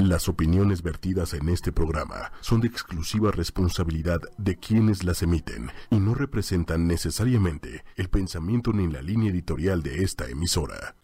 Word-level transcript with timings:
Las 0.00 0.30
opiniones 0.30 0.82
vertidas 0.82 1.34
en 1.34 1.50
este 1.50 1.72
programa 1.72 2.32
son 2.40 2.62
de 2.62 2.68
exclusiva 2.68 3.32
responsabilidad 3.32 4.18
de 4.38 4.56
quienes 4.56 5.04
las 5.04 5.22
emiten 5.22 5.70
y 5.90 5.96
no 5.96 6.14
representan 6.14 6.86
necesariamente 6.86 7.84
el 7.96 8.08
pensamiento 8.08 8.72
ni 8.72 8.90
la 8.90 9.02
línea 9.02 9.30
editorial 9.30 9.82
de 9.82 10.02
esta 10.02 10.26
emisora. 10.26 10.94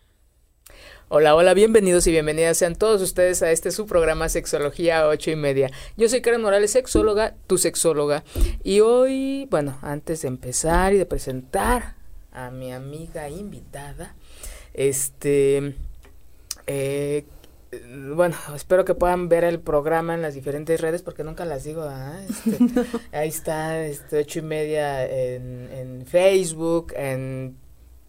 Hola, 1.09 1.35
hola, 1.35 1.53
bienvenidos 1.53 2.06
y 2.06 2.11
bienvenidas 2.11 2.56
sean 2.56 2.74
todos 2.74 3.03
ustedes 3.03 3.43
a 3.43 3.51
este 3.51 3.71
su 3.71 3.85
programa 3.85 4.30
Sexología 4.30 5.07
8 5.07 5.33
y 5.33 5.37
media. 5.37 5.71
Yo 5.99 6.09
soy 6.09 6.23
Karen 6.23 6.41
Morales, 6.41 6.71
sexóloga, 6.71 7.35
tu 7.47 7.59
sexóloga. 7.59 8.25
Y 8.65 8.81
hoy, 8.81 9.47
bueno, 9.51 9.79
antes 9.83 10.23
de 10.23 10.29
empezar 10.29 10.95
y 10.95 10.97
de 10.97 11.05
presentar 11.05 11.97
a 12.33 12.51
mi 12.51 12.73
amiga 12.73 13.29
invitada, 13.29 14.17
este, 14.73 15.77
eh, 16.67 17.27
bueno, 18.14 18.36
espero 18.54 18.84
que 18.84 18.95
puedan 18.95 19.29
ver 19.29 19.45
el 19.45 19.61
programa 19.61 20.14
en 20.14 20.22
las 20.22 20.34
diferentes 20.34 20.80
redes 20.80 21.03
porque 21.03 21.25
nunca 21.25 21.44
las 21.44 21.64
digo. 21.64 21.89
Este, 22.29 22.58
ahí 23.12 23.29
está, 23.29 23.84
este, 23.84 24.18
ocho 24.18 24.40
y 24.40 24.43
media 24.43 25.07
en, 25.07 25.71
en 25.72 26.07
Facebook, 26.07 26.93
en, 26.96 27.57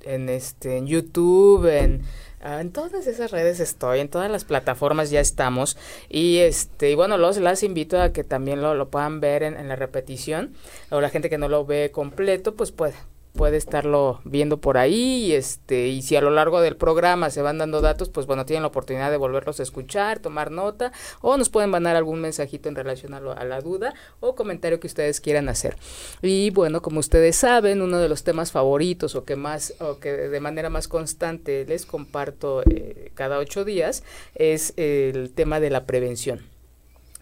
en, 0.04 0.30
este, 0.30 0.78
en 0.78 0.88
YouTube, 0.88 1.66
en, 1.66 2.04
ah, 2.42 2.62
en 2.62 2.72
todas 2.72 3.08
esas 3.08 3.32
redes 3.32 3.60
estoy, 3.60 4.00
en 4.00 4.10
todas 4.10 4.32
las 4.32 4.46
plataformas 4.46 5.10
ya 5.10 5.20
estamos. 5.20 5.78
Y 6.10 6.38
este, 6.38 6.92
y 6.92 6.96
bueno, 6.96 7.18
los 7.18 7.38
las 7.38 7.64
invito 7.64 8.02
a 8.02 8.12
que 8.12 8.24
también 8.24 8.62
lo, 8.62 8.76
lo 8.76 8.90
puedan 8.90 9.20
ver 9.20 9.44
en, 9.44 9.58
en 9.58 9.68
la 9.68 9.76
repetición. 9.76 10.54
O 10.90 11.02
la 11.02 11.10
gente 11.10 11.30
que 11.30 11.38
no 11.38 11.50
lo 11.50 11.66
ve 11.66 11.92
completo, 11.92 12.56
pues 12.56 12.72
puede 12.72 12.94
puede 13.38 13.56
estarlo 13.56 14.20
viendo 14.26 14.58
por 14.58 14.78
ahí 14.78 15.28
y 15.28 15.34
este 15.34 15.88
y 15.88 16.02
si 16.02 16.18
a 16.18 16.22
lo 16.22 16.30
largo 16.30 16.60
del 16.60 16.76
programa 16.76 17.30
se 17.30 17.42
van 17.42 17.58
dando 17.58 17.80
datos 17.80 18.10
pues 18.10 18.26
bueno 18.26 18.46
tienen 18.46 18.64
la 18.64 18.68
oportunidad 18.68 19.10
de 19.10 19.16
volverlos 19.16 19.62
a 19.62 19.64
escuchar 19.64 20.20
tomar 20.20 20.52
nota 20.52 20.92
o 21.22 21.38
nos 21.38 21.48
pueden 21.48 21.70
mandar 21.70 21.96
algún 21.96 22.20
mensajito 22.20 22.68
en 22.68 22.76
relación 22.76 23.14
a, 23.14 23.18
a 23.18 23.46
la 23.46 23.62
duda 23.62 23.94
o 24.20 24.36
comentario 24.36 24.82
que 24.82 24.88
ustedes 24.88 25.22
quieran 25.22 25.48
hacer 25.48 25.78
y 26.22 26.50
bueno 26.50 26.82
como 26.82 27.00
ustedes 27.00 27.38
saben 27.38 27.82
uno 27.82 28.00
de 28.00 28.10
los 28.10 28.26
temas 28.26 28.52
favoritos 28.52 29.16
o 29.16 29.24
que 29.24 29.38
más 29.38 29.76
o 29.80 30.00
que 30.00 30.12
de 30.12 30.40
manera 30.42 30.70
más 30.70 30.90
constante 30.90 31.66
les 31.66 31.86
comparto 31.86 32.64
eh, 32.70 33.12
cada 33.14 33.38
ocho 33.38 33.64
días 33.64 34.04
es 34.36 34.74
el 34.76 35.32
tema 35.34 35.62
de 35.62 35.70
la 35.70 35.86
prevención 35.86 36.58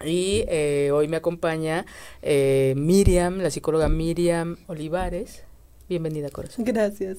y 0.03 0.43
eh, 0.47 0.91
hoy 0.93 1.07
me 1.07 1.17
acompaña 1.17 1.85
eh, 2.21 2.73
Miriam, 2.75 3.39
la 3.39 3.49
psicóloga 3.49 3.87
Miriam 3.87 4.57
Olivares. 4.67 5.43
Bienvenida, 5.87 6.29
corazón. 6.29 6.65
Gracias. 6.65 7.17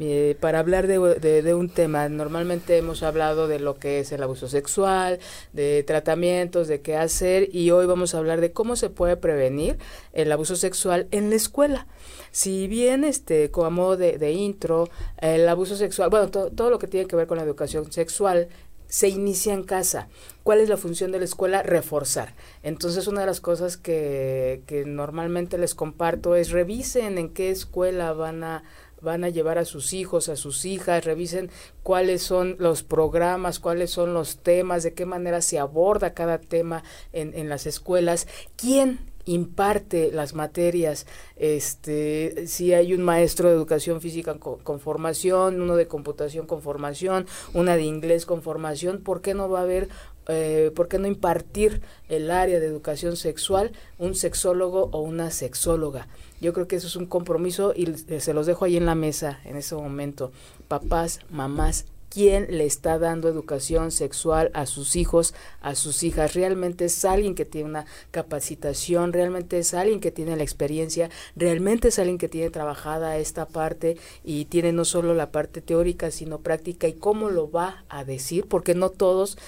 Eh, 0.00 0.36
para 0.40 0.60
hablar 0.60 0.86
de, 0.86 0.98
de, 1.18 1.42
de, 1.42 1.54
un 1.54 1.68
tema, 1.68 2.08
normalmente 2.08 2.76
hemos 2.76 3.02
hablado 3.02 3.48
de 3.48 3.58
lo 3.58 3.78
que 3.80 3.98
es 3.98 4.12
el 4.12 4.22
abuso 4.22 4.46
sexual, 4.46 5.18
de 5.52 5.82
tratamientos, 5.82 6.68
de 6.68 6.80
qué 6.82 6.96
hacer 6.96 7.48
y 7.52 7.70
hoy 7.72 7.86
vamos 7.86 8.14
a 8.14 8.18
hablar 8.18 8.40
de 8.40 8.52
cómo 8.52 8.76
se 8.76 8.90
puede 8.90 9.16
prevenir 9.16 9.76
el 10.12 10.30
abuso 10.30 10.54
sexual 10.54 11.08
en 11.10 11.30
la 11.30 11.36
escuela. 11.36 11.88
Si 12.30 12.68
bien, 12.68 13.02
este, 13.02 13.50
como 13.50 13.96
de, 13.96 14.18
de 14.18 14.32
intro, 14.32 14.88
el 15.16 15.48
abuso 15.48 15.74
sexual, 15.74 16.10
bueno, 16.10 16.30
to, 16.30 16.50
todo 16.52 16.70
lo 16.70 16.78
que 16.78 16.86
tiene 16.86 17.08
que 17.08 17.16
ver 17.16 17.26
con 17.26 17.38
la 17.38 17.42
educación 17.42 17.90
sexual 17.90 18.48
se 18.88 19.08
inicia 19.08 19.54
en 19.54 19.62
casa. 19.62 20.08
¿Cuál 20.42 20.60
es 20.60 20.68
la 20.68 20.76
función 20.76 21.12
de 21.12 21.18
la 21.18 21.24
escuela? 21.24 21.62
Reforzar. 21.62 22.34
Entonces, 22.62 23.06
una 23.06 23.20
de 23.20 23.26
las 23.26 23.40
cosas 23.40 23.76
que, 23.76 24.62
que 24.66 24.84
normalmente 24.84 25.58
les 25.58 25.74
comparto 25.74 26.34
es 26.34 26.50
revisen 26.50 27.18
en 27.18 27.28
qué 27.28 27.50
escuela 27.50 28.12
van 28.12 28.42
a 28.44 28.64
van 29.00 29.22
a 29.22 29.28
llevar 29.28 29.58
a 29.58 29.64
sus 29.64 29.92
hijos, 29.92 30.28
a 30.28 30.34
sus 30.34 30.64
hijas, 30.64 31.04
revisen 31.04 31.50
cuáles 31.84 32.22
son 32.22 32.56
los 32.58 32.82
programas, 32.82 33.60
cuáles 33.60 33.90
son 33.90 34.12
los 34.12 34.38
temas, 34.38 34.82
de 34.82 34.92
qué 34.92 35.06
manera 35.06 35.40
se 35.40 35.58
aborda 35.58 36.14
cada 36.14 36.38
tema 36.38 36.82
en, 37.12 37.32
en 37.34 37.48
las 37.48 37.66
escuelas, 37.66 38.26
quién 38.56 39.07
imparte 39.28 40.10
las 40.12 40.34
materias, 40.34 41.06
este, 41.36 42.46
si 42.46 42.72
hay 42.72 42.94
un 42.94 43.02
maestro 43.02 43.48
de 43.48 43.54
educación 43.54 44.00
física 44.00 44.38
con, 44.38 44.80
formación, 44.80 45.60
uno 45.60 45.76
de 45.76 45.86
computación 45.86 46.46
con 46.46 46.62
formación, 46.62 47.26
una 47.54 47.76
de 47.76 47.82
inglés 47.82 48.26
con 48.26 48.42
formación, 48.42 48.98
¿por 49.02 49.20
qué 49.20 49.34
no 49.34 49.48
va 49.48 49.60
a 49.60 49.62
haber, 49.62 49.88
eh, 50.28 50.72
por 50.74 50.88
qué 50.88 50.98
no 50.98 51.06
impartir 51.06 51.82
el 52.08 52.30
área 52.30 52.58
de 52.58 52.66
educación 52.66 53.16
sexual 53.16 53.72
un 53.98 54.14
sexólogo 54.14 54.88
o 54.92 55.00
una 55.00 55.30
sexóloga? 55.30 56.08
Yo 56.40 56.52
creo 56.52 56.68
que 56.68 56.76
eso 56.76 56.86
es 56.86 56.96
un 56.96 57.06
compromiso 57.06 57.72
y 57.74 57.86
se 58.20 58.32
los 58.32 58.46
dejo 58.46 58.64
ahí 58.64 58.76
en 58.76 58.86
la 58.86 58.94
mesa 58.94 59.40
en 59.44 59.56
ese 59.56 59.74
momento. 59.74 60.32
Papás, 60.68 61.20
mamás, 61.30 61.84
quién 62.08 62.46
le 62.50 62.64
está 62.64 62.98
dando 62.98 63.28
educación 63.28 63.90
sexual 63.90 64.50
a 64.54 64.66
sus 64.66 64.96
hijos, 64.96 65.34
a 65.60 65.74
sus 65.74 66.02
hijas. 66.02 66.34
Realmente 66.34 66.86
es 66.86 67.04
alguien 67.04 67.34
que 67.34 67.44
tiene 67.44 67.68
una 67.68 67.86
capacitación, 68.10 69.12
realmente 69.12 69.58
es 69.58 69.74
alguien 69.74 70.00
que 70.00 70.10
tiene 70.10 70.36
la 70.36 70.42
experiencia, 70.42 71.10
realmente 71.36 71.88
es 71.88 71.98
alguien 71.98 72.18
que 72.18 72.28
tiene 72.28 72.50
trabajada 72.50 73.18
esta 73.18 73.46
parte 73.46 73.96
y 74.24 74.46
tiene 74.46 74.72
no 74.72 74.84
solo 74.84 75.14
la 75.14 75.30
parte 75.30 75.60
teórica, 75.60 76.10
sino 76.10 76.38
práctica 76.38 76.88
y 76.88 76.94
cómo 76.94 77.30
lo 77.30 77.50
va 77.50 77.84
a 77.88 78.04
decir, 78.04 78.46
porque 78.48 78.74
no 78.74 78.90
todos 78.90 79.38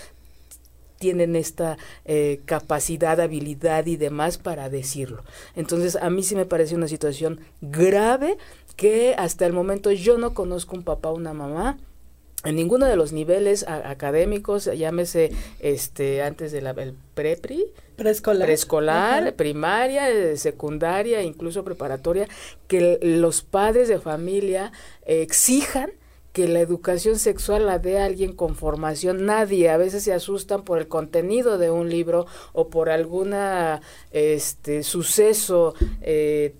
tienen 0.98 1.34
esta 1.34 1.78
eh, 2.04 2.42
capacidad, 2.44 3.20
habilidad 3.20 3.86
y 3.86 3.96
demás 3.96 4.36
para 4.36 4.68
decirlo. 4.68 5.24
Entonces, 5.56 5.96
a 5.96 6.10
mí 6.10 6.22
sí 6.22 6.36
me 6.36 6.44
parece 6.44 6.74
una 6.74 6.88
situación 6.88 7.40
grave 7.62 8.36
que 8.76 9.14
hasta 9.16 9.46
el 9.46 9.54
momento 9.54 9.90
yo 9.92 10.18
no 10.18 10.34
conozco 10.34 10.76
un 10.76 10.84
papá 10.84 11.10
una 11.10 11.32
mamá 11.32 11.78
en 12.44 12.56
ninguno 12.56 12.86
de 12.86 12.96
los 12.96 13.12
niveles 13.12 13.66
a, 13.66 13.90
académicos, 13.90 14.64
llámese 14.64 15.30
este 15.60 16.22
antes 16.22 16.52
del 16.52 16.64
de 16.64 16.94
prepri, 17.14 17.66
preescolar, 17.96 18.46
preescolar 18.46 19.34
primaria, 19.34 20.10
eh, 20.10 20.36
secundaria, 20.36 21.22
incluso 21.22 21.64
preparatoria, 21.64 22.28
que 22.66 22.98
los 23.02 23.42
padres 23.42 23.88
de 23.88 23.98
familia 23.98 24.72
eh, 25.04 25.22
exijan 25.22 25.92
que 26.32 26.46
la 26.46 26.60
educación 26.60 27.18
sexual 27.18 27.66
la 27.66 27.78
dé 27.78 27.98
a 27.98 28.04
alguien 28.04 28.32
con 28.32 28.54
formación. 28.54 29.26
Nadie, 29.26 29.68
a 29.68 29.76
veces 29.76 30.04
se 30.04 30.12
asustan 30.12 30.62
por 30.62 30.78
el 30.78 30.86
contenido 30.86 31.58
de 31.58 31.70
un 31.70 31.90
libro 31.90 32.26
o 32.52 32.68
por 32.68 32.88
alguna 32.88 33.80
este 34.12 34.82
suceso 34.82 35.74
eh, 36.02 36.54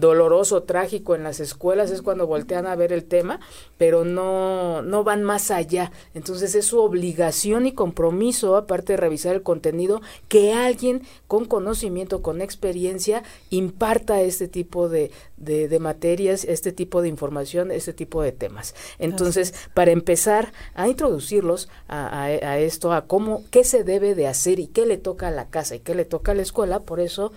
doloroso, 0.00 0.62
trágico 0.62 1.14
en 1.14 1.22
las 1.22 1.40
escuelas 1.40 1.90
es 1.90 2.02
cuando 2.02 2.26
voltean 2.26 2.66
a 2.66 2.76
ver 2.76 2.92
el 2.92 3.04
tema, 3.04 3.40
pero 3.78 4.04
no, 4.04 4.82
no 4.82 5.04
van 5.04 5.22
más 5.22 5.50
allá. 5.50 5.92
Entonces 6.14 6.54
es 6.54 6.66
su 6.66 6.80
obligación 6.80 7.66
y 7.66 7.72
compromiso, 7.72 8.56
aparte 8.56 8.94
de 8.94 8.96
revisar 8.98 9.34
el 9.34 9.42
contenido, 9.42 10.00
que 10.28 10.52
alguien 10.52 11.02
con 11.26 11.44
conocimiento, 11.44 12.22
con 12.22 12.40
experiencia, 12.40 13.22
imparta 13.50 14.20
este 14.22 14.48
tipo 14.48 14.88
de, 14.88 15.10
de, 15.36 15.68
de 15.68 15.78
materias, 15.78 16.44
este 16.44 16.72
tipo 16.72 17.02
de 17.02 17.08
información, 17.08 17.70
este 17.70 17.92
tipo 17.92 18.22
de 18.22 18.32
temas. 18.32 18.74
Entonces, 18.98 19.54
para 19.74 19.90
empezar 19.90 20.52
a 20.74 20.88
introducirlos 20.88 21.68
a, 21.88 22.06
a, 22.06 22.24
a 22.24 22.58
esto, 22.58 22.92
a 22.92 23.06
cómo, 23.06 23.44
qué 23.50 23.64
se 23.64 23.84
debe 23.84 24.14
de 24.14 24.26
hacer 24.26 24.58
y 24.60 24.66
qué 24.66 24.86
le 24.86 24.98
toca 24.98 25.28
a 25.28 25.30
la 25.30 25.48
casa 25.48 25.74
y 25.76 25.80
qué 25.80 25.94
le 25.94 26.04
toca 26.04 26.32
a 26.32 26.34
la 26.34 26.42
escuela, 26.42 26.80
por 26.80 27.00
eso 27.00 27.32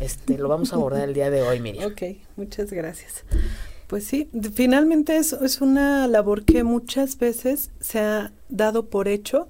este, 0.00 0.38
lo 0.38 0.48
vamos 0.48 0.72
a 0.72 0.76
abordar 0.76 1.08
el 1.08 1.14
día 1.14 1.30
de 1.30 1.42
hoy, 1.42 1.60
Miriam. 1.60 1.90
Ok, 1.90 2.02
muchas 2.36 2.72
gracias. 2.72 3.24
Pues 3.86 4.04
sí, 4.04 4.28
finalmente 4.54 5.16
es, 5.16 5.32
es 5.32 5.60
una 5.60 6.06
labor 6.06 6.44
que 6.44 6.64
muchas 6.64 7.18
veces 7.18 7.70
se 7.80 8.00
ha 8.00 8.32
dado 8.48 8.86
por 8.86 9.08
hecho 9.08 9.48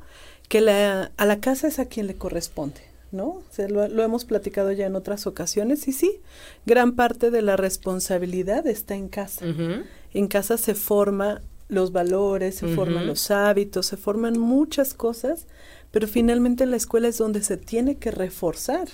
que 0.49 0.61
la, 0.61 1.13
a 1.17 1.25
la 1.25 1.41
casa 1.41 1.69
es 1.69 1.79
a 1.79 1.87
quien 1.87 2.07
le 2.07 2.17
corresponde, 2.17 2.81
¿no? 3.13 3.27
O 3.27 3.45
sea, 3.51 3.69
lo, 3.69 3.87
lo, 3.89 4.03
hemos 4.03 4.25
platicado 4.25 4.73
ya 4.73 4.87
en 4.87 4.97
otras 4.97 5.27
ocasiones 5.27 5.87
y 5.89 5.93
sí, 5.93 6.21
gran 6.67 6.93
parte 6.95 7.31
de 7.31 7.43
la 7.43 7.57
responsabilidad 7.57 8.67
está 8.67 8.95
en 8.95 9.09
casa. 9.09 9.45
Uh 9.47 9.49
-huh. 9.51 9.85
En 10.13 10.29
casa 10.29 10.59
se 10.59 10.75
forma 10.75 11.41
los 11.69 11.93
valores, 11.93 12.57
se 12.57 12.67
uh 12.67 12.69
-huh. 12.69 12.75
forman 12.75 13.07
los 13.07 13.31
hábitos, 13.31 13.87
se 13.87 13.97
forman 13.97 14.39
muchas 14.39 14.95
cosas, 14.95 15.47
pero 15.91 16.07
finalmente 16.09 16.65
en 16.65 16.71
la 16.71 16.77
escuela 16.77 17.09
es 17.09 17.19
donde 17.19 17.43
se 17.43 17.57
tiene 17.57 17.97
que 17.97 18.11
reforzar 18.11 18.89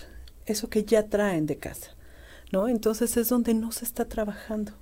eso 0.50 0.69
que 0.69 0.85
ya 0.85 1.05
traen 1.08 1.47
de 1.47 1.56
casa, 1.56 1.97
¿no? 2.52 2.69
Entonces 2.69 3.17
es 3.17 3.29
donde 3.29 3.55
no 3.55 3.73
se 3.73 3.85
está 3.85 4.05
trabajando. 4.06 4.73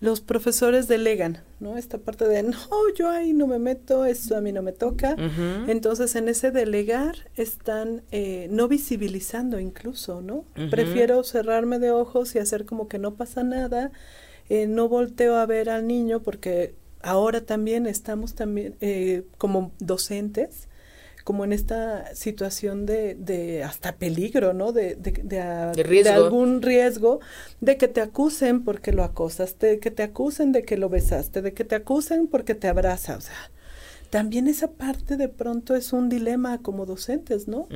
Los 0.00 0.20
profesores 0.20 0.86
delegan, 0.86 1.42
¿no? 1.58 1.76
Esta 1.76 1.98
parte 1.98 2.28
de, 2.28 2.42
no, 2.44 2.56
yo 2.96 3.10
ahí 3.10 3.32
no 3.32 3.48
me 3.48 3.58
meto, 3.58 4.04
eso 4.04 4.36
a 4.36 4.40
mí 4.40 4.52
no 4.52 4.62
me 4.62 4.72
toca. 4.72 5.14
Uh 5.14 5.22
-huh. 5.22 5.64
Entonces, 5.68 6.14
en 6.14 6.28
ese 6.28 6.52
delegar 6.52 7.16
están 7.34 8.02
eh, 8.12 8.46
no 8.50 8.68
visibilizando 8.68 9.58
incluso, 9.58 10.20
¿no? 10.20 10.36
Uh 10.36 10.44
-huh. 10.54 10.70
Prefiero 10.70 11.24
cerrarme 11.24 11.80
de 11.80 11.90
ojos 11.90 12.34
y 12.36 12.38
hacer 12.38 12.64
como 12.64 12.86
que 12.86 12.98
no 12.98 13.14
pasa 13.14 13.42
nada. 13.42 13.90
Eh, 14.48 14.66
no 14.68 14.88
volteo 14.88 15.36
a 15.36 15.46
ver 15.46 15.68
al 15.68 15.86
niño 15.86 16.22
porque 16.22 16.74
ahora 17.02 17.40
también 17.40 17.86
estamos 17.86 18.34
también 18.34 18.76
eh, 18.80 19.24
como 19.36 19.72
docentes 19.78 20.67
como 21.28 21.44
en 21.44 21.52
esta 21.52 22.14
situación 22.14 22.86
de, 22.86 23.14
de 23.14 23.62
hasta 23.62 23.96
peligro, 23.96 24.54
¿no? 24.54 24.72
De, 24.72 24.94
de, 24.94 25.10
de, 25.12 26.02
de, 26.02 26.08
algún 26.08 26.62
riesgo 26.62 27.20
de 27.60 27.76
que 27.76 27.86
te 27.86 28.00
acusen 28.00 28.64
porque 28.64 28.92
lo 28.92 29.04
acosaste, 29.04 29.66
de 29.66 29.78
que 29.78 29.90
te 29.90 30.02
acusen 30.02 30.52
de 30.52 30.62
que 30.62 30.78
lo 30.78 30.88
besaste, 30.88 31.42
de 31.42 31.52
que 31.52 31.64
te 31.64 31.74
acusen 31.74 32.28
porque 32.28 32.54
te 32.54 32.66
abraza, 32.66 33.18
o 33.18 33.20
sea, 33.20 33.50
también 34.08 34.48
esa 34.48 34.70
parte 34.70 35.18
de 35.18 35.28
pronto 35.28 35.76
es 35.76 35.92
un 35.92 36.08
dilema 36.08 36.62
como 36.62 36.86
docentes, 36.86 37.46
¿no? 37.46 37.68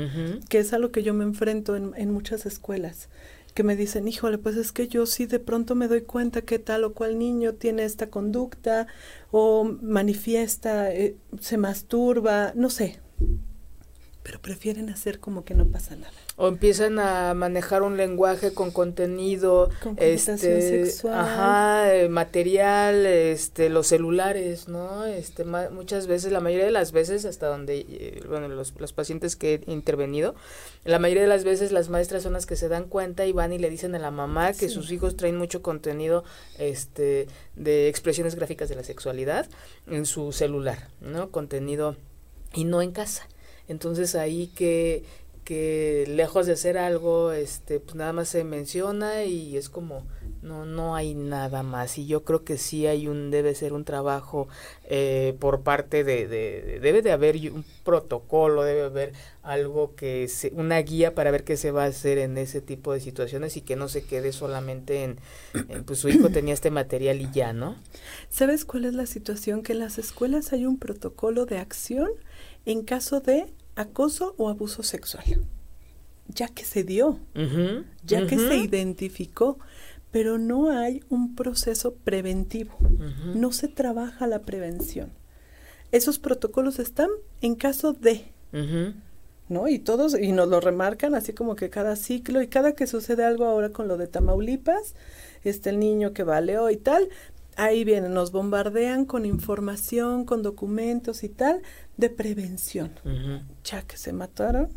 Que 0.49 0.61
es 0.61 0.73
a 0.73 0.79
lo 0.79 0.91
que 0.91 1.03
yo 1.03 1.13
me 1.13 1.25
enfrento 1.25 1.77
en, 1.77 1.93
en 1.97 2.11
muchas 2.11 2.47
escuelas 2.47 3.11
que 3.53 3.65
me 3.65 3.77
dicen, 3.77 4.09
híjole, 4.09 4.39
pues 4.39 4.57
es 4.57 4.73
que 4.73 4.89
yo 4.89 5.05
sí 5.05 5.27
de 5.27 5.39
pronto 5.39 5.75
me 5.75 5.89
doy 5.89 6.01
cuenta 6.01 6.41
que 6.41 6.59
tal 6.59 6.85
o 6.85 6.95
cual 6.95 7.19
niño 7.19 7.53
tiene 7.53 7.85
esta 7.85 8.09
conducta 8.09 8.87
o 9.31 9.65
manifiesta, 9.83 10.91
eh, 10.91 11.17
se 11.39 11.59
masturba, 11.59 12.53
no 12.55 12.71
sé, 12.71 13.02
pero 14.25 14.41
prefieren 14.41 14.89
hacer 14.89 15.19
como 15.19 15.45
que 15.45 15.53
no 15.53 15.67
pasa 15.67 15.97
nada. 15.97 16.13
O 16.37 16.47
empiezan 16.47 17.01
a 17.01 17.35
manejar 17.35 17.83
un 17.83 17.97
lenguaje 17.97 18.55
con 18.55 18.71
contenido, 18.71 19.69
Con 19.83 19.97
este, 19.99 20.39
sexual. 20.39 21.15
ajá, 21.19 21.93
eh, 21.97 22.09
material, 22.09 23.05
este, 23.05 23.69
los 23.69 23.89
celulares, 23.89 24.69
¿no? 24.69 25.05
Este, 25.07 25.43
ma- 25.43 25.71
muchas 25.71 26.07
veces, 26.07 26.31
la 26.31 26.39
mayoría 26.39 26.65
de 26.67 26.71
las 26.71 26.93
veces, 26.93 27.25
hasta 27.25 27.49
donde, 27.49 27.81
eh, 27.81 28.23
bueno, 28.29 28.47
los, 28.47 28.79
los 28.81 28.93
pacientes 28.93 29.35
que 29.35 29.55
he 29.67 29.73
intervenido, 29.73 30.37
la 30.85 31.01
mayoría 31.01 31.23
de 31.25 31.29
las 31.29 31.43
veces 31.43 31.73
las 31.73 31.89
maestras 31.89 32.23
son 32.23 32.33
las 32.35 32.47
que 32.47 32.55
se 32.55 32.69
dan 32.69 32.85
cuenta 32.85 33.27
y 33.27 33.33
van 33.33 33.53
y 33.53 33.59
le 33.59 33.71
dicen 33.71 33.97
a 33.97 33.99
la 33.99 34.13
mamá 34.13 34.53
que 34.53 34.69
Sí. 34.69 34.75
sus 34.75 34.93
hijos 34.93 35.17
traen 35.17 35.37
mucho 35.37 35.63
contenido, 35.63 36.23
este, 36.61 37.27
de 37.57 37.89
expresiones 37.89 38.37
gráficas 38.37 38.69
de 38.69 38.77
la 38.77 38.85
sexualidad 38.85 39.49
en 39.89 40.07
su 40.07 40.31
celular, 40.31 40.89
¿no? 41.01 41.31
Contenido 41.31 41.97
y 42.55 42.65
no 42.65 42.83
en 42.83 42.93
casa. 42.93 43.27
Entonces 43.69 44.15
ahí 44.15 44.49
que 44.49 45.05
que 45.45 46.05
lejos 46.09 46.47
de 46.47 46.53
hacer 46.53 46.79
algo, 46.79 47.33
este, 47.33 47.81
pues 47.81 47.97
nada 47.97 48.13
más 48.13 48.29
se 48.29 48.45
menciona 48.45 49.25
y 49.25 49.57
es 49.57 49.69
como 49.69 50.07
no 50.41 50.65
no 50.67 50.95
hay 50.95 51.15
nada 51.15 51.65
más 51.65 51.99
y 51.99 52.07
yo 52.07 52.23
creo 52.25 52.45
que 52.45 52.59
sí 52.59 52.87
hay 52.87 53.09
un 53.09 53.31
debe 53.33 53.53
ser 53.57 53.73
un 53.73 53.85
trabajo 53.85 54.47
eh, 54.85 55.35
por 55.41 55.63
parte 55.63 56.05
de, 56.05 56.29
de- 56.29 56.63
de- 56.63 56.81
debe 56.81 57.03
de 57.03 57.11
haber 57.13 57.37
un 57.53 57.65
protocolo 57.85 58.63
debe 58.63 58.83
haber 58.83 59.13
algo 59.43 59.95
que 59.97 60.29
se, 60.29 60.51
una 60.55 60.79
guía 60.79 61.15
para 61.15 61.31
ver 61.33 61.43
qué 61.45 61.57
se 61.57 61.73
va 61.73 61.85
a 61.85 61.87
hacer 61.89 62.19
en 62.19 62.39
ese 62.39 62.61
tipo 62.61 62.93
de 62.93 63.01
situaciones 63.01 63.57
y 63.57 63.61
que 63.63 63.75
no 63.77 63.89
se 63.89 64.05
quede 64.05 64.33
solamente 64.33 65.03
en, 65.05 65.19
en, 65.69 65.83
pues 65.85 65.99
su 65.99 66.09
hijo 66.09 66.29
tenía 66.33 66.55
este 66.55 66.71
material 66.71 67.21
y 67.21 67.29
ya 67.33 67.53
no 67.53 67.77
¿Sabes 68.31 68.65
cuál 68.65 68.85
es 68.85 68.95
la 68.95 69.07
situación? 69.07 69.63
Que 69.63 69.73
en 69.73 69.81
las 69.81 69.99
escuelas 69.99 70.53
hay 70.53 70.67
un 70.67 70.79
protocolo 70.79 71.47
de 71.47 71.59
acción 71.59 72.11
en 72.67 72.83
caso 72.83 73.21
de 73.21 73.47
acoso 73.77 74.35
o 74.39 74.49
abuso 74.49 74.83
sexual. 74.83 75.25
Ya 76.29 76.49
que 76.49 76.65
se 76.65 76.85
dio, 76.85 77.19
ya 78.05 78.27
que 78.27 78.39
se 78.39 78.57
identificó, 78.57 79.59
pero 80.11 80.39
no 80.39 80.71
hay 80.71 81.03
un 81.09 81.35
proceso 81.35 81.95
preventivo. 81.95 82.77
No 83.35 83.53
se 83.53 83.69
trabaja 83.69 84.27
la 84.27 84.43
prevención. 84.43 85.11
Esos 85.91 86.19
protocolos 86.19 86.79
están 86.79 87.11
en 87.43 87.55
caso 87.55 87.93
de, 87.93 88.33
¿no? 89.49 89.69
Y 89.69 89.79
todos, 89.79 90.19
y 90.19 90.33
nos 90.33 90.49
lo 90.49 90.61
remarcan 90.61 91.15
así 91.15 91.33
como 91.35 91.55
que 91.57 91.71
cada 91.71 91.97
ciclo 91.97 92.41
y 92.41 92.49
cada 92.49 92.73
que 92.73 92.87
sucede 92.87 93.25
algo 93.25 93.45
ahora 93.45 93.71
con 93.71 93.89
lo 93.89 93.99
de 93.99 94.07
Tamaulipas, 94.07 94.95
este 95.45 95.71
el 95.71 95.81
niño 95.81 96.13
que 96.13 96.23
baleó 96.23 96.71
y 96.71 96.77
tal, 96.77 97.09
ahí 97.57 97.85
vienen, 97.85 98.15
nos 98.15 98.33
bombardean 98.33 99.05
con 99.05 99.27
información, 99.27 100.25
con 100.25 100.43
documentos 100.43 101.25
y 101.25 101.29
tal 101.29 101.63
de 101.97 102.11
prevención. 102.11 102.93
Ya 103.65 103.83
que 103.83 103.97
se 103.97 104.13
mataron. 104.13 104.71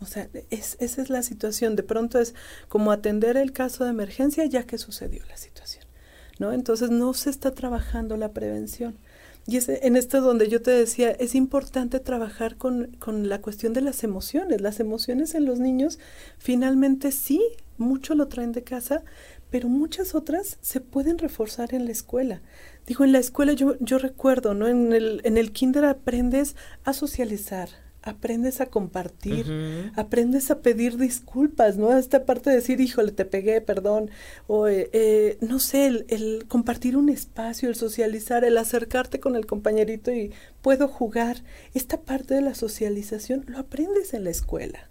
O 0.00 0.06
sea, 0.06 0.28
es, 0.50 0.76
esa 0.80 1.02
es 1.02 1.10
la 1.10 1.22
situación. 1.22 1.76
De 1.76 1.82
pronto 1.82 2.18
es 2.18 2.34
como 2.68 2.92
atender 2.92 3.36
el 3.36 3.52
caso 3.52 3.84
de 3.84 3.90
emergencia 3.90 4.44
ya 4.46 4.64
que 4.64 4.78
sucedió 4.78 5.22
la 5.28 5.36
situación. 5.36 5.84
¿No? 6.38 6.52
Entonces 6.52 6.90
no 6.90 7.14
se 7.14 7.30
está 7.30 7.52
trabajando 7.52 8.16
la 8.16 8.32
prevención. 8.32 8.96
Y 9.46 9.56
es 9.56 9.68
en 9.68 9.96
esto 9.96 10.20
donde 10.20 10.48
yo 10.48 10.62
te 10.62 10.70
decía, 10.70 11.10
es 11.10 11.34
importante 11.34 11.98
trabajar 11.98 12.56
con, 12.56 12.96
con 12.98 13.28
la 13.28 13.40
cuestión 13.40 13.72
de 13.72 13.80
las 13.80 14.04
emociones. 14.04 14.60
Las 14.60 14.78
emociones 14.78 15.34
en 15.34 15.44
los 15.44 15.58
niños 15.58 15.98
finalmente 16.38 17.10
sí, 17.10 17.42
mucho 17.76 18.14
lo 18.14 18.28
traen 18.28 18.52
de 18.52 18.62
casa, 18.62 19.02
pero 19.52 19.68
muchas 19.68 20.14
otras 20.14 20.56
se 20.62 20.80
pueden 20.80 21.18
reforzar 21.18 21.74
en 21.74 21.84
la 21.84 21.92
escuela. 21.92 22.40
Digo, 22.86 23.04
en 23.04 23.12
la 23.12 23.18
escuela 23.18 23.52
yo, 23.52 23.76
yo 23.80 23.98
recuerdo, 23.98 24.54
¿no? 24.54 24.66
En 24.66 24.94
el, 24.94 25.20
en 25.24 25.36
el 25.36 25.52
kinder 25.52 25.84
aprendes 25.84 26.56
a 26.84 26.94
socializar, 26.94 27.68
aprendes 28.00 28.62
a 28.62 28.66
compartir, 28.66 29.92
aprendes 29.94 30.50
a 30.50 30.62
pedir 30.62 30.96
disculpas, 30.96 31.76
¿no? 31.76 31.94
Esta 31.94 32.24
parte 32.24 32.48
de 32.48 32.56
decir, 32.56 32.80
híjole, 32.80 33.12
te 33.12 33.26
pegué, 33.26 33.60
perdón, 33.60 34.10
o 34.46 34.68
eh, 34.68 34.88
eh, 34.94 35.36
no 35.42 35.58
sé, 35.58 35.86
el, 35.86 36.06
el 36.08 36.46
compartir 36.48 36.96
un 36.96 37.10
espacio, 37.10 37.68
el 37.68 37.76
socializar, 37.76 38.44
el 38.44 38.56
acercarte 38.56 39.20
con 39.20 39.36
el 39.36 39.44
compañerito 39.44 40.10
y 40.12 40.32
puedo 40.62 40.88
jugar, 40.88 41.44
esta 41.74 42.00
parte 42.00 42.32
de 42.32 42.40
la 42.40 42.54
socialización 42.54 43.44
lo 43.48 43.58
aprendes 43.58 44.14
en 44.14 44.24
la 44.24 44.30
escuela. 44.30 44.88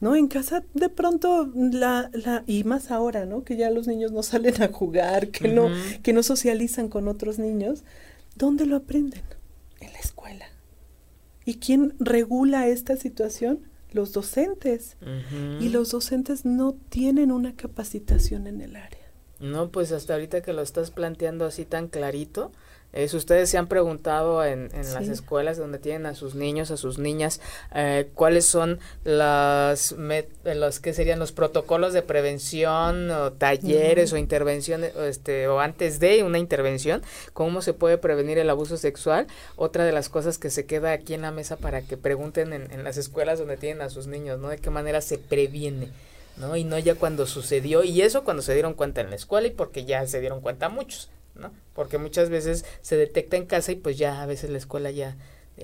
¿No? 0.00 0.16
En 0.16 0.28
casa 0.28 0.64
de 0.72 0.88
pronto 0.88 1.52
la, 1.54 2.10
la 2.14 2.42
y 2.46 2.64
más 2.64 2.90
ahora, 2.90 3.26
¿no? 3.26 3.44
Que 3.44 3.56
ya 3.56 3.70
los 3.70 3.86
niños 3.86 4.12
no 4.12 4.22
salen 4.24 4.62
a 4.62 4.68
jugar, 4.68 5.28
que 5.28 5.48
no 5.48 5.68
que 6.02 6.12
no 6.12 6.22
socializan 6.22 6.88
con 6.88 7.06
otros 7.06 7.38
niños, 7.38 7.84
¿dónde 8.34 8.66
lo 8.66 8.76
aprenden? 8.76 9.22
En 9.80 9.92
la 9.92 9.98
escuela. 9.98 10.46
¿Y 11.44 11.56
quién 11.56 11.94
regula 11.98 12.68
esta 12.68 12.96
situación? 12.96 13.60
Los 13.92 14.12
docentes. 14.12 14.96
Y 15.58 15.68
los 15.68 15.90
docentes 15.90 16.44
no 16.44 16.76
tienen 16.90 17.32
una 17.32 17.56
capacitación 17.56 18.46
en 18.46 18.60
el 18.60 18.76
área. 18.76 19.00
No, 19.40 19.70
pues 19.70 19.90
hasta 19.90 20.12
ahorita 20.12 20.42
que 20.42 20.52
lo 20.52 20.62
estás 20.62 20.90
planteando 20.90 21.46
así 21.46 21.64
tan 21.64 21.88
clarito, 21.88 22.52
es, 22.92 23.14
ustedes 23.14 23.48
se 23.48 23.58
han 23.58 23.68
preguntado 23.68 24.44
en, 24.44 24.68
en 24.74 24.94
las 24.94 25.08
escuelas 25.08 25.56
donde 25.56 25.78
tienen 25.78 26.06
a 26.06 26.14
sus 26.14 26.34
niños, 26.34 26.70
a 26.70 26.76
sus 26.76 26.98
niñas, 26.98 27.40
eh, 27.74 28.08
cuáles 28.14 28.46
son 28.46 28.80
las, 29.04 29.92
eh, 29.92 30.28
los 30.54 30.80
que 30.80 30.92
serían 30.92 31.18
los 31.18 31.30
protocolos 31.32 31.92
de 31.92 32.02
prevención 32.02 33.10
o 33.10 33.32
talleres 33.32 34.12
o 34.12 34.16
intervenciones, 34.16 34.94
o 34.96 35.02
este, 35.02 35.46
o 35.46 35.60
antes 35.60 36.00
de 36.00 36.24
una 36.24 36.38
intervención, 36.38 37.02
cómo 37.32 37.62
se 37.62 37.74
puede 37.74 37.98
prevenir 37.98 38.38
el 38.38 38.50
abuso 38.50 38.76
sexual. 38.76 39.28
Otra 39.56 39.84
de 39.84 39.92
las 39.92 40.08
cosas 40.08 40.38
que 40.38 40.50
se 40.50 40.66
queda 40.66 40.92
aquí 40.92 41.14
en 41.14 41.22
la 41.22 41.30
mesa 41.30 41.56
para 41.56 41.82
que 41.82 41.96
pregunten 41.96 42.52
en, 42.52 42.72
en 42.72 42.82
las 42.82 42.96
escuelas 42.96 43.38
donde 43.38 43.56
tienen 43.56 43.82
a 43.82 43.90
sus 43.90 44.08
niños, 44.08 44.40
¿no? 44.40 44.48
De 44.48 44.58
qué 44.58 44.70
manera 44.70 45.00
se 45.00 45.18
previene. 45.18 45.88
¿no? 46.36 46.56
Y 46.56 46.64
no 46.64 46.78
ya 46.78 46.94
cuando 46.94 47.26
sucedió, 47.26 47.84
y 47.84 48.00
eso 48.00 48.24
cuando 48.24 48.42
se 48.42 48.54
dieron 48.54 48.74
cuenta 48.74 49.02
en 49.02 49.10
la 49.10 49.16
escuela 49.16 49.46
y 49.46 49.50
porque 49.50 49.84
ya 49.84 50.06
se 50.06 50.20
dieron 50.20 50.40
cuenta 50.40 50.68
muchos, 50.70 51.10
¿no? 51.40 51.50
Porque 51.74 51.98
muchas 51.98 52.30
veces 52.30 52.64
se 52.82 52.96
detecta 52.96 53.36
en 53.36 53.46
casa 53.46 53.72
y 53.72 53.76
pues 53.76 53.98
ya 53.98 54.22
a 54.22 54.26
veces 54.26 54.50
la 54.50 54.58
escuela 54.58 54.90
ya, 54.90 55.16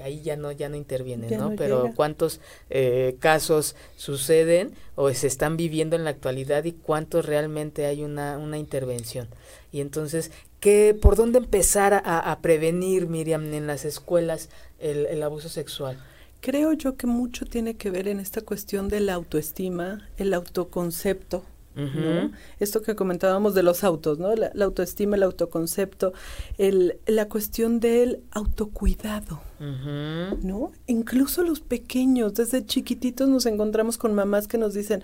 ahí 0.02 0.20
ya 0.22 0.36
no, 0.36 0.50
ya 0.52 0.68
no 0.68 0.76
interviene, 0.76 1.28
Ya 1.28 1.38
¿no? 1.38 1.50
no 1.50 1.56
Pero 1.56 1.82
llega. 1.84 1.94
cuántos 1.94 2.40
eh, 2.70 3.16
casos 3.20 3.76
suceden 3.96 4.72
o 4.94 5.12
se 5.12 5.26
están 5.26 5.56
viviendo 5.56 5.94
en 5.96 6.04
la 6.04 6.10
actualidad 6.10 6.64
y 6.64 6.72
cuántos 6.72 7.26
realmente 7.26 7.86
hay 7.86 8.02
una, 8.02 8.38
una 8.38 8.58
intervención. 8.58 9.28
Y 9.72 9.80
entonces, 9.80 10.30
¿qué, 10.60 10.96
¿por 11.00 11.16
dónde 11.16 11.38
empezar 11.38 11.92
a, 11.94 12.00
a 12.32 12.40
prevenir, 12.40 13.06
Miriam, 13.08 13.52
en 13.52 13.66
las 13.66 13.84
escuelas 13.84 14.48
el, 14.80 15.06
el 15.06 15.22
abuso 15.22 15.48
sexual? 15.48 15.98
Creo 16.40 16.72
yo 16.74 16.96
que 16.96 17.06
mucho 17.06 17.44
tiene 17.46 17.76
que 17.76 17.90
ver 17.90 18.06
en 18.08 18.20
esta 18.20 18.40
cuestión 18.42 18.88
de 18.88 19.00
la 19.00 19.14
autoestima, 19.14 20.08
el 20.16 20.32
autoconcepto, 20.34 21.44
¿no? 21.76 22.32
Esto 22.58 22.82
que 22.82 22.96
comentábamos 22.96 23.54
de 23.54 23.62
los 23.62 23.84
autos, 23.84 24.18
¿no? 24.18 24.34
La, 24.34 24.50
la 24.54 24.64
autoestima, 24.64 25.16
el 25.16 25.22
autoconcepto, 25.22 26.12
el, 26.58 26.98
la 27.06 27.28
cuestión 27.28 27.80
del 27.80 28.22
autocuidado. 28.32 29.40
¿no? 29.58 30.72
Incluso 30.86 31.42
los 31.42 31.60
pequeños, 31.60 32.34
desde 32.34 32.64
chiquititos 32.64 33.28
nos 33.28 33.46
encontramos 33.46 33.98
con 33.98 34.14
mamás 34.14 34.48
que 34.48 34.58
nos 34.58 34.74
dicen, 34.74 35.02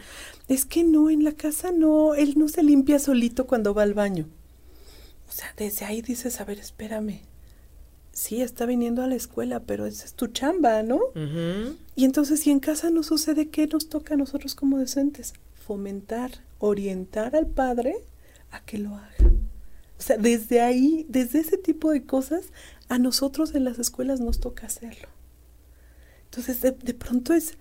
es 0.48 0.66
que 0.66 0.84
no, 0.84 1.10
en 1.10 1.24
la 1.24 1.32
casa 1.32 1.72
no, 1.72 2.14
él 2.14 2.34
no 2.36 2.48
se 2.48 2.62
limpia 2.62 2.98
solito 2.98 3.46
cuando 3.46 3.74
va 3.74 3.82
al 3.82 3.94
baño. 3.94 4.26
O 5.28 5.32
sea, 5.32 5.54
desde 5.56 5.86
ahí 5.86 6.02
dices, 6.02 6.40
a 6.40 6.44
ver, 6.44 6.58
espérame. 6.58 7.20
Sí, 8.12 8.42
está 8.42 8.66
viniendo 8.66 9.02
a 9.02 9.06
la 9.06 9.14
escuela, 9.14 9.60
pero 9.60 9.86
esa 9.86 10.04
es 10.04 10.12
tu 10.12 10.26
chamba, 10.26 10.82
¿no? 10.82 11.00
Y 11.96 12.04
entonces, 12.04 12.40
si 12.40 12.50
en 12.50 12.60
casa 12.60 12.90
no 12.90 13.02
sucede, 13.02 13.48
¿qué 13.48 13.66
nos 13.66 13.88
toca 13.88 14.14
a 14.14 14.16
nosotros 14.18 14.54
como 14.54 14.78
docentes? 14.78 15.32
Fomentar, 15.66 16.30
orientar 16.58 17.36
al 17.36 17.46
padre 17.46 17.96
a 18.50 18.60
que 18.64 18.78
lo 18.78 18.94
haga. 18.96 19.14
O 19.98 20.02
sea, 20.02 20.16
desde 20.16 20.60
ahí, 20.60 21.06
desde 21.08 21.38
ese 21.40 21.56
tipo 21.56 21.90
de 21.92 22.04
cosas, 22.04 22.46
a 22.88 22.98
nosotros 22.98 23.54
en 23.54 23.64
las 23.64 23.78
escuelas 23.78 24.20
nos 24.20 24.40
toca 24.40 24.66
hacerlo. 24.66 25.08
Entonces, 26.24 26.60
de, 26.60 26.72
de 26.72 26.94
pronto 26.94 27.32
es, 27.34 27.56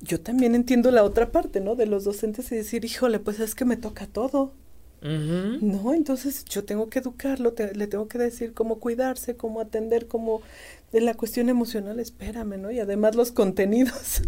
yo 0.00 0.20
también 0.20 0.54
entiendo 0.54 0.90
la 0.90 1.04
otra 1.04 1.30
parte, 1.30 1.60
¿no? 1.60 1.76
De 1.76 1.86
los 1.86 2.04
docentes 2.04 2.50
y 2.52 2.56
decir, 2.56 2.84
híjole, 2.84 3.18
pues 3.18 3.40
es 3.40 3.54
que 3.54 3.64
me 3.64 3.76
toca 3.76 4.06
todo. 4.06 4.52
No, 5.62 5.94
entonces 5.94 6.44
yo 6.44 6.64
tengo 6.64 6.90
que 6.90 6.98
educarlo, 6.98 7.54
te- 7.54 7.74
le 7.74 7.86
tengo 7.86 8.06
que 8.08 8.18
decir 8.18 8.52
cómo 8.52 8.78
cuidarse, 8.80 9.34
cómo 9.36 9.60
atender, 9.60 10.06
cómo 10.08 10.42
de 10.92 11.00
la 11.00 11.14
cuestión 11.14 11.48
emocional, 11.48 11.98
espérame, 12.00 12.58
¿no? 12.60 12.70
Y 12.70 12.80
además 12.80 13.14
los 13.14 13.32
contenidos. 13.32 14.20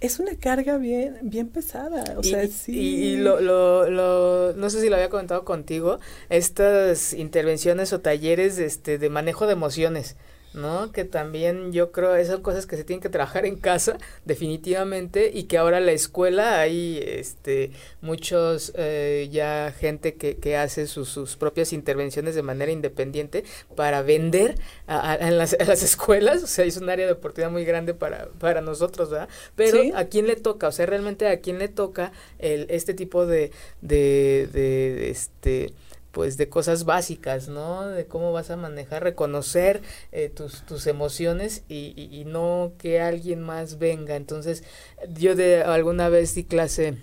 Es 0.00 0.18
una 0.20 0.36
carga 0.36 0.76
bien, 0.76 1.18
bien 1.22 1.48
pesada. 1.48 2.18
O 2.18 2.22
sea, 2.22 2.44
y, 2.44 2.48
sí. 2.48 2.72
y- 2.72 3.04
y 3.14 3.16
lo, 3.16 3.40
lo, 3.40 3.88
lo- 3.90 4.52
no 4.54 4.68
sé 4.70 4.80
si 4.82 4.90
lo 4.90 4.96
había 4.96 5.08
comentado 5.08 5.44
contigo, 5.44 5.98
estas 6.28 7.14
intervenciones 7.14 7.92
o 7.94 8.00
talleres 8.00 8.58
este, 8.58 8.98
de 8.98 9.08
manejo 9.10 9.46
de 9.46 9.54
emociones, 9.54 10.16
¿no? 10.56 10.90
Que 10.90 11.04
también 11.04 11.72
yo 11.72 11.92
creo 11.92 12.16
esas 12.16 12.40
cosas 12.40 12.66
que 12.66 12.76
se 12.76 12.84
tienen 12.84 13.00
que 13.00 13.08
trabajar 13.08 13.46
en 13.46 13.56
casa, 13.56 13.98
definitivamente, 14.24 15.30
y 15.32 15.44
que 15.44 15.58
ahora 15.58 15.80
la 15.80 15.92
escuela 15.92 16.60
hay 16.60 17.00
este, 17.06 17.70
muchos 18.00 18.72
eh, 18.76 19.28
ya 19.30 19.72
gente 19.78 20.14
que, 20.14 20.36
que 20.36 20.56
hace 20.56 20.86
sus, 20.86 21.08
sus, 21.08 21.36
propias 21.36 21.72
intervenciones 21.72 22.34
de 22.34 22.42
manera 22.42 22.72
independiente 22.72 23.44
para 23.74 24.02
vender 24.02 24.56
a, 24.86 25.16
en, 25.20 25.38
las, 25.38 25.56
las, 25.66 25.82
escuelas, 25.84 26.42
o 26.42 26.46
sea, 26.46 26.64
es 26.64 26.76
un 26.76 26.88
área 26.88 27.06
de 27.06 27.12
oportunidad 27.12 27.50
muy 27.50 27.64
grande 27.64 27.94
para, 27.94 28.28
para 28.38 28.60
nosotros, 28.60 29.10
¿verdad? 29.10 29.28
Pero 29.54 29.78
¿a 29.94 30.04
quién 30.04 30.26
le 30.26 30.36
toca? 30.36 30.68
O 30.68 30.72
sea, 30.72 30.86
realmente 30.86 31.28
a 31.28 31.40
quién 31.40 31.58
le 31.58 31.68
toca 31.68 32.12
el, 32.38 32.66
este 32.70 32.94
tipo 32.94 33.26
de, 33.26 33.52
de, 33.82 34.48
de 34.52 35.10
este 35.10 35.72
pues 36.16 36.38
de 36.38 36.48
cosas 36.48 36.86
básicas, 36.86 37.48
¿no? 37.48 37.86
De 37.88 38.06
cómo 38.06 38.32
vas 38.32 38.50
a 38.50 38.56
manejar, 38.56 39.02
reconocer 39.02 39.82
eh, 40.12 40.30
tus, 40.30 40.62
tus 40.64 40.86
emociones 40.86 41.62
y, 41.68 41.92
y, 41.94 42.08
y, 42.10 42.24
no 42.24 42.72
que 42.78 43.02
alguien 43.02 43.42
más 43.42 43.78
venga. 43.78 44.16
Entonces, 44.16 44.64
yo 45.12 45.34
de 45.34 45.62
alguna 45.62 46.08
vez 46.08 46.34
di 46.34 46.44
clase 46.44 46.96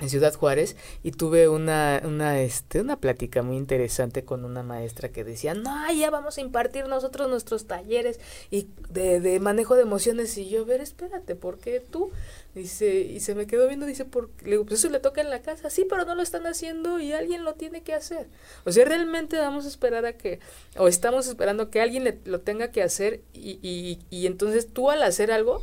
en 0.00 0.08
Ciudad 0.08 0.34
Juárez 0.34 0.76
y 1.02 1.12
tuve 1.12 1.48
una, 1.48 2.00
una, 2.04 2.40
este, 2.40 2.80
una 2.80 3.00
plática 3.00 3.42
muy 3.42 3.56
interesante 3.56 4.24
con 4.24 4.44
una 4.44 4.62
maestra 4.62 5.08
que 5.08 5.24
decía, 5.24 5.54
no, 5.54 5.92
ya 5.92 6.10
vamos 6.10 6.38
a 6.38 6.40
impartir 6.40 6.86
nosotros 6.86 7.28
nuestros 7.28 7.66
talleres 7.66 8.20
y 8.50 8.68
de, 8.90 9.40
manejo 9.40 9.74
de 9.74 9.82
emociones 9.82 10.36
y 10.38 10.48
yo, 10.48 10.62
a 10.62 10.64
ver, 10.64 10.80
espérate, 10.80 11.34
¿por 11.34 11.58
qué 11.58 11.80
tú? 11.80 12.10
Dice, 12.54 13.00
y 13.00 13.20
se 13.20 13.34
me 13.34 13.46
quedó 13.46 13.66
viendo, 13.66 13.86
dice, 13.86 14.04
porque 14.04 14.44
le 14.44 14.50
digo, 14.52 14.64
pues 14.64 14.80
eso 14.80 14.88
le 14.88 15.00
toca 15.00 15.20
en 15.20 15.30
la 15.30 15.42
casa, 15.42 15.70
sí, 15.70 15.86
pero 15.88 16.04
no 16.04 16.14
lo 16.14 16.22
están 16.22 16.46
haciendo 16.46 16.98
y 17.00 17.12
alguien 17.12 17.44
lo 17.44 17.54
tiene 17.54 17.82
que 17.82 17.94
hacer. 17.94 18.28
O 18.64 18.72
sea, 18.72 18.84
realmente 18.84 19.36
vamos 19.36 19.64
a 19.64 19.68
esperar 19.68 20.06
a 20.06 20.14
que, 20.14 20.40
o 20.76 20.88
estamos 20.88 21.26
esperando 21.26 21.70
que 21.70 21.80
alguien 21.80 22.04
le, 22.04 22.18
lo 22.24 22.40
tenga 22.40 22.70
que 22.70 22.82
hacer 22.82 23.20
y, 23.32 23.58
y, 23.62 24.00
y 24.10 24.26
entonces 24.26 24.72
tú 24.72 24.90
al 24.90 25.02
hacer 25.02 25.30
algo 25.32 25.62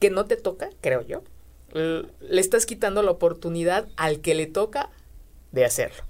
que 0.00 0.10
no 0.10 0.24
te 0.24 0.36
toca, 0.36 0.70
creo 0.80 1.02
yo, 1.02 1.22
le 1.72 2.40
estás 2.40 2.66
quitando 2.66 3.02
la 3.02 3.10
oportunidad 3.10 3.88
al 3.96 4.20
que 4.20 4.34
le 4.34 4.46
toca 4.46 4.90
de 5.52 5.64
hacerlo. 5.64 6.04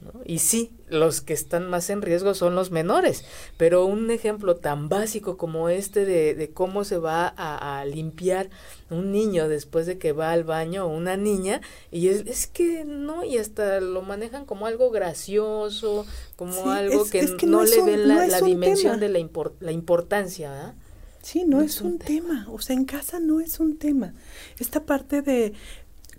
¿no? 0.00 0.20
Y 0.24 0.38
sí, 0.38 0.70
los 0.88 1.20
que 1.20 1.32
están 1.32 1.68
más 1.68 1.90
en 1.90 2.02
riesgo 2.02 2.32
son 2.34 2.54
los 2.54 2.70
menores, 2.70 3.24
pero 3.56 3.84
un 3.84 4.10
ejemplo 4.12 4.54
tan 4.54 4.88
básico 4.88 5.36
como 5.36 5.68
este 5.68 6.04
de, 6.04 6.34
de 6.36 6.50
cómo 6.50 6.84
se 6.84 6.98
va 6.98 7.26
a, 7.36 7.80
a, 7.80 7.84
limpiar 7.84 8.48
un 8.90 9.10
niño 9.10 9.48
después 9.48 9.86
de 9.86 9.98
que 9.98 10.12
va 10.12 10.30
al 10.30 10.44
baño 10.44 10.84
o 10.84 10.88
una 10.88 11.16
niña, 11.16 11.60
y 11.90 12.08
es, 12.08 12.26
es 12.26 12.46
que 12.46 12.84
no, 12.84 13.24
y 13.24 13.38
hasta 13.38 13.80
lo 13.80 14.02
manejan 14.02 14.46
como 14.46 14.66
algo 14.66 14.90
gracioso, 14.90 16.06
como 16.36 16.52
sí, 16.52 16.68
algo 16.68 17.02
es, 17.02 17.10
que, 17.10 17.18
es 17.18 17.32
que, 17.32 17.46
no, 17.46 17.58
no 17.58 17.64
le 17.64 17.82
ven 17.82 18.08
la, 18.08 18.14
no 18.14 18.26
la 18.28 18.40
dimensión 18.40 18.94
tema. 18.94 19.06
de 19.06 19.08
la, 19.08 19.18
import, 19.18 19.60
la 19.60 19.72
importancia. 19.72 20.50
¿verdad? 20.50 20.74
Sí, 21.22 21.44
no, 21.44 21.58
no 21.58 21.62
es, 21.62 21.76
es, 21.76 21.80
un 21.82 21.98
tema. 21.98 22.28
tema, 22.28 22.46
o 22.50 22.60
sea, 22.60 22.76
en 22.76 22.84
casa 22.84 23.20
no 23.20 23.40
es 23.40 23.60
un 23.60 23.76
tema. 23.76 24.14
Esta 24.58 24.84
parte 24.84 25.22
de 25.22 25.52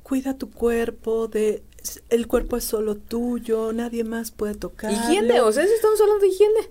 cuida 0.03 0.37
tu 0.37 0.49
cuerpo, 0.49 1.27
de 1.27 1.63
el 2.09 2.27
cuerpo 2.27 2.57
es 2.57 2.63
solo 2.63 2.95
tuyo, 2.95 3.73
nadie 3.73 4.03
más 4.03 4.31
puede 4.31 4.55
tocar. 4.55 4.91
Higiene, 4.91 5.41
o 5.41 5.51
sea, 5.51 5.63
estamos 5.63 6.01
hablando 6.01 6.21
de 6.21 6.29
higiene. 6.29 6.69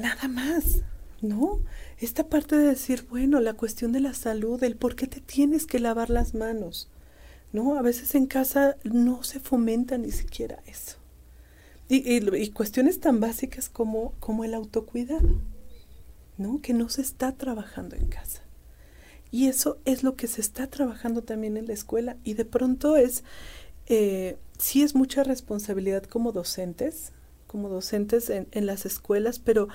Nada 0.00 0.28
más, 0.28 0.82
¿no? 1.20 1.60
Esta 1.98 2.26
parte 2.28 2.56
de 2.56 2.66
decir, 2.66 3.06
bueno, 3.08 3.40
la 3.40 3.54
cuestión 3.54 3.92
de 3.92 4.00
la 4.00 4.14
salud, 4.14 4.62
el 4.64 4.76
por 4.76 4.96
qué 4.96 5.06
te 5.06 5.20
tienes 5.20 5.66
que 5.66 5.78
lavar 5.78 6.10
las 6.10 6.34
manos, 6.34 6.88
¿no? 7.52 7.76
A 7.78 7.82
veces 7.82 8.14
en 8.14 8.26
casa 8.26 8.76
no 8.84 9.22
se 9.22 9.38
fomenta 9.38 9.98
ni 9.98 10.10
siquiera 10.10 10.62
eso. 10.66 10.96
Y, 11.88 11.96
y, 12.10 12.36
y 12.36 12.50
cuestiones 12.50 13.00
tan 13.00 13.20
básicas 13.20 13.68
como, 13.68 14.14
como 14.18 14.44
el 14.44 14.54
autocuidado, 14.54 15.28
¿no? 16.36 16.60
Que 16.60 16.72
no 16.72 16.88
se 16.88 17.02
está 17.02 17.32
trabajando 17.32 17.96
en 17.96 18.06
casa. 18.06 18.42
Y 19.30 19.48
eso 19.48 19.78
es 19.86 20.02
lo 20.02 20.14
que 20.14 20.26
se 20.26 20.40
está 20.40 20.66
trabajando 20.66 21.22
también 21.22 21.56
en 21.56 21.66
la 21.66 21.72
escuela. 21.72 22.16
Y 22.22 22.34
de 22.34 22.44
pronto 22.44 22.96
es, 22.96 23.24
eh, 23.86 24.36
sí 24.58 24.82
es 24.82 24.94
mucha 24.94 25.24
responsabilidad 25.24 26.04
como 26.04 26.32
docentes, 26.32 27.12
como 27.46 27.68
docentes 27.68 28.28
en, 28.30 28.46
en, 28.52 28.66
las 28.66 28.86
escuelas, 28.86 29.38
pero 29.38 29.68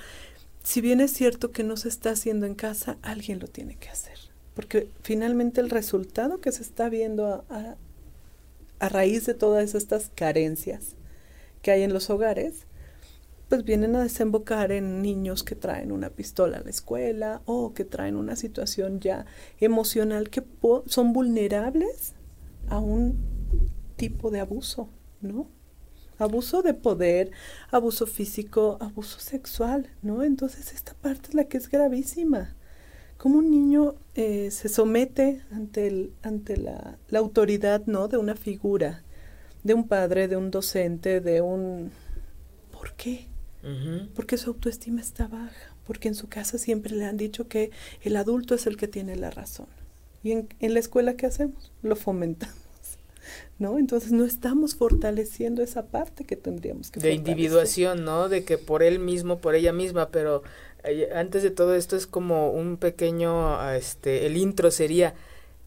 si 0.64 0.82
bien 0.82 1.02
es 1.02 1.12
cierto 1.12 1.52
que 1.52 1.64
no 1.64 1.78
se 1.78 1.90
está 1.90 2.12
haciendo 2.12 2.46
en 2.46 2.56
casa, 2.56 2.98
alguien 3.02 3.40
lo 3.40 3.48
tiene 3.48 3.76
que 3.78 3.90
hacer. 3.90 4.18
Porque 4.54 4.90
finalmente 5.02 5.62
el 5.62 5.70
resultado 5.70 6.40
que 6.40 6.52
se 6.52 6.62
está 6.62 6.90
viendo 6.90 7.26
a, 7.26 7.46
a, 7.50 7.78
a 8.80 8.90
raíz 8.90 9.26
de 9.26 9.34
todas 9.34 9.76
estas 9.76 10.12
carencias 10.14 10.96
que 11.62 11.72
hay 11.72 11.84
en 11.84 11.94
los 11.94 12.10
hogares, 12.10 12.68
pues 13.50 13.64
vienen 13.64 13.96
a 13.96 14.04
desembocar 14.04 14.72
en 14.72 15.02
niños 15.02 15.44
que 15.44 15.56
traen 15.56 15.92
una 15.92 16.10
pistola 16.10 16.58
a 16.58 16.64
la 16.64 16.70
escuela 16.70 17.42
o 17.46 17.74
que 17.74 17.86
traen 17.86 18.16
una 18.16 18.36
situación 18.36 19.00
ya 19.00 19.26
emocional 19.60 20.30
que 20.30 20.44
son 20.88 21.14
vulnerables 21.14 22.14
a 22.68 22.80
un 22.80 23.18
tipo 23.96 24.32
de 24.32 24.42
abuso, 24.42 24.90
¿no? 25.22 25.48
Abuso 26.18 26.62
de 26.62 26.74
poder, 26.74 27.32
abuso 27.72 28.06
físico, 28.08 28.78
abuso 28.82 29.20
sexual, 29.20 29.90
¿no? 30.02 30.24
Entonces 30.24 30.74
esta 30.74 30.94
parte 30.94 31.30
es 31.30 31.34
la 31.36 31.46
que 31.46 31.58
es 31.58 31.70
gravísima. 31.70 32.56
Como 33.18 33.38
un 33.38 33.50
niño 33.50 33.96
eh, 34.16 34.52
se 34.52 34.68
somete 34.68 35.42
ante, 35.52 35.88
el, 35.88 36.14
ante 36.22 36.58
la, 36.58 36.98
la 37.08 37.20
autoridad, 37.20 37.84
¿no? 37.86 38.08
De 38.08 38.18
una 38.18 38.36
figura, 38.36 39.04
de 39.64 39.74
un 39.74 39.88
padre, 39.88 40.28
de 40.28 40.38
un 40.38 40.52
docente, 40.52 41.22
de 41.22 41.42
un... 41.42 41.92
¿Por 42.72 42.94
qué? 42.94 43.28
Uh 43.64 43.68
-huh. 43.68 44.08
Porque 44.16 44.38
su 44.38 44.50
autoestima 44.52 45.02
está 45.02 45.28
baja, 45.28 45.76
porque 45.86 46.08
en 46.08 46.16
su 46.16 46.28
casa 46.28 46.58
siempre 46.58 46.96
le 46.96 47.06
han 47.06 47.18
dicho 47.18 47.48
que 47.48 47.72
el 48.02 48.16
adulto 48.16 48.56
es 48.56 48.68
el 48.68 48.78
que 48.78 48.88
tiene 48.88 49.16
la 49.16 49.32
razón. 49.32 49.68
¿Y 50.24 50.32
en, 50.32 50.50
en 50.60 50.74
la 50.74 50.80
escuela 50.80 51.16
qué 51.16 51.26
hacemos? 51.26 51.72
Lo 51.82 51.96
fomentamos. 51.96 52.56
¿No? 53.60 53.78
Entonces 53.78 54.12
no 54.12 54.26
estamos 54.26 54.76
fortaleciendo 54.76 55.64
esa 55.64 55.88
parte 55.88 56.24
que 56.24 56.36
tendríamos 56.36 56.92
que 56.92 57.00
De 57.00 57.14
individuación, 57.14 58.04
¿no? 58.06 58.30
De 58.30 58.44
que 58.44 58.58
por 58.58 58.84
él 58.84 59.00
mismo, 59.00 59.40
por 59.40 59.56
ella 59.56 59.74
misma, 59.74 60.10
pero 60.10 60.44
eh, 60.84 61.10
antes 61.14 61.44
de 61.44 61.52
todo 61.52 61.76
esto 61.76 61.96
es 61.96 62.08
como 62.08 62.52
un 62.52 62.78
pequeño, 62.78 63.72
este, 63.72 64.26
el 64.26 64.38
intro 64.38 64.72
sería, 64.72 65.16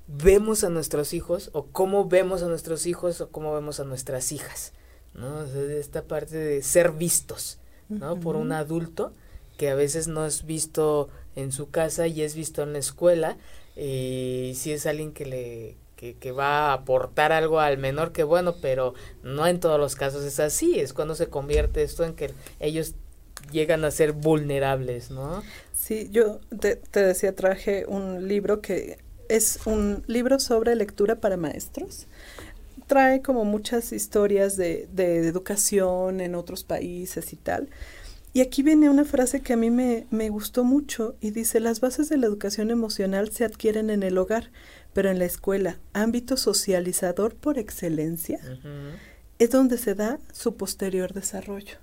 vemos 0.09 0.65
a 0.65 0.71
nuestros 0.71 1.13
hijos, 1.15 1.51
o 1.53 1.67
cómo 1.67 2.07
vemos 2.07 2.43
a 2.43 2.49
nuestros 2.49 2.87
hijos, 2.87 3.21
o 3.21 3.29
cómo 3.31 3.55
vemos 3.55 3.81
a 3.81 3.85
nuestras 3.85 4.33
hijas, 4.33 4.73
¿no? 5.15 5.39
O 5.39 5.47
sea, 5.47 5.63
esta 5.63 6.03
parte 6.03 6.37
de 6.37 6.63
ser 6.63 6.93
vistos, 6.93 7.59
¿no? 7.91 8.15
Uh 8.15 8.17
-huh. 8.17 8.21
Por 8.21 8.37
un 8.37 8.53
adulto 8.53 9.13
que 9.59 9.69
a 9.69 9.75
veces 9.75 10.09
no 10.09 10.25
es 10.25 10.47
visto 10.47 11.11
en 11.37 11.53
su 11.53 11.71
casa 11.71 12.07
y 12.07 12.23
es 12.23 12.35
visto 12.35 12.63
en 12.63 12.73
la 12.73 12.79
escuela, 12.79 13.37
y 13.77 14.53
si 14.57 14.73
es 14.73 14.87
alguien 14.87 15.13
que 15.13 15.27
le 15.27 15.77
que, 15.97 16.15
que, 16.15 16.33
va 16.33 16.71
a 16.71 16.73
aportar 16.73 17.31
algo 17.31 17.61
al 17.61 17.77
menor, 17.77 18.13
que 18.13 18.25
bueno, 18.25 18.55
pero 18.63 18.95
no 19.23 19.47
en 19.47 19.61
todos 19.61 19.79
los 19.79 19.97
casos 19.97 20.25
es 20.25 20.41
así, 20.41 20.81
es 20.81 20.95
cuando 20.95 21.15
se 21.15 21.27
convierte 21.27 21.83
esto 21.83 22.05
en 22.05 22.15
que 22.15 22.31
ellos 22.59 22.95
llegan 23.53 23.85
a 23.85 23.91
ser 23.91 24.13
vulnerables, 24.13 25.11
¿no? 25.11 25.43
Sí, 25.75 26.09
yo 26.11 26.41
te, 26.59 26.77
te 26.77 27.05
decía, 27.05 27.35
traje 27.35 27.85
un 27.87 28.29
libro 28.29 28.63
que 28.63 28.99
es 29.29 29.61
un 29.67 30.03
libro 30.07 30.41
sobre 30.41 30.75
lectura 30.75 31.17
para 31.17 31.37
maestros. 31.37 32.07
Trae 32.91 33.23
como 33.23 33.45
muchas 33.45 33.93
historias 33.93 34.57
de, 34.57 34.89
de, 34.93 35.23
de 35.23 35.29
educación 35.29 36.21
en 36.21 36.35
otros 36.35 36.65
países 36.65 37.33
y 37.33 37.37
tal. 37.37 37.69
Y 38.33 38.41
aquí 38.41 38.65
viene 38.65 38.91
una 38.91 39.05
frase 39.05 39.43
que 39.43 39.53
a 39.53 39.57
mí 39.57 39.71
me, 39.71 40.09
me, 40.11 40.29
gustó 40.29 40.65
mucho 40.65 41.15
y 41.21 41.31
dice, 41.31 41.61
las 41.61 41.81
bases 41.81 42.09
de 42.09 42.17
la 42.17 42.27
educación 42.27 42.73
emocional 42.73 43.31
se 43.31 43.45
adquieren 43.45 43.91
en 43.91 44.03
el 44.03 44.19
hogar, 44.19 44.51
pero 44.93 45.09
en 45.09 45.21
la 45.21 45.25
escuela, 45.25 45.79
ámbito 45.93 46.37
socializador 46.37 47.37
por 47.37 47.59
excelencia, 47.59 48.41
uh 48.43 48.67
-huh. 48.67 48.93
es 49.39 49.51
donde 49.51 49.79
se 49.79 49.95
da 49.95 50.19
su 50.33 50.57
posterior 50.57 51.13
desarrollo. 51.13 51.77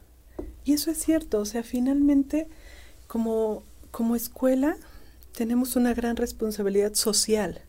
Y 0.65 0.73
eso 0.73 0.91
es 0.91 0.97
cierto, 0.97 1.39
o 1.39 1.45
sea, 1.45 1.63
finalmente 1.63 2.49
como, 3.07 3.63
como 3.91 4.17
escuela 4.17 4.75
tenemos 5.31 5.77
una 5.77 5.93
gran 5.93 6.17
responsabilidad 6.17 6.95
social, 6.95 7.61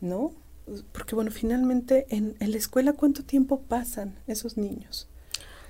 ¿no? 0.00 0.32
Porque 0.92 1.14
bueno, 1.14 1.30
finalmente 1.30 2.06
en, 2.10 2.36
en 2.40 2.50
la 2.50 2.56
escuela 2.56 2.92
cuánto 2.92 3.24
tiempo 3.24 3.60
pasan 3.60 4.18
esos 4.26 4.56
niños. 4.56 5.08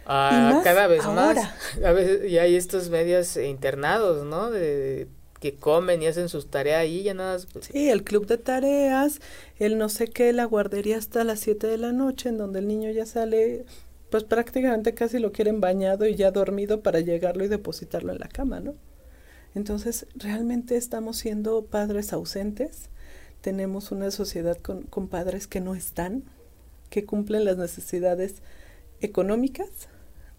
Ah, 0.06 0.62
cada 0.64 0.86
vez 0.86 1.04
ahora. 1.04 1.34
más. 1.34 1.84
A 1.84 1.92
veces, 1.92 2.30
y 2.30 2.38
hay 2.38 2.56
estos 2.56 2.88
medios 2.88 3.36
internados, 3.36 4.24
¿no? 4.24 4.50
De, 4.50 5.06
que 5.40 5.54
comen 5.54 6.02
y 6.02 6.06
hacen 6.06 6.28
sus 6.28 6.50
tareas 6.50 6.80
ahí, 6.80 7.02
ya 7.02 7.14
nada. 7.14 7.38
Sí, 7.38 7.90
el 7.90 8.02
club 8.02 8.26
de 8.26 8.38
tareas, 8.38 9.20
el 9.58 9.78
no 9.78 9.88
sé 9.88 10.08
qué, 10.08 10.32
la 10.32 10.44
guardería 10.44 10.96
hasta 10.96 11.24
las 11.24 11.40
7 11.40 11.66
de 11.66 11.78
la 11.78 11.92
noche, 11.92 12.30
en 12.30 12.38
donde 12.38 12.58
el 12.58 12.66
niño 12.66 12.90
ya 12.90 13.06
sale, 13.06 13.64
pues 14.10 14.24
prácticamente 14.24 14.94
casi 14.94 15.18
lo 15.18 15.30
quieren 15.30 15.60
bañado 15.60 16.06
y 16.06 16.16
ya 16.16 16.30
dormido 16.30 16.80
para 16.80 17.00
llegarlo 17.00 17.44
y 17.44 17.48
depositarlo 17.48 18.12
en 18.12 18.18
la 18.18 18.28
cama, 18.28 18.60
¿no? 18.60 18.74
Entonces, 19.54 20.06
realmente 20.14 20.76
estamos 20.76 21.18
siendo 21.18 21.64
padres 21.66 22.12
ausentes, 22.12 22.90
tenemos 23.48 23.92
una 23.92 24.10
sociedad 24.10 24.58
con, 24.58 24.82
con 24.82 25.08
padres 25.08 25.46
que 25.46 25.62
no 25.62 25.74
están, 25.74 26.22
que 26.90 27.06
cumplen 27.06 27.46
las 27.46 27.56
necesidades 27.56 28.42
económicas, 29.00 29.70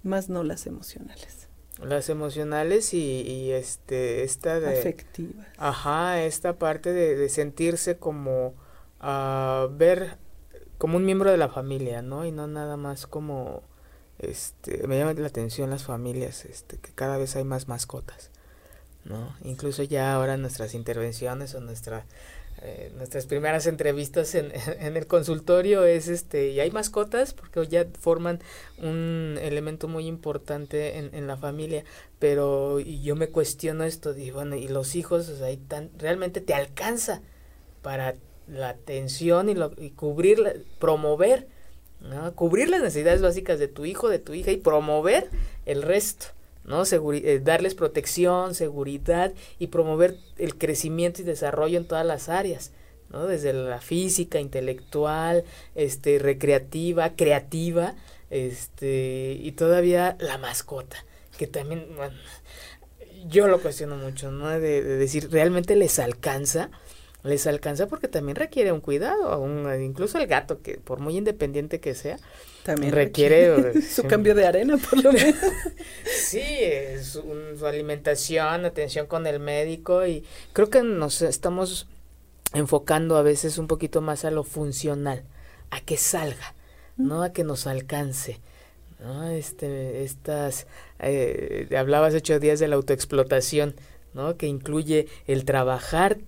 más 0.03 0.29
no 0.29 0.43
las 0.43 0.67
emocionales. 0.67 1.47
las 1.83 2.07
emocionales 2.09 2.93
y, 2.93 3.51
este 3.51 4.23
esta 4.23 4.59
de 4.59 4.77
afectiva 4.77 5.47
ajá 5.57 6.21
esta 6.21 6.59
parte 6.59 6.93
de, 6.93 7.27
sentirse 7.29 7.97
como 7.97 8.53
a 8.99 9.67
ver 9.71 10.17
como 10.77 10.97
un 10.97 11.05
miembro 11.05 11.31
de 11.31 11.37
la 11.37 11.49
familia 11.49 12.03
no 12.03 12.27
y 12.27 12.31
no 12.31 12.45
nada 12.45 12.77
más 12.77 13.07
como 13.07 13.63
este 14.19 14.85
me 14.87 14.99
llama 14.99 15.13
la 15.13 15.25
atención 15.25 15.71
las 15.71 15.83
familias 15.83 16.45
este 16.45 16.77
que 16.77 16.91
cada 16.93 17.17
vez 17.17 17.35
hay 17.35 17.43
más 17.43 17.67
mascotas 17.67 18.29
no 19.03 19.35
incluso 19.43 19.81
ya 19.81 20.13
ahora 20.13 20.37
nuestras 20.37 20.75
intervenciones 20.75 21.55
o 21.55 21.59
nuestra 21.59 22.05
eh, 22.61 22.91
nuestras 22.97 23.25
primeras 23.25 23.67
entrevistas 23.67 24.35
en, 24.35 24.51
en, 24.79 24.97
el 24.97 25.07
consultorio 25.07 25.85
es 25.85 26.09
este 26.09 26.49
y 26.49 26.59
hay 26.59 26.71
mascotas 26.71 27.33
porque 27.33 27.65
ya 27.67 27.85
forman 27.99 28.39
un 28.79 29.37
elemento 29.41 29.87
muy 29.87 30.07
importante 30.07 30.97
en, 30.97 31.13
en 31.13 31.25
la 31.25 31.37
familia 31.37 31.85
pero 32.19 32.79
yo 32.79 33.15
me 33.15 33.29
cuestiono 33.29 33.85
esto 33.85 34.13
digo 34.13 34.35
bueno 34.35 34.57
y 34.57 34.67
los 34.67 34.95
hijos 34.95 35.29
o 35.29 35.57
tan, 35.67 35.89
realmente 35.97 36.41
te 36.41 36.53
alcanza 36.53 37.21
para 37.81 38.15
la 38.47 38.69
atención 38.69 39.47
y, 39.47 39.55
lo, 39.55 39.71
y 39.77 39.91
cubrir 39.91 40.65
promover 40.79 41.47
¿no? 42.01 42.33
cubrir 42.35 42.69
las 42.69 42.81
necesidades 42.81 43.21
básicas 43.21 43.59
de 43.59 43.69
tu 43.69 43.85
hijo 43.85 44.09
de 44.09 44.19
tu 44.19 44.33
hija 44.33 44.51
y 44.51 44.57
promover 44.57 45.29
el 45.65 45.81
resto 45.81 46.27
¿no? 46.69 46.83
Eh, 46.83 47.41
darles 47.43 47.73
protección, 47.73 48.53
seguridad 48.55 49.33
y 49.57 49.67
promover 49.67 50.17
el 50.37 50.55
crecimiento 50.55 51.21
y 51.21 51.25
desarrollo 51.25 51.77
en 51.77 51.85
todas 51.85 52.05
las 52.05 52.29
áreas, 52.29 52.71
¿no? 53.09 53.25
Desde 53.25 53.51
la 53.51 53.81
física, 53.81 54.39
intelectual, 54.39 55.43
este, 55.75 56.19
recreativa, 56.19 57.15
creativa, 57.15 57.95
este, 58.29 59.35
y 59.41 59.51
todavía 59.53 60.15
la 60.19 60.37
mascota, 60.37 61.03
que 61.37 61.47
también, 61.47 61.87
yo 63.27 63.47
lo 63.47 63.59
cuestiono 63.59 63.97
mucho, 63.97 64.31
¿no? 64.31 64.47
De, 64.47 64.59
de 64.59 64.95
decir, 64.95 65.29
¿realmente 65.31 65.75
les 65.75 65.97
alcanza? 65.97 66.69
les 67.21 67.47
alcanza 67.47 67.87
porque 67.87 68.07
también 68.07 68.37
requiere 68.37 68.71
un 68.71 68.79
cuidado, 68.79 69.45
incluso 69.77 70.17
el 70.19 70.27
gato, 70.27 70.61
que 70.61 70.77
por 70.77 70.99
muy 70.99 71.17
independiente 71.17 71.81
que 71.81 71.93
sea, 71.93 72.17
también 72.63 72.93
requiere, 72.93 73.81
su 73.89 74.03
cambio 74.03 74.35
de 74.35 74.45
arena, 74.45 74.77
por 74.77 75.03
lo 75.03 75.11
menos. 75.11 75.35
sí, 76.05 76.41
su, 77.01 77.23
su 77.57 77.65
alimentación, 77.65 78.65
atención 78.65 79.07
con 79.07 79.27
el 79.27 79.39
médico 79.39 80.05
y 80.05 80.23
creo 80.53 80.69
que 80.69 80.83
nos 80.83 81.21
estamos 81.21 81.87
enfocando 82.53 83.17
a 83.17 83.21
veces 83.21 83.57
un 83.57 83.67
poquito 83.67 84.01
más 84.01 84.25
a 84.25 84.31
lo 84.31 84.43
funcional, 84.43 85.23
a 85.69 85.81
que 85.81 85.97
salga, 85.97 86.55
no 86.97 87.23
a 87.23 87.31
que 87.31 87.43
nos 87.43 87.67
alcance. 87.67 88.39
¿no? 88.99 89.29
Este, 89.29 90.03
estas, 90.03 90.67
eh, 90.99 91.69
hablabas 91.77 92.13
ocho 92.13 92.39
días 92.39 92.59
de 92.59 92.67
la 92.67 92.75
autoexplotación, 92.75 93.75
¿no? 94.13 94.37
Que 94.37 94.47
incluye 94.47 95.07
el 95.27 95.45
trabajar 95.45 96.19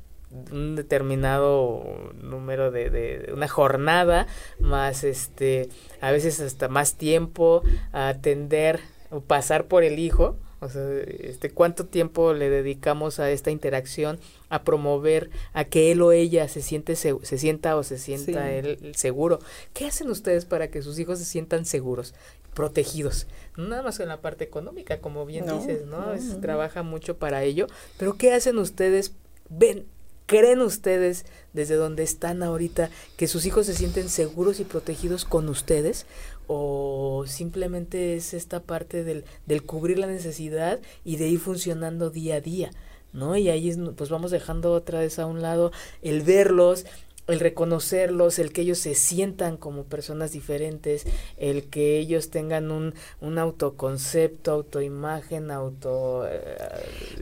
un 0.52 0.76
determinado 0.76 2.14
número 2.22 2.72
de, 2.72 2.90
de, 2.90 3.34
una 3.34 3.48
jornada 3.48 4.28
más 4.60 5.04
este 5.04 5.70
a 6.00 6.12
veces 6.12 6.40
hasta 6.40 6.68
más 6.70 6.96
tiempo 6.96 7.64
a 7.92 8.10
atender 8.10 8.80
o 9.10 9.22
pasar 9.22 9.66
por 9.66 9.84
el 9.84 10.00
hijo 10.00 10.38
o 10.62 10.70
sea, 10.70 10.88
este, 11.00 11.50
¿cuánto 11.50 11.88
tiempo 11.88 12.34
le 12.34 12.52
dedicamos 12.52 13.20
a 13.20 13.32
esta 13.32 13.50
interacción, 13.50 14.20
a 14.50 14.64
promover, 14.64 15.32
a 15.54 15.64
que 15.64 15.92
él 15.92 16.04
o 16.04 16.12
ella 16.12 16.48
se 16.50 16.62
siente 16.62 16.96
se, 16.96 17.18
sienta 17.24 17.76
o 17.76 17.82
se 17.82 17.98
sienta 17.98 18.52
él 18.52 18.94
seguro? 18.96 19.40
¿Qué 19.74 19.88
hacen 19.88 20.12
ustedes 20.12 20.46
para 20.46 20.70
que 20.70 20.84
sus 20.84 21.00
hijos 21.00 21.18
se 21.18 21.26
sientan 21.26 21.66
seguros, 21.66 22.14
protegidos? 22.54 23.26
nada 23.58 23.82
más 23.82 24.00
en 24.00 24.10
la 24.10 24.22
parte 24.22 24.44
económica, 24.44 25.00
como 25.00 25.26
bien 25.26 25.48
dices, 25.48 25.88
¿no? 25.88 26.14
trabaja 26.42 26.84
mucho 26.84 27.18
para 27.18 27.44
ello, 27.44 27.66
pero 27.98 28.18
¿qué 28.18 28.32
hacen 28.32 28.60
ustedes? 28.60 29.14
Ven, 29.50 29.88
¿Creen 30.32 30.62
ustedes 30.62 31.26
desde 31.52 31.76
donde 31.76 32.04
están 32.04 32.42
ahorita 32.42 32.90
que 33.18 33.28
sus 33.28 33.46
hijos 33.46 33.66
se 33.66 33.74
sienten 33.74 34.08
seguros 34.08 34.62
y 34.62 34.64
protegidos 34.64 35.26
con 35.26 35.50
ustedes? 35.50 36.06
¿O 36.48 37.26
simplemente 37.28 38.15
es 38.15 38.34
esta 38.34 38.62
parte 38.62 39.04
del, 39.04 39.26
del 39.46 39.63
cubrir 39.63 40.00
la 40.00 40.08
necesidad 40.08 40.80
y 41.04 41.17
de 41.17 41.28
ir 41.28 41.39
funcionando 41.39 42.12
día 42.12 42.36
a 42.36 42.39
día? 42.39 42.72
¿No? 43.12 43.36
Y 43.36 43.50
ahí 43.50 43.76
pues 43.98 44.10
vamos 44.10 44.32
dejando 44.32 44.72
otra 44.72 45.00
vez 45.00 45.20
a 45.20 45.26
un 45.26 45.41
lado 45.41 45.74
el 46.02 46.22
verlos, 46.22 46.86
el 47.28 47.41
reconocerlos, 47.41 48.39
el 48.39 48.54
que 48.54 48.62
ellos 48.62 48.80
se 48.80 48.96
sientan 48.96 49.58
como 49.58 49.84
personas 49.84 50.32
diferentes, 50.32 51.04
el 51.36 51.65
que 51.65 52.00
ellos 52.00 52.30
tengan 52.30 52.72
un, 52.72 52.94
un 53.20 53.38
autoconcepto, 53.38 54.52
autoimagen, 54.52 55.52
auto 55.52 56.26
eh, 56.26 56.39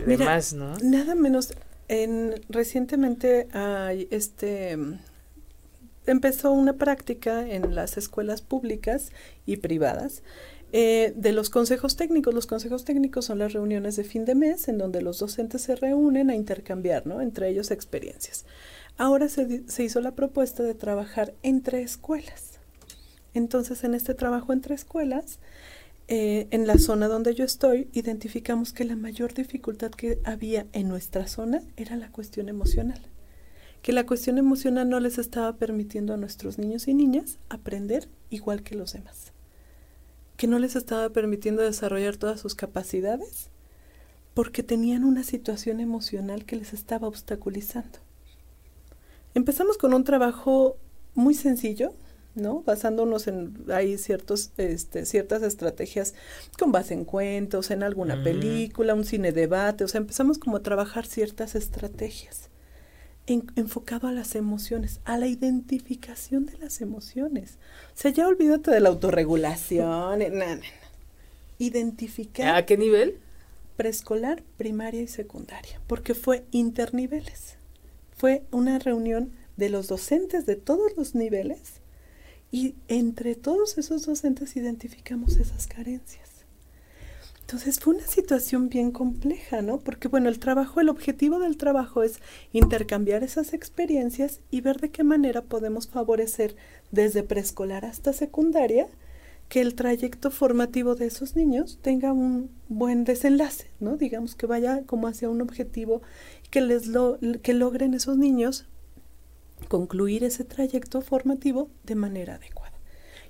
demás, 0.05 0.53
¿no? 0.53 0.77
Nada 0.83 1.15
menos 1.15 1.55
en, 1.89 2.35
recientemente 2.47 3.49
hay 3.51 4.07
este 4.11 4.77
empezó 6.05 6.51
una 6.51 6.73
práctica 6.73 7.47
en 7.47 7.75
las 7.75 7.97
escuelas 7.97 8.41
públicas 8.41 9.11
y 9.45 9.57
privadas 9.57 10.23
eh, 10.71 11.13
de 11.15 11.31
los 11.33 11.49
consejos 11.49 11.95
técnicos. 11.95 12.33
Los 12.33 12.47
consejos 12.47 12.85
técnicos 12.85 13.25
son 13.25 13.39
las 13.39 13.53
reuniones 13.53 13.95
de 13.95 14.03
fin 14.03 14.25
de 14.25 14.35
mes 14.35 14.67
en 14.67 14.77
donde 14.77 15.01
los 15.01 15.19
docentes 15.19 15.63
se 15.63 15.75
reúnen 15.75 16.29
a 16.29 16.35
intercambiar, 16.35 17.05
¿no? 17.05 17.21
Entre 17.21 17.49
ellos 17.49 17.71
experiencias. 17.71 18.45
Ahora 18.97 19.29
se 19.29 19.83
hizo 19.83 20.01
la 20.01 20.11
propuesta 20.11 20.63
de 20.63 20.73
trabajar 20.73 21.33
entre 21.41 21.81
escuelas. 21.81 22.59
Entonces, 23.33 23.83
en 23.83 23.93
este 23.93 24.13
trabajo 24.13 24.51
entre 24.51 24.75
escuelas, 24.75 25.39
eh, 26.11 26.47
en 26.49 26.65
la 26.65 26.79
zona 26.79 27.07
donde 27.07 27.35
yo 27.35 27.45
estoy, 27.45 27.87
identificamos 27.93 28.73
que 28.73 28.83
la 28.83 28.95
mayor 28.95 29.35
dificultad 29.35 29.91
que 29.91 30.19
había 30.23 30.65
en 30.73 30.87
nuestra 30.87 31.27
zona 31.27 31.61
era 31.77 31.95
la 31.97 32.11
cuestión 32.11 32.49
emocional. 32.49 32.99
Que 33.83 33.93
la 33.93 34.07
cuestión 34.07 34.39
emocional 34.39 34.89
no 34.89 34.99
les 34.99 35.19
estaba 35.19 35.55
permitiendo 35.57 36.15
a 36.15 36.17
nuestros 36.17 36.57
niños 36.57 36.87
y 36.87 36.95
niñas 36.95 37.37
aprender 37.47 38.09
igual 38.31 38.63
que 38.63 38.73
los 38.73 38.93
demás. 38.93 39.33
Que 40.35 40.47
no 40.47 40.57
les 40.57 40.75
estaba 40.75 41.11
permitiendo 41.11 41.61
desarrollar 41.61 42.17
todas 42.17 42.39
sus 42.39 42.55
capacidades 42.55 43.51
porque 44.33 44.63
tenían 44.63 45.03
una 45.03 45.21
situación 45.23 45.79
emocional 45.79 46.43
que 46.43 46.55
les 46.55 46.73
estaba 46.73 47.07
obstaculizando. 47.07 47.99
Empezamos 49.35 49.77
con 49.77 49.93
un 49.93 50.03
trabajo 50.03 50.75
muy 51.13 51.35
sencillo, 51.35 51.93
¿no? 52.39 52.61
Basándonos 52.61 53.27
en 53.27 53.65
hay 53.69 53.97
ciertos 53.97 54.51
este, 54.57 55.05
ciertas 55.05 55.43
estrategias 55.43 56.13
con 56.57 56.71
base 56.71 56.93
en 56.93 57.05
cuentos, 57.05 57.71
en 57.71 57.83
alguna 57.83 58.23
película, 58.23 58.93
un 58.93 59.05
cine 59.05 59.31
debate, 59.31 59.83
o 59.83 59.87
sea, 59.87 59.99
empezamos 59.99 60.37
como 60.37 60.57
a 60.57 60.63
trabajar 60.63 61.05
ciertas 61.05 61.55
estrategias 61.55 62.49
enfocado 63.55 64.07
a 64.07 64.11
las 64.11 64.35
emociones, 64.35 65.01
a 65.05 65.17
la 65.17 65.27
identificación 65.27 66.45
de 66.45 66.57
las 66.57 66.81
emociones. 66.81 67.57
O 67.93 67.97
sea, 67.97 68.11
ya 68.11 68.27
olvídate 68.27 68.71
de 68.71 68.79
la 68.79 68.89
autorregulación, 68.89 70.21
eh, 70.21 70.61
identificar 71.57 72.55
¿A 72.55 72.65
qué 72.65 72.77
nivel? 72.77 73.19
Preescolar, 73.77 74.43
primaria 74.57 75.01
y 75.01 75.07
secundaria, 75.07 75.79
porque 75.87 76.13
fue 76.13 76.43
interniveles. 76.51 77.55
Fue 78.17 78.43
una 78.51 78.79
reunión 78.79 79.31
de 79.55 79.69
los 79.69 79.87
docentes 79.87 80.45
de 80.45 80.55
todos 80.55 80.91
los 80.97 81.15
niveles 81.15 81.81
y 82.51 82.75
entre 82.87 83.35
todos 83.35 83.77
esos 83.77 84.05
docentes 84.05 84.55
identificamos 84.55 85.37
esas 85.37 85.67
carencias. 85.67 86.29
Entonces 87.41 87.79
fue 87.79 87.95
una 87.95 88.05
situación 88.05 88.69
bien 88.69 88.91
compleja, 88.91 89.63
¿no? 89.63 89.79
Porque 89.79 90.07
bueno, 90.07 90.29
el 90.29 90.37
trabajo, 90.37 90.81
el 90.81 90.89
objetivo 90.89 91.39
del 91.39 91.57
trabajo 91.57 92.03
es 92.03 92.19
intercambiar 92.53 93.23
esas 93.23 93.53
experiencias 93.53 94.41
y 94.51 94.61
ver 94.61 94.79
de 94.79 94.91
qué 94.91 95.03
manera 95.03 95.41
podemos 95.41 95.87
favorecer 95.87 96.55
desde 96.91 97.23
preescolar 97.23 97.85
hasta 97.85 98.13
secundaria 98.13 98.87
que 99.47 99.61
el 99.61 99.73
trayecto 99.73 100.29
formativo 100.29 100.93
de 100.93 101.07
esos 101.07 101.35
niños 101.35 101.79
tenga 101.81 102.13
un 102.13 102.51
buen 102.67 103.03
desenlace, 103.03 103.71
¿no? 103.79 103.97
Digamos 103.97 104.35
que 104.35 104.45
vaya 104.45 104.83
como 104.85 105.07
hacia 105.07 105.27
un 105.27 105.41
objetivo 105.41 106.03
que 106.51 106.61
les 106.61 106.91
que 107.41 107.53
logren 107.53 107.95
esos 107.95 108.15
niños 108.15 108.67
concluir 109.67 110.23
ese 110.23 110.43
trayecto 110.43 111.01
formativo 111.01 111.69
de 111.83 111.95
manera 111.95 112.35
adecuada. 112.35 112.73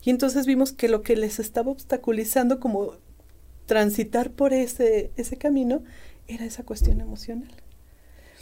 Y 0.04 0.10
entonces 0.10 0.46
vimos 0.46 0.72
que 0.72 0.88
lo 0.88 1.02
que 1.02 1.16
les 1.16 1.40
estaba 1.40 1.72
obstaculizando 1.72 2.60
como 2.60 2.94
transitar 3.66 4.32
por 4.32 4.54
ese, 4.54 5.12
ese 5.18 5.38
camino 5.38 5.84
era 6.28 6.46
esa 6.46 6.64
cuestión 6.64 7.02
emocional. 7.02 7.52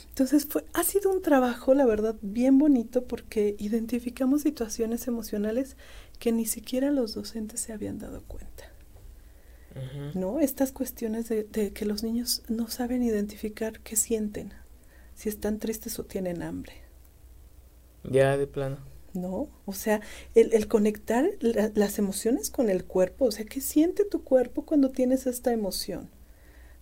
Entonces 0.09 0.45
fue, 0.45 0.65
ha 0.73 0.83
sido 0.83 1.11
un 1.11 1.21
trabajo, 1.21 1.73
la 1.73 1.85
verdad, 1.85 2.15
bien 2.21 2.57
bonito 2.57 3.03
porque 3.05 3.55
identificamos 3.59 4.41
situaciones 4.41 5.07
emocionales 5.07 5.77
que 6.19 6.31
ni 6.31 6.45
siquiera 6.45 6.91
los 6.91 7.13
docentes 7.13 7.59
se 7.59 7.73
habían 7.73 7.99
dado 7.99 8.23
cuenta. 8.23 8.71
¿No? 10.15 10.39
Estas 10.39 10.71
cuestiones 10.71 11.29
de, 11.29 11.43
de, 11.43 11.71
que 11.71 11.85
los 11.85 12.01
niños 12.01 12.41
no 12.47 12.67
saben 12.67 13.03
identificar 13.03 13.79
qué 13.81 13.95
sienten, 13.95 14.51
si 15.13 15.29
están 15.29 15.59
tristes 15.59 15.99
o 15.99 16.03
tienen 16.03 16.41
hambre, 16.41 16.73
ya, 18.03 18.37
de 18.37 18.47
plano. 18.47 18.77
¿no? 19.13 19.49
O 19.65 19.73
sea, 19.73 20.01
el, 20.35 20.53
el 20.53 20.67
conectar 20.67 21.27
las 21.41 21.99
emociones 21.99 22.49
con 22.49 22.69
el 22.69 22.85
cuerpo, 22.85 23.25
o 23.25 23.31
sea, 23.31 23.45
¿qué 23.45 23.61
siente 23.61 24.05
tu 24.05 24.23
cuerpo 24.23 24.65
cuando 24.65 24.91
tienes 24.91 25.25
esta 25.27 25.51
emoción? 25.51 26.09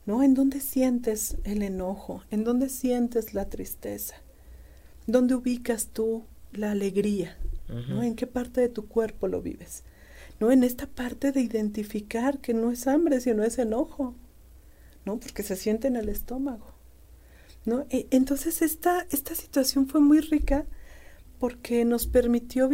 ¿no? 0.06 0.22
¿En 0.22 0.34
dónde 0.34 0.60
sientes 0.60 1.38
el 1.44 1.64
enojo? 1.64 2.24
¿En 2.30 2.44
dónde 2.44 2.70
sientes 2.70 3.34
la 3.34 3.50
tristeza? 3.50 4.16
¿Dónde 5.08 5.36
ubicas 5.36 5.88
tú 5.88 6.26
la 6.52 6.72
alegría? 6.72 7.38
¿no? 7.68 8.04
¿En 8.04 8.16
qué 8.16 8.28
parte 8.28 8.62
de 8.62 8.70
tu 8.70 8.88
cuerpo 8.88 9.28
lo 9.28 9.42
vives? 9.42 9.84
¿No? 10.40 10.52
En 10.52 10.64
esta 10.64 10.86
parte 10.86 11.32
de 11.32 11.42
identificar 11.42 12.40
que 12.40 12.54
no 12.54 12.72
es 12.72 12.86
hambre, 12.88 13.20
sino 13.22 13.44
es 13.44 13.58
enojo, 13.58 14.16
¿no? 15.06 15.20
Porque 15.20 15.44
se 15.44 15.56
siente 15.56 15.88
en 15.88 15.96
el 15.96 16.10
estómago, 16.10 16.76
¿no? 17.64 17.86
E, 17.90 18.08
entonces 18.12 18.62
esta, 18.62 19.08
esta 19.12 19.34
situación 19.34 19.88
fue 19.88 20.02
muy 20.02 20.20
rica 20.20 20.66
porque 21.46 21.86
nos 21.86 22.08
permitió 22.08 22.68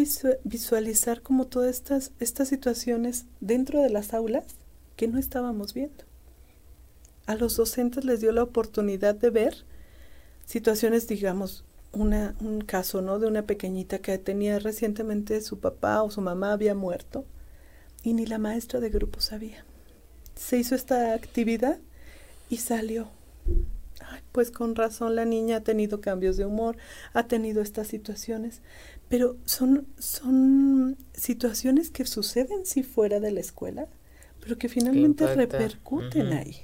visualizar 0.46 1.22
como 1.22 1.46
todas 1.48 1.72
estas, 1.72 2.14
estas 2.22 2.48
situaciones 2.48 3.26
dentro 3.42 3.82
de 3.82 3.90
las 3.90 4.14
aulas 4.14 4.46
que 4.96 5.10
no 5.10 5.20
estábamos 5.20 5.74
viendo. 5.74 6.06
A 7.26 7.36
los 7.36 7.58
docentes 7.58 8.06
les 8.06 8.22
dio 8.22 8.32
la 8.32 8.44
oportunidad 8.44 9.14
de 9.14 9.30
ver 9.30 9.66
situaciones, 10.46 11.06
digamos, 11.10 11.66
un 11.92 12.64
caso, 12.66 13.02
¿no? 13.02 13.20
De 13.20 13.28
una 13.28 13.42
pequeñita 13.42 14.00
que 14.00 14.18
tenía 14.18 14.58
recientemente 14.58 15.42
su 15.42 15.60
papá 15.60 16.02
o 16.02 16.10
su 16.10 16.22
mamá 16.22 16.54
había 16.54 16.74
muerto 16.74 17.26
y 18.04 18.14
ni 18.14 18.26
la 18.26 18.38
maestra 18.38 18.80
de 18.80 18.90
grupo 18.90 19.20
sabía. 19.20 19.66
Se 20.36 20.56
hizo 20.56 20.76
esta 20.76 21.14
actividad 21.14 21.78
y 22.50 22.56
salió. 22.56 23.10
Pues 24.32 24.52
con 24.52 24.76
razón 24.76 25.16
la 25.16 25.26
niña 25.26 25.58
ha 25.58 25.62
tenido 25.62 26.02
cambios 26.02 26.38
de 26.38 26.46
humor, 26.46 26.78
ha 27.14 27.28
tenido 27.28 27.62
estas 27.62 27.88
situaciones, 27.88 28.62
pero 29.10 29.38
son, 29.46 29.88
son 29.98 30.98
situaciones 31.14 31.90
que 31.90 32.06
suceden 32.06 32.66
si 32.66 32.84
fuera 32.84 33.20
de 33.20 33.32
la 33.32 33.40
escuela, 33.40 33.88
pero 34.40 34.58
que 34.58 34.70
finalmente 34.70 35.28
repercuten 35.36 36.34
ahí. 36.34 36.58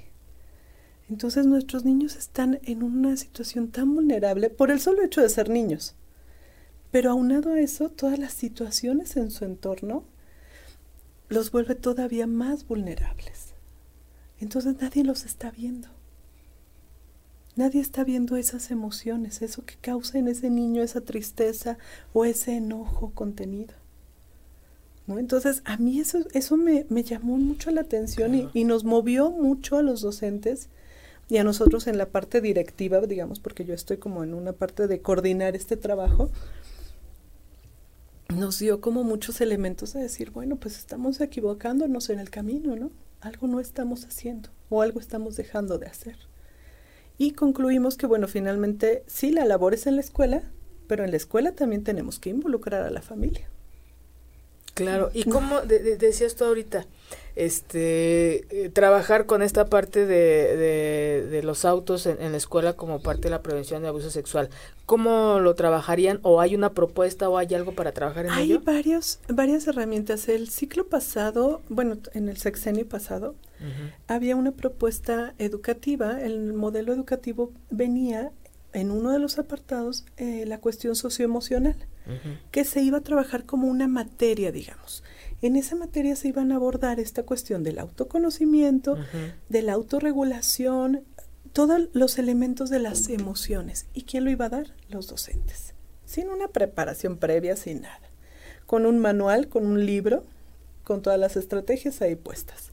Entonces 1.08 1.46
nuestros 1.46 1.84
niños 1.84 2.16
están 2.16 2.60
en 2.64 2.82
una 2.82 3.16
situación 3.16 3.68
tan 3.70 3.94
vulnerable 3.94 4.50
por 4.50 4.70
el 4.70 4.80
solo 4.80 5.02
hecho 5.02 5.22
de 5.22 5.30
ser 5.30 5.48
niños. 5.48 5.94
Pero 6.90 7.10
aunado 7.10 7.52
a 7.52 7.60
eso, 7.60 7.90
todas 7.90 8.18
las 8.18 8.32
situaciones 8.32 9.16
en 9.16 9.30
su 9.30 9.44
entorno 9.44 10.04
los 11.28 11.50
vuelve 11.50 11.74
todavía 11.74 12.26
más 12.26 12.66
vulnerables. 12.66 13.54
Entonces 14.40 14.76
nadie 14.80 15.04
los 15.04 15.24
está 15.24 15.50
viendo. 15.50 15.88
Nadie 17.58 17.80
está 17.80 18.04
viendo 18.04 18.36
esas 18.36 18.70
emociones, 18.70 19.42
eso 19.42 19.64
que 19.64 19.74
causa 19.80 20.16
en 20.16 20.28
ese 20.28 20.48
niño 20.48 20.80
esa 20.80 21.00
tristeza 21.00 21.76
o 22.12 22.24
ese 22.24 22.54
enojo 22.54 23.10
contenido. 23.16 23.74
¿No? 25.08 25.18
Entonces, 25.18 25.62
a 25.64 25.76
mí 25.76 25.98
eso, 25.98 26.20
eso 26.34 26.56
me, 26.56 26.84
llamó 27.02 27.36
mucho 27.36 27.72
la 27.72 27.80
atención 27.80 28.36
y, 28.36 28.48
y, 28.54 28.62
nos 28.62 28.84
movió 28.84 29.32
mucho 29.32 29.76
a 29.76 29.82
los 29.82 30.02
docentes 30.02 30.68
y 31.28 31.38
a 31.38 31.42
nosotros 31.42 31.88
en 31.88 31.98
la 31.98 32.06
parte 32.06 32.40
directiva, 32.40 33.00
digamos, 33.00 33.40
porque 33.40 33.64
yo 33.64 33.74
estoy 33.74 33.96
como 33.96 34.22
en 34.22 34.34
una 34.34 34.52
parte 34.52 34.86
de 34.86 35.02
coordinar 35.02 35.56
este 35.56 35.76
trabajo, 35.76 36.30
nos 38.32 38.60
dio 38.60 38.80
como 38.80 39.02
muchos 39.02 39.40
elementos 39.40 39.94
de 39.94 40.02
decir, 40.02 40.30
bueno, 40.30 40.54
pues 40.54 40.78
estamos 40.78 41.20
equivocándonos 41.20 42.08
en 42.08 42.20
el 42.20 42.30
camino, 42.30 42.76
¿no? 42.76 42.92
Algo 43.20 43.48
no 43.48 43.58
estamos 43.58 44.04
haciendo 44.04 44.48
o 44.70 44.80
algo 44.80 45.00
estamos 45.00 45.34
dejando 45.34 45.78
de 45.78 45.86
hacer. 45.86 46.27
Y 47.18 47.32
concluimos 47.32 47.96
que, 47.96 48.06
bueno, 48.06 48.28
finalmente 48.28 49.02
sí, 49.08 49.32
la 49.32 49.44
labor 49.44 49.74
es 49.74 49.88
en 49.88 49.96
la 49.96 50.00
escuela, 50.00 50.42
pero 50.86 51.04
en 51.04 51.10
la 51.10 51.16
escuela 51.16 51.52
también 51.52 51.82
tenemos 51.82 52.20
que 52.20 52.30
involucrar 52.30 52.84
a 52.84 52.90
la 52.90 53.02
familia. 53.02 53.50
Claro, 54.78 55.10
y 55.12 55.24
como 55.24 55.60
decías 55.62 56.36
tú 56.36 56.44
ahorita, 56.44 56.86
este, 57.34 58.64
eh, 58.64 58.68
trabajar 58.68 59.26
con 59.26 59.42
esta 59.42 59.66
parte 59.66 60.06
de, 60.06 61.26
de, 61.30 61.42
los 61.42 61.64
autos 61.64 62.06
en, 62.06 62.30
la 62.30 62.36
escuela 62.36 62.74
como 62.74 63.00
parte 63.00 63.22
de 63.22 63.30
la 63.30 63.42
prevención 63.42 63.82
de 63.82 63.88
abuso 63.88 64.10
sexual, 64.10 64.50
¿cómo 64.86 65.40
lo 65.40 65.54
trabajarían? 65.54 66.20
¿O 66.22 66.40
hay 66.40 66.54
una 66.54 66.74
propuesta 66.74 67.28
o 67.28 67.38
hay 67.38 67.54
algo 67.54 67.72
para 67.72 67.92
trabajar 67.92 68.26
en 68.26 68.32
ello? 68.34 68.58
Hay 68.58 68.64
varios, 68.64 69.18
varias 69.28 69.66
herramientas. 69.66 70.28
El 70.28 70.48
ciclo 70.48 70.86
pasado, 70.86 71.60
bueno, 71.68 71.98
en 72.14 72.28
el 72.28 72.36
sexenio 72.36 72.88
pasado, 72.88 73.34
había 74.06 74.36
una 74.36 74.52
propuesta 74.52 75.34
educativa. 75.38 76.20
El 76.20 76.52
modelo 76.52 76.92
educativo 76.92 77.52
venía 77.70 78.30
en 78.72 78.90
uno 78.90 79.10
de 79.10 79.18
los 79.18 79.38
apartados 79.38 80.04
eh, 80.16 80.44
la 80.46 80.58
cuestión 80.58 80.94
socioemocional, 80.94 81.76
que 82.50 82.64
se 82.64 82.82
iba 82.82 82.98
a 82.98 83.02
trabajar 83.02 83.44
como 83.44 83.68
una 83.68 83.88
materia, 83.88 84.52
digamos. 84.52 85.02
En 85.40 85.56
esa 85.56 85.76
materia 85.76 86.16
se 86.16 86.28
iban 86.28 86.50
a 86.50 86.56
abordar 86.56 86.98
esta 86.98 87.22
cuestión 87.22 87.62
del 87.62 87.78
autoconocimiento, 87.78 88.96
de 89.48 89.62
la 89.62 89.74
autorregulación, 89.74 91.04
todos 91.52 91.88
los 91.92 92.18
elementos 92.18 92.70
de 92.70 92.78
las 92.78 93.08
emociones. 93.08 93.86
¿Y 93.94 94.02
quién 94.02 94.24
lo 94.24 94.30
iba 94.30 94.46
a 94.46 94.50
dar? 94.50 94.74
Los 94.88 95.08
docentes. 95.08 95.74
Sin 96.04 96.28
una 96.28 96.48
preparación 96.48 97.18
previa, 97.18 97.56
sin 97.56 97.82
nada. 97.82 98.00
Con 98.66 98.86
un 98.86 98.98
manual, 98.98 99.48
con 99.48 99.66
un 99.66 99.84
libro, 99.84 100.24
con 100.84 101.02
todas 101.02 101.18
las 101.18 101.36
estrategias 101.36 102.00
ahí 102.02 102.16
puestas. 102.16 102.72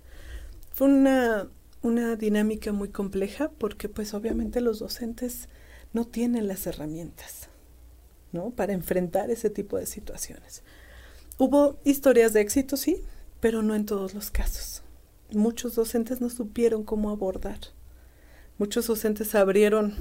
Fue 0.74 0.88
una, 0.88 1.50
una 1.82 2.16
dinámica 2.16 2.72
muy 2.72 2.90
compleja 2.90 3.52
porque 3.58 3.90
pues 3.90 4.14
obviamente 4.14 4.62
los 4.62 4.80
docentes 4.80 5.50
no 5.94 6.06
tienen 6.06 6.48
las 6.48 6.68
herramientas, 6.68 7.50
¿no? 8.36 8.52
Para 8.52 8.74
enfrentar 8.74 9.32
ese 9.32 9.50
tipo 9.50 9.78
de 9.78 9.88
situaciones. 9.88 10.62
Hubo 11.40 11.80
historias 11.84 12.34
de 12.34 12.42
éxito, 12.42 12.78
sí, 12.78 13.02
pero 13.40 13.64
no 13.64 13.74
en 13.74 13.86
todos 13.86 14.14
los 14.14 14.30
casos. 14.30 14.84
Muchos 15.32 15.74
docentes 15.74 16.22
no 16.22 16.30
supieron 16.30 16.84
cómo 16.84 17.10
abordar. 17.10 17.60
Muchos 18.60 18.86
docentes 18.88 19.34
abrieron 19.34 19.96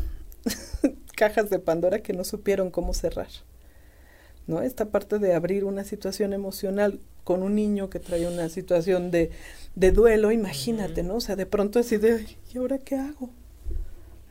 cajas 1.17 1.49
de 1.49 1.59
Pandora 1.59 2.03
que 2.03 2.13
no 2.13 2.25
supieron 2.25 2.71
cómo 2.71 2.93
cerrar. 2.93 3.29
¿No? 4.47 4.61
Esta 4.61 4.91
parte 4.91 5.19
de 5.19 5.35
abrir 5.35 5.65
una 5.65 5.85
situación 5.85 6.35
emocional 6.35 7.01
con 7.23 7.43
un 7.43 7.55
niño 7.55 7.89
que 7.89 8.01
trae 8.01 8.29
una 8.29 8.51
situación 8.51 9.11
de, 9.11 9.31
de 9.75 9.93
duelo, 9.93 10.31
imagínate, 10.31 11.03
¿no? 11.03 11.15
O 11.15 11.21
sea, 11.21 11.37
de 11.37 11.47
pronto 11.47 11.79
así 11.79 11.97
de, 11.97 12.27
¿y 12.53 12.59
ahora 12.59 12.77
qué 12.77 12.97
hago? 12.97 13.31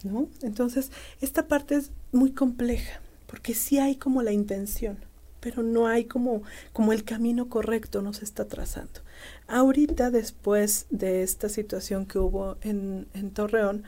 ¿no? 0.04 0.28
Entonces, 0.42 0.92
esta 1.22 1.48
parte 1.48 1.76
es 1.76 1.92
muy 2.12 2.32
compleja, 2.32 3.02
porque 3.34 3.56
sí 3.56 3.80
hay 3.80 3.96
como 3.96 4.22
la 4.22 4.32
intención, 4.32 5.00
pero 5.40 5.64
no 5.64 5.88
hay 5.88 6.06
como, 6.06 6.44
como 6.72 6.94
el 6.94 7.04
camino 7.04 7.50
correcto 7.50 8.04
nos 8.04 8.22
está 8.22 8.46
trazando. 8.46 9.02
Ahorita, 9.48 10.12
después 10.12 10.86
de 10.92 11.24
esta 11.24 11.50
situación 11.50 12.06
que 12.06 12.20
hubo 12.20 12.58
en, 12.62 13.08
en 13.16 13.32
Torreón, 13.32 13.86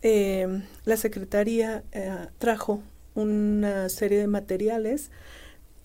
eh, 0.00 0.62
la 0.86 0.96
Secretaría 0.96 1.84
eh, 1.92 2.28
trajo 2.38 2.82
una 3.14 3.90
serie 3.90 4.16
de 4.16 4.26
materiales 4.26 5.10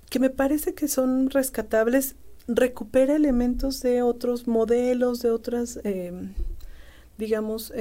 que 0.10 0.20
me 0.20 0.30
parece 0.30 0.74
que 0.74 0.88
son 0.88 1.30
rescatables, 1.30 2.16
recupera 2.48 3.18
elementos 3.18 3.82
de 3.82 4.02
otros 4.02 4.48
modelos, 4.48 5.22
de 5.22 5.32
otras, 5.32 5.82
eh, 5.84 6.14
digamos, 7.18 7.74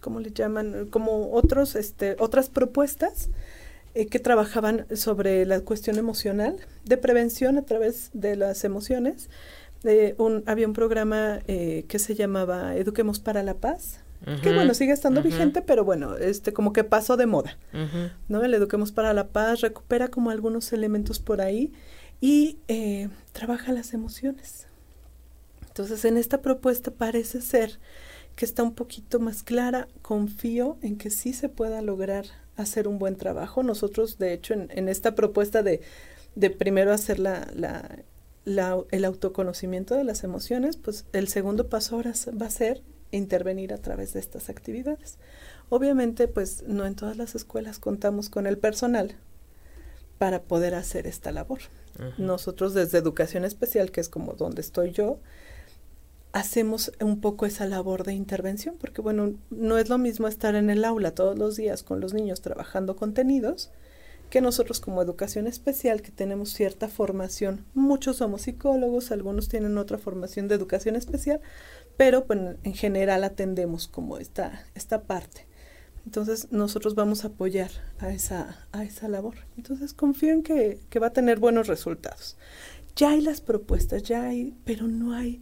¿cómo 0.00 0.18
le 0.18 0.32
llaman? 0.32 0.88
Como 0.90 1.30
otros, 1.30 1.76
este, 1.76 2.16
otras 2.18 2.48
propuestas 2.48 3.30
eh, 3.94 4.06
que 4.06 4.18
trabajaban 4.18 4.86
sobre 4.94 5.44
la 5.46 5.60
cuestión 5.60 5.98
emocional, 5.98 6.56
de 6.84 6.96
prevención 6.96 7.58
a 7.58 7.62
través 7.62 8.10
de 8.12 8.36
las 8.36 8.64
emociones. 8.64 9.28
un, 10.18 10.42
había 10.46 10.66
un 10.66 10.74
programa 10.74 11.40
eh, 11.48 11.84
que 11.88 11.98
se 11.98 12.14
llamaba 12.14 12.76
Eduquemos 12.76 13.18
para 13.18 13.42
la 13.42 13.54
Paz, 13.54 14.00
que 14.42 14.52
bueno, 14.52 14.74
sigue 14.74 14.92
estando 14.92 15.22
vigente, 15.22 15.62
pero 15.62 15.82
bueno, 15.82 16.14
este 16.18 16.52
como 16.52 16.74
que 16.74 16.84
pasó 16.84 17.16
de 17.16 17.24
moda, 17.24 17.56
¿no? 18.28 18.44
El 18.44 18.52
Eduquemos 18.52 18.92
para 18.92 19.14
la 19.14 19.28
Paz 19.28 19.62
recupera 19.62 20.08
como 20.08 20.28
algunos 20.28 20.74
elementos 20.74 21.18
por 21.18 21.40
ahí 21.40 21.72
y 22.20 22.58
eh, 22.68 23.08
trabaja 23.32 23.72
las 23.72 23.94
emociones. 23.94 24.66
Entonces, 25.66 26.04
en 26.04 26.16
esta 26.16 26.42
propuesta 26.42 26.90
parece 26.90 27.40
ser 27.40 27.78
que 28.36 28.44
está 28.44 28.62
un 28.62 28.74
poquito 28.74 29.20
más 29.20 29.42
clara. 29.42 29.88
Confío 30.02 30.78
en 30.82 30.98
que 30.98 31.10
sí 31.10 31.32
se 31.32 31.48
pueda 31.48 31.80
lograr 31.80 32.26
hacer 32.62 32.88
un 32.88 32.98
buen 32.98 33.16
trabajo. 33.16 33.62
Nosotros, 33.62 34.18
de 34.18 34.32
hecho, 34.32 34.54
en, 34.54 34.88
esta 34.88 35.14
propuesta 35.14 35.62
de, 35.62 35.80
primero 36.58 36.92
hacer 36.92 37.18
la, 37.18 37.46
el 38.44 39.04
autoconocimiento 39.04 39.94
de 39.94 40.04
las 40.04 40.24
emociones, 40.24 40.76
pues 40.76 41.04
el 41.12 41.28
segundo 41.28 41.68
paso 41.68 41.96
ahora 41.96 42.12
va 42.40 42.46
a 42.46 42.50
ser 42.50 42.82
intervenir 43.12 43.72
a 43.72 43.78
través 43.78 44.12
de 44.12 44.20
estas 44.20 44.48
actividades. 44.48 45.18
Obviamente, 45.68 46.28
pues 46.28 46.64
no 46.66 46.86
en 46.86 46.94
todas 46.94 47.16
las 47.16 47.34
escuelas 47.34 47.78
contamos 47.78 48.28
con 48.28 48.46
el 48.46 48.58
personal 48.58 49.16
para 50.18 50.42
poder 50.42 50.74
hacer 50.74 51.06
esta 51.06 51.32
labor. 51.32 51.60
Nosotros 52.16 52.72
desde 52.72 52.96
educación 52.98 53.44
especial, 53.44 53.90
que 53.90 54.00
es 54.00 54.08
como 54.08 54.32
donde 54.32 54.62
estoy 54.62 54.92
yo, 54.92 55.18
hacemos 56.32 56.92
un 57.00 57.20
poco 57.20 57.46
esa 57.46 57.66
labor 57.66 58.04
de 58.04 58.14
intervención, 58.14 58.76
porque 58.80 59.00
bueno, 59.00 59.34
no 59.50 59.78
es 59.78 59.88
lo 59.88 59.98
mismo 59.98 60.28
estar 60.28 60.54
en 60.54 60.70
el 60.70 60.84
aula 60.84 61.14
todos 61.14 61.38
los 61.38 61.56
días 61.56 61.82
con 61.82 62.00
los 62.00 62.14
niños 62.14 62.40
trabajando 62.40 62.96
contenidos, 62.96 63.70
que 64.30 64.40
nosotros 64.40 64.78
como 64.78 65.02
educación 65.02 65.48
especial, 65.48 66.02
que 66.02 66.12
tenemos 66.12 66.50
cierta 66.50 66.86
formación, 66.86 67.64
muchos 67.74 68.18
somos 68.18 68.42
psicólogos, 68.42 69.10
algunos 69.10 69.48
tienen 69.48 69.76
otra 69.76 69.98
formación 69.98 70.46
de 70.46 70.54
educación 70.54 70.94
especial, 70.94 71.40
pero 71.96 72.22
bueno, 72.22 72.54
en 72.62 72.74
general 72.74 73.24
atendemos 73.24 73.88
como 73.88 74.18
esta, 74.18 74.64
esta 74.76 75.02
parte. 75.02 75.46
Entonces 76.06 76.48
nosotros 76.52 76.94
vamos 76.94 77.24
a 77.24 77.28
apoyar 77.28 77.70
a 77.98 78.10
esa, 78.12 78.66
a 78.72 78.84
esa 78.84 79.08
labor. 79.08 79.34
Entonces 79.56 79.92
confío 79.92 80.32
en 80.32 80.42
que, 80.42 80.78
que 80.88 80.98
va 80.98 81.08
a 81.08 81.12
tener 81.12 81.40
buenos 81.40 81.66
resultados. 81.66 82.38
Ya 82.96 83.10
hay 83.10 83.20
las 83.20 83.40
propuestas, 83.40 84.04
ya 84.04 84.22
hay, 84.22 84.54
pero 84.64 84.86
no 84.86 85.12
hay 85.12 85.40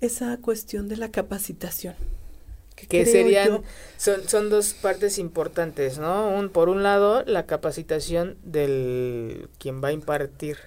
esa 0.00 0.36
cuestión 0.38 0.88
de 0.88 0.96
la 0.96 1.10
capacitación. 1.10 1.94
Que, 2.74 3.06
serían, 3.06 3.62
son, 3.96 4.28
son 4.28 4.50
dos 4.50 4.74
partes 4.74 5.18
importantes, 5.18 5.98
¿no? 5.98 6.28
Un, 6.28 6.50
por 6.50 6.68
un 6.68 6.82
lado, 6.82 7.24
la 7.24 7.46
capacitación 7.46 8.36
del 8.44 9.48
quien 9.58 9.82
va 9.82 9.88
a 9.88 9.92
impartir. 9.92 10.58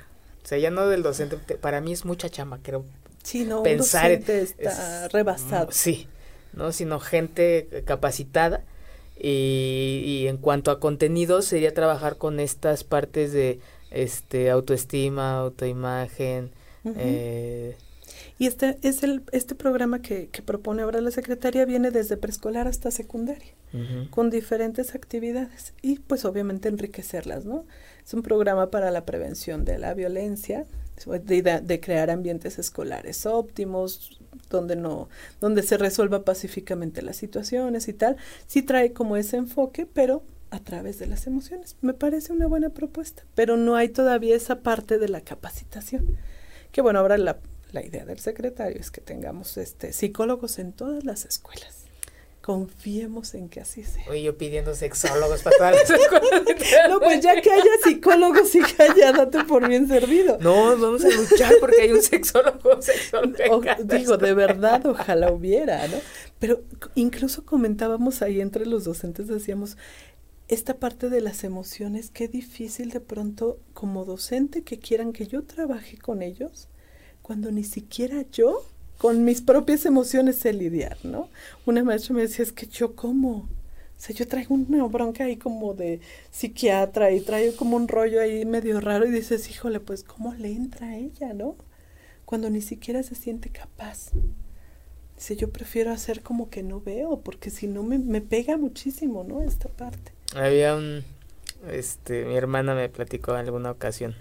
O 0.43 0.47
sea, 0.47 0.57
ya 0.57 0.71
no 0.71 0.87
del 0.87 1.03
docente, 1.03 1.37
para 1.37 1.81
mí 1.81 1.91
es 1.91 2.05
mucha 2.05 2.27
chama, 2.27 2.59
creo. 2.63 2.83
Sí, 3.23 3.45
no, 3.45 3.61
pensar 3.61 4.05
un 4.05 4.19
docente 4.19 4.41
está 4.41 5.07
rebasado. 5.09 5.71
Sí, 5.71 6.07
¿no? 6.53 6.71
Sino 6.71 6.99
gente 6.99 7.83
capacitada. 7.85 8.63
Y, 9.15 10.01
y 10.05 10.27
en 10.27 10.37
cuanto 10.37 10.71
a 10.71 10.79
contenido, 10.79 11.43
sería 11.43 11.75
trabajar 11.75 12.17
con 12.17 12.39
estas 12.39 12.83
partes 12.83 13.33
de 13.33 13.59
este 13.91 14.49
autoestima, 14.49 15.39
autoimagen, 15.39 16.51
eh, 16.95 17.75
y 18.39 18.47
este 18.47 18.77
es 18.81 19.03
el 19.03 19.21
este 19.33 19.53
programa 19.53 20.01
que, 20.01 20.29
que, 20.29 20.41
propone 20.41 20.81
ahora 20.81 21.01
la 21.01 21.11
secretaria 21.11 21.65
viene 21.65 21.91
desde 21.91 22.15
preescolar 22.15 22.67
hasta 22.67 22.89
secundaria, 22.89 23.53
con 24.09 24.29
diferentes 24.29 24.95
actividades 24.95 25.73
y 25.81 25.99
pues 25.99 26.23
obviamente 26.23 26.69
enriquecerlas, 26.69 27.43
¿no? 27.45 27.65
Es 28.03 28.13
un 28.13 28.23
programa 28.23 28.71
para 28.71 28.91
la 28.91 29.05
prevención 29.05 29.65
de 29.65 29.77
la 29.77 29.93
violencia, 29.93 30.65
de, 31.05 31.61
de, 31.61 31.79
crear 31.79 32.09
ambientes 32.09 32.59
escolares 32.59 33.25
óptimos, 33.25 34.19
donde 34.49 34.77
no, 34.77 35.09
donde 35.41 35.61
se 35.61 35.77
resuelva 35.77 36.23
pacíficamente 36.23 37.01
las 37.01 37.17
situaciones 37.17 37.89
y 37.89 37.93
tal. 37.93 38.15
Sí 38.47 38.61
trae 38.61 38.93
como 38.93 39.17
ese 39.17 39.35
enfoque, 39.35 39.85
pero 39.85 40.23
a 40.49 40.59
través 40.59 40.97
de 40.97 41.07
las 41.07 41.27
emociones. 41.27 41.75
Me 41.81 41.93
parece 41.93 42.33
una 42.33 42.47
buena 42.47 42.69
propuesta, 42.69 43.23
pero 43.35 43.57
no 43.57 43.75
hay 43.75 43.89
todavía 43.89 44.35
esa 44.35 44.61
parte 44.61 44.97
de 44.97 45.09
la 45.09 45.21
capacitación. 45.21 46.17
Que 46.71 46.81
bueno, 46.81 46.99
ahora 46.99 47.17
la, 47.17 47.39
la 47.71 47.85
idea 47.85 48.05
del 48.05 48.19
secretario 48.19 48.79
es 48.79 48.91
que 48.91 49.01
tengamos 49.01 49.57
este 49.57 49.93
psicólogos 49.93 50.59
en 50.59 50.73
todas 50.73 51.03
las 51.03 51.25
escuelas. 51.25 51.85
Confiemos 52.41 53.35
en 53.35 53.47
que 53.47 53.59
así 53.59 53.83
sea. 53.83 54.05
Oye, 54.09 54.23
yo 54.23 54.37
pidiendo 54.37 54.73
sexólogos 54.73 55.43
para 55.43 55.57
todas 55.57 55.75
las 55.75 55.89
escuelas. 56.01 56.89
no, 56.89 56.99
pues 56.99 57.21
ya 57.21 57.39
que 57.41 57.51
haya 57.51 57.71
psicólogos, 57.83 58.55
y 58.55 58.61
ya 58.97 59.11
date 59.11 59.43
por 59.43 59.67
bien 59.67 59.87
servido. 59.87 60.37
No, 60.39 60.75
vamos 60.77 61.05
a 61.05 61.09
luchar 61.09 61.53
porque 61.59 61.81
hay 61.81 61.91
un 61.91 62.01
sexólogo, 62.01 62.81
sexólogo 62.81 63.61
Digo, 63.83 64.17
de 64.17 64.33
verdad, 64.33 64.83
ojalá 64.87 65.31
hubiera, 65.31 65.87
¿no? 65.89 65.97
Pero 66.39 66.63
incluso 66.95 67.45
comentábamos 67.45 68.21
ahí 68.23 68.41
entre 68.41 68.65
los 68.65 68.85
docentes, 68.85 69.27
decíamos, 69.27 69.77
esta 70.47 70.77
parte 70.77 71.09
de 71.09 71.21
las 71.21 71.43
emociones, 71.43 72.09
qué 72.09 72.27
difícil 72.27 72.89
de 72.89 73.01
pronto 73.01 73.59
como 73.73 74.05
docente 74.05 74.63
que 74.63 74.79
quieran 74.79 75.13
que 75.13 75.27
yo 75.27 75.43
trabaje 75.43 75.99
con 75.99 76.23
ellos 76.23 76.69
cuando 77.29 77.51
ni 77.51 77.63
siquiera 77.63 78.25
yo 78.31 78.65
con 78.97 79.23
mis 79.23 79.43
propias 79.43 79.85
emociones 79.85 80.37
sé 80.37 80.51
lidiar, 80.51 80.97
¿no? 81.03 81.29
Una 81.67 81.83
maestra 81.83 82.15
me 82.15 82.23
decía, 82.23 82.41
es 82.41 82.51
que 82.51 82.65
yo 82.65 82.95
como, 82.95 83.31
o 83.31 83.47
sea, 83.97 84.15
yo 84.15 84.27
traigo 84.27 84.55
una 84.55 84.83
bronca 84.85 85.25
ahí 85.25 85.37
como 85.37 85.75
de 85.75 85.99
psiquiatra 86.31 87.11
y 87.11 87.21
traigo 87.21 87.55
como 87.55 87.77
un 87.77 87.87
rollo 87.87 88.19
ahí 88.19 88.45
medio 88.45 88.81
raro 88.81 89.05
y 89.05 89.11
dices, 89.11 89.47
híjole, 89.47 89.79
pues 89.79 90.03
¿cómo 90.03 90.33
le 90.33 90.51
entra 90.53 90.87
a 90.87 90.97
ella, 90.97 91.33
no? 91.33 91.55
Cuando 92.25 92.49
ni 92.49 92.61
siquiera 92.61 93.03
se 93.03 93.13
siente 93.13 93.51
capaz. 93.51 94.09
Dice, 95.15 95.35
yo 95.35 95.51
prefiero 95.51 95.91
hacer 95.91 96.23
como 96.23 96.49
que 96.49 96.63
no 96.63 96.81
veo, 96.81 97.21
porque 97.21 97.51
si 97.51 97.67
no 97.67 97.83
me, 97.83 97.99
me 97.99 98.21
pega 98.21 98.57
muchísimo, 98.57 99.23
¿no? 99.23 99.43
Esta 99.43 99.69
parte. 99.69 100.13
Había 100.33 100.75
un, 100.75 101.03
este, 101.67 102.25
mi 102.25 102.35
hermana 102.35 102.73
me 102.73 102.89
platicó 102.89 103.33
en 103.33 103.45
alguna 103.45 103.69
ocasión 103.69 104.15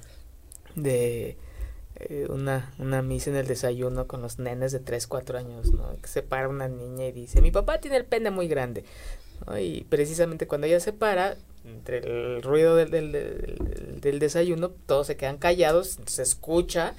de 0.76 1.38
eh, 2.00 2.26
una, 2.28 2.72
una 2.78 3.02
misa 3.02 3.30
en 3.30 3.36
el 3.36 3.46
desayuno 3.46 4.06
con 4.06 4.22
los 4.22 4.38
nenes 4.38 4.72
de 4.72 4.78
3, 4.78 5.06
4 5.06 5.38
años, 5.38 5.72
¿no? 5.72 5.96
Que 6.00 6.08
se 6.08 6.22
para 6.22 6.48
una 6.48 6.68
niña 6.68 7.06
y 7.06 7.12
dice, 7.12 7.40
mi 7.40 7.50
papá 7.50 7.80
tiene 7.80 7.96
el 7.96 8.04
pene 8.04 8.30
muy 8.30 8.48
grande. 8.48 8.84
Y 9.60 9.84
precisamente 9.84 10.46
cuando 10.46 10.66
ella 10.66 10.80
se 10.80 10.92
para, 10.92 11.36
entre 11.64 11.98
el 11.98 12.42
ruido 12.42 12.76
del, 12.76 12.90
del, 12.90 13.12
del, 14.00 14.18
desayuno, 14.18 14.70
todos 14.86 15.06
se 15.06 15.16
quedan 15.16 15.38
callados, 15.38 15.98
se 16.06 16.22
escucha 16.22 16.94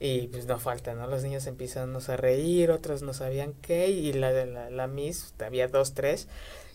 y 0.00 0.28
pues 0.28 0.46
no 0.46 0.58
falta, 0.58 0.94
¿no? 0.94 1.06
Los 1.06 1.22
niños 1.22 1.46
empiezan 1.46 1.94
a 1.94 2.16
reír, 2.16 2.70
otros 2.70 3.02
no 3.02 3.12
sabían 3.12 3.52
qué, 3.60 3.90
y 3.90 4.14
la, 4.14 4.32
la, 4.46 4.70
la 4.70 4.86
Miss, 4.86 5.34
había 5.38 5.68
dos, 5.68 5.92
tres, 5.92 6.26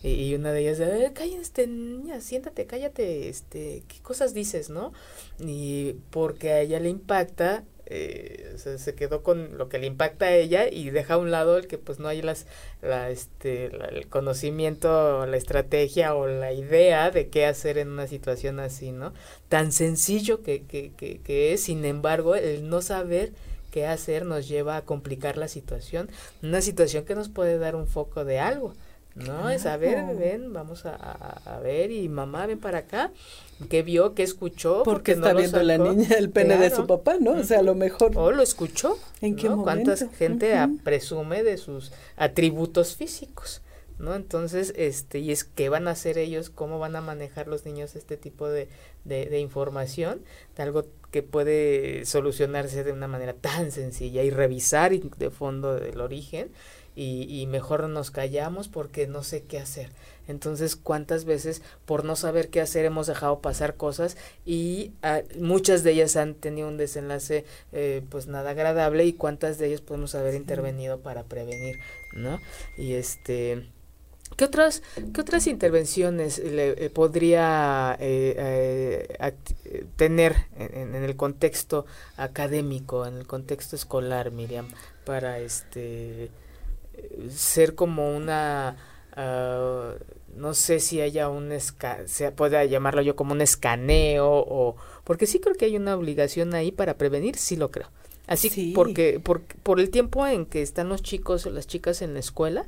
y, 0.02 0.34
una 0.34 0.52
de 0.52 0.60
ellas, 0.60 0.78
eh, 0.78 1.10
cállate, 1.12 1.66
niña, 1.66 2.20
siéntate, 2.20 2.66
cállate, 2.66 3.28
este, 3.28 3.82
¿qué 3.88 4.00
cosas 4.02 4.32
dices, 4.34 4.70
no? 4.70 4.92
Y 5.40 5.94
porque 6.10 6.52
a 6.52 6.60
ella 6.60 6.78
le 6.78 6.88
impacta, 6.88 7.64
eh, 7.86 8.54
se, 8.56 8.94
quedó 8.94 9.22
con 9.22 9.56
lo 9.58 9.68
que 9.68 9.78
le 9.78 9.86
impacta 9.86 10.26
a 10.26 10.34
ella 10.34 10.68
y 10.68 10.90
deja 10.90 11.14
a 11.14 11.18
un 11.18 11.30
lado 11.30 11.56
el 11.56 11.66
que 11.66 11.78
pues 11.78 11.98
no 12.00 12.08
hay 12.08 12.20
las, 12.20 12.46
la, 12.82 13.10
este, 13.10 13.66
el 13.66 14.08
conocimiento, 14.08 15.24
la 15.26 15.36
estrategia 15.36 16.14
o 16.14 16.26
la 16.26 16.52
idea 16.52 17.10
de 17.10 17.28
qué 17.28 17.46
hacer 17.46 17.78
en 17.78 17.88
una 17.88 18.06
situación 18.08 18.58
así, 18.60 18.92
¿no? 18.92 19.12
Tan 19.48 19.72
sencillo 19.72 20.42
que, 20.42 20.64
que, 20.64 20.92
que, 20.96 21.20
que 21.20 21.52
es, 21.52 21.62
sin 21.62 21.84
embargo, 21.84 22.34
el 22.34 22.68
no 22.68 22.82
saber 22.82 23.32
qué 23.70 23.86
hacer 23.86 24.24
nos 24.24 24.48
lleva 24.48 24.76
a 24.76 24.84
complicar 24.84 25.36
la 25.36 25.48
situación, 25.48 26.08
una 26.42 26.62
situación 26.62 27.04
que 27.04 27.14
nos 27.14 27.28
puede 27.28 27.58
dar 27.58 27.76
un 27.76 27.86
foco 27.86 28.24
de 28.24 28.40
algo. 28.40 28.74
No, 29.16 29.48
es 29.48 29.64
a 29.64 29.78
ver, 29.78 30.04
ven, 30.14 30.52
vamos 30.52 30.84
a, 30.84 30.94
a, 30.94 31.58
ver 31.60 31.90
y 31.90 32.06
mamá, 32.06 32.46
ven 32.46 32.58
para 32.58 32.78
acá. 32.78 33.12
¿Qué 33.70 33.82
vio? 33.82 34.14
¿Qué 34.14 34.22
escuchó? 34.22 34.82
Porque, 34.84 35.12
está 35.12 35.32
viendo 35.32 35.62
la 35.62 35.78
niña 35.78 36.08
el 36.18 36.28
pene 36.28 36.58
de 36.58 36.68
su 36.68 36.86
papá, 36.86 37.16
¿no? 37.18 37.32
O 37.32 37.42
sea, 37.42 37.60
a 37.60 37.62
lo 37.62 37.74
mejor. 37.74 38.12
O 38.14 38.30
lo 38.30 38.42
escuchó. 38.42 38.98
¿En 39.22 39.34
qué 39.34 39.48
momento? 39.48 39.64
¿Cuánta 39.64 39.96
gente 40.16 40.54
presume 40.84 41.42
de 41.42 41.56
sus 41.56 41.92
atributos 42.16 42.94
físicos? 42.94 43.62
¿no? 43.98 44.14
Entonces, 44.14 44.74
este, 44.76 45.20
y 45.20 45.30
es 45.30 45.44
qué 45.44 45.70
van 45.70 45.88
a 45.88 45.92
hacer 45.92 46.18
ellos, 46.18 46.50
cómo 46.50 46.78
van 46.78 46.96
a 46.96 47.00
manejar 47.00 47.48
los 47.48 47.64
niños 47.64 47.96
este 47.96 48.18
tipo 48.18 48.46
de, 48.46 48.68
de, 49.04 49.24
de, 49.24 49.40
información, 49.40 50.20
de 50.54 50.62
algo 50.62 50.84
que 51.10 51.22
puede 51.22 52.04
solucionarse 52.04 52.84
de 52.84 52.92
una 52.92 53.08
manera 53.08 53.32
tan 53.32 53.72
sencilla 53.72 54.22
y 54.22 54.28
revisar 54.28 54.92
de 54.92 55.30
fondo 55.30 55.78
el 55.78 56.00
origen 56.02 56.50
y, 56.96 57.26
y, 57.28 57.46
mejor 57.46 57.86
nos 57.88 58.10
callamos 58.10 58.68
porque 58.68 59.06
no 59.06 59.22
sé 59.22 59.42
qué 59.42 59.58
hacer. 59.58 59.90
Entonces, 60.28 60.76
¿cuántas 60.76 61.24
veces 61.24 61.62
por 61.84 62.04
no 62.04 62.16
saber 62.16 62.48
qué 62.48 62.60
hacer 62.60 62.84
hemos 62.84 63.06
dejado 63.06 63.40
pasar 63.40 63.76
cosas 63.76 64.16
y 64.44 64.92
ah, 65.02 65.20
muchas 65.38 65.84
de 65.84 65.92
ellas 65.92 66.16
han 66.16 66.34
tenido 66.34 66.68
un 66.68 66.78
desenlace 66.78 67.44
eh, 67.72 68.02
pues 68.08 68.26
nada 68.26 68.50
agradable 68.50 69.04
y 69.04 69.12
cuántas 69.12 69.58
de 69.58 69.68
ellas 69.68 69.82
podemos 69.82 70.14
haber 70.14 70.34
intervenido 70.34 71.00
para 71.00 71.22
prevenir, 71.24 71.78
¿no? 72.14 72.40
Y 72.76 72.94
este... 72.94 73.68
¿Qué 74.36 74.44
otras, 74.44 74.82
qué 75.14 75.20
otras 75.20 75.46
intervenciones 75.46 76.40
le, 76.40 76.86
eh, 76.86 76.90
podría 76.90 77.96
eh, 78.00 79.06
tener 79.94 80.34
en, 80.58 80.96
en, 80.96 81.04
el 81.04 81.14
contexto 81.14 81.86
académico, 82.16 83.06
en 83.06 83.18
el 83.18 83.26
contexto 83.28 83.76
escolar, 83.76 84.32
Miriam, 84.32 84.66
para 85.04 85.38
este 85.38 86.32
ser 87.30 87.74
como 87.74 88.16
una 88.16 88.76
uh, 89.16 89.98
no 90.36 90.54
sé 90.54 90.80
si 90.80 91.00
haya 91.00 91.28
un 91.28 91.50
se 92.06 92.32
pueda 92.32 92.64
llamarlo 92.64 93.02
yo 93.02 93.16
como 93.16 93.32
un 93.32 93.40
escaneo 93.40 94.28
o 94.28 94.76
porque 95.04 95.26
sí 95.26 95.40
creo 95.40 95.54
que 95.54 95.64
hay 95.64 95.76
una 95.76 95.96
obligación 95.96 96.54
ahí 96.54 96.72
para 96.72 96.98
prevenir 96.98 97.36
sí 97.36 97.56
lo 97.56 97.70
creo 97.70 97.88
así 98.26 98.72
porque 98.74 99.20
por, 99.20 99.42
por 99.42 99.80
el 99.80 99.90
tiempo 99.90 100.26
en 100.26 100.46
que 100.46 100.62
están 100.62 100.88
los 100.88 101.02
chicos 101.02 101.46
o 101.46 101.50
las 101.50 101.66
chicas 101.66 102.02
en 102.02 102.14
la 102.14 102.20
escuela 102.20 102.66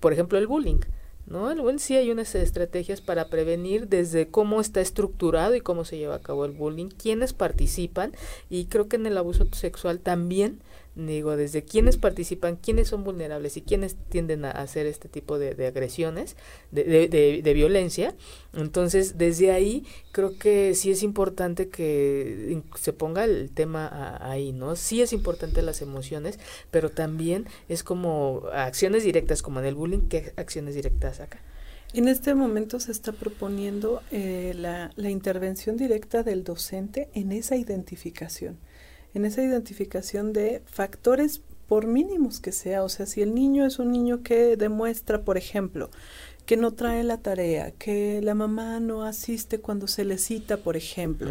por 0.00 0.12
ejemplo 0.12 0.38
el 0.38 0.46
bullying 0.46 0.80
¿no? 1.26 1.50
El 1.50 1.60
bullying 1.60 1.78
sí 1.78 1.96
hay 1.96 2.10
unas 2.10 2.34
estrategias 2.34 3.00
para 3.00 3.28
prevenir 3.28 3.88
desde 3.88 4.28
cómo 4.28 4.60
está 4.60 4.80
estructurado 4.80 5.54
y 5.54 5.60
cómo 5.60 5.84
se 5.84 5.98
lleva 5.98 6.16
a 6.16 6.22
cabo 6.22 6.44
el 6.44 6.52
bullying, 6.52 6.88
quiénes 6.88 7.32
participan 7.32 8.12
y 8.48 8.66
creo 8.66 8.88
que 8.88 8.96
en 8.96 9.06
el 9.06 9.18
abuso 9.18 9.46
sexual 9.52 9.98
también 9.98 10.60
digo, 10.96 11.36
desde 11.36 11.62
quiénes 11.62 11.98
participan, 11.98 12.56
quiénes 12.56 12.88
son 12.88 13.04
vulnerables 13.04 13.58
y 13.58 13.60
quiénes 13.60 13.96
tienden 14.08 14.46
a 14.46 14.50
hacer 14.50 14.86
este 14.86 15.10
tipo 15.10 15.38
de, 15.38 15.66
agresiones, 15.66 16.36
de, 16.72 17.52
violencia. 17.54 18.14
Entonces, 18.54 19.18
desde 19.18 19.52
ahí 19.52 19.84
creo 20.12 20.38
que 20.38 20.74
sí 20.74 20.90
es 20.90 21.02
importante 21.02 21.68
que 21.68 22.62
se 22.80 22.94
ponga 22.94 23.24
el 23.24 23.50
tema 23.50 24.16
ahí, 24.22 24.52
¿no? 24.52 24.74
Sí 24.74 25.02
es 25.02 25.12
importante 25.12 25.60
las 25.60 25.82
emociones, 25.82 26.38
pero 26.70 26.90
también 26.90 27.46
es 27.68 27.82
como 27.82 28.44
acciones 28.54 29.04
directas, 29.04 29.42
como 29.42 29.60
en 29.60 29.66
el 29.66 29.74
bullying, 29.74 30.08
¿qué 30.08 30.32
acciones 30.36 30.74
directas 30.74 31.20
acá? 31.20 31.40
En 31.92 32.08
este 32.08 32.34
momento 32.34 32.80
se 32.80 32.90
está 32.90 33.12
proponiendo 33.12 34.02
eh, 34.10 34.54
la, 34.56 34.90
la 34.96 35.10
intervención 35.10 35.76
directa 35.76 36.22
del 36.22 36.42
docente 36.42 37.08
en 37.14 37.32
esa 37.32 37.56
identificación 37.56 38.58
en 39.16 39.24
esa 39.24 39.42
identificación 39.42 40.34
de 40.34 40.60
factores 40.66 41.40
por 41.68 41.86
mínimos 41.86 42.38
que 42.38 42.52
sea, 42.52 42.82
o 42.82 42.90
sea, 42.90 43.06
si 43.06 43.22
el 43.22 43.34
niño 43.34 43.64
es 43.64 43.78
un 43.78 43.90
niño 43.90 44.22
que 44.22 44.58
demuestra, 44.58 45.22
por 45.22 45.38
ejemplo, 45.38 45.90
que 46.44 46.58
no 46.58 46.74
trae 46.74 47.02
la 47.02 47.16
tarea, 47.16 47.70
que 47.70 48.20
la 48.22 48.34
mamá 48.34 48.78
no 48.78 49.04
asiste 49.04 49.58
cuando 49.58 49.86
se 49.86 50.04
le 50.04 50.18
cita, 50.18 50.58
por 50.58 50.76
ejemplo, 50.76 51.30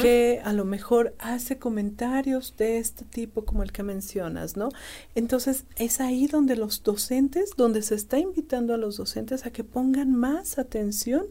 que 0.00 0.40
a 0.42 0.54
lo 0.54 0.64
mejor 0.64 1.14
hace 1.18 1.58
comentarios 1.58 2.54
de 2.56 2.78
este 2.78 3.04
tipo 3.04 3.44
como 3.44 3.62
el 3.62 3.72
que 3.72 3.82
mencionas, 3.82 4.56
¿no? 4.56 4.70
Entonces 5.14 5.64
es 5.76 6.00
ahí 6.00 6.28
donde 6.28 6.56
los 6.56 6.82
docentes, 6.82 7.50
donde 7.58 7.82
se 7.82 7.94
está 7.94 8.18
invitando 8.18 8.72
a 8.72 8.78
los 8.78 8.96
docentes 8.96 9.44
a 9.44 9.50
que 9.50 9.64
pongan 9.64 10.14
más 10.14 10.58
atención 10.58 11.26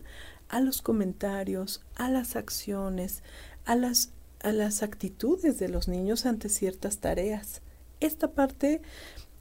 a 0.48 0.62
los 0.62 0.84
comentarios, 0.84 1.82
a 1.96 2.10
las 2.10 2.36
acciones, 2.36 3.24
a 3.66 3.76
las, 3.76 4.12
a 4.48 4.54
las 4.54 4.84
actitudes 4.84 5.60
de 5.60 5.70
los 5.70 5.88
niños 5.88 6.26
ante 6.26 6.50
ciertas 6.50 6.98
tareas. 7.00 7.62
Esta 8.00 8.30
parte 8.30 8.82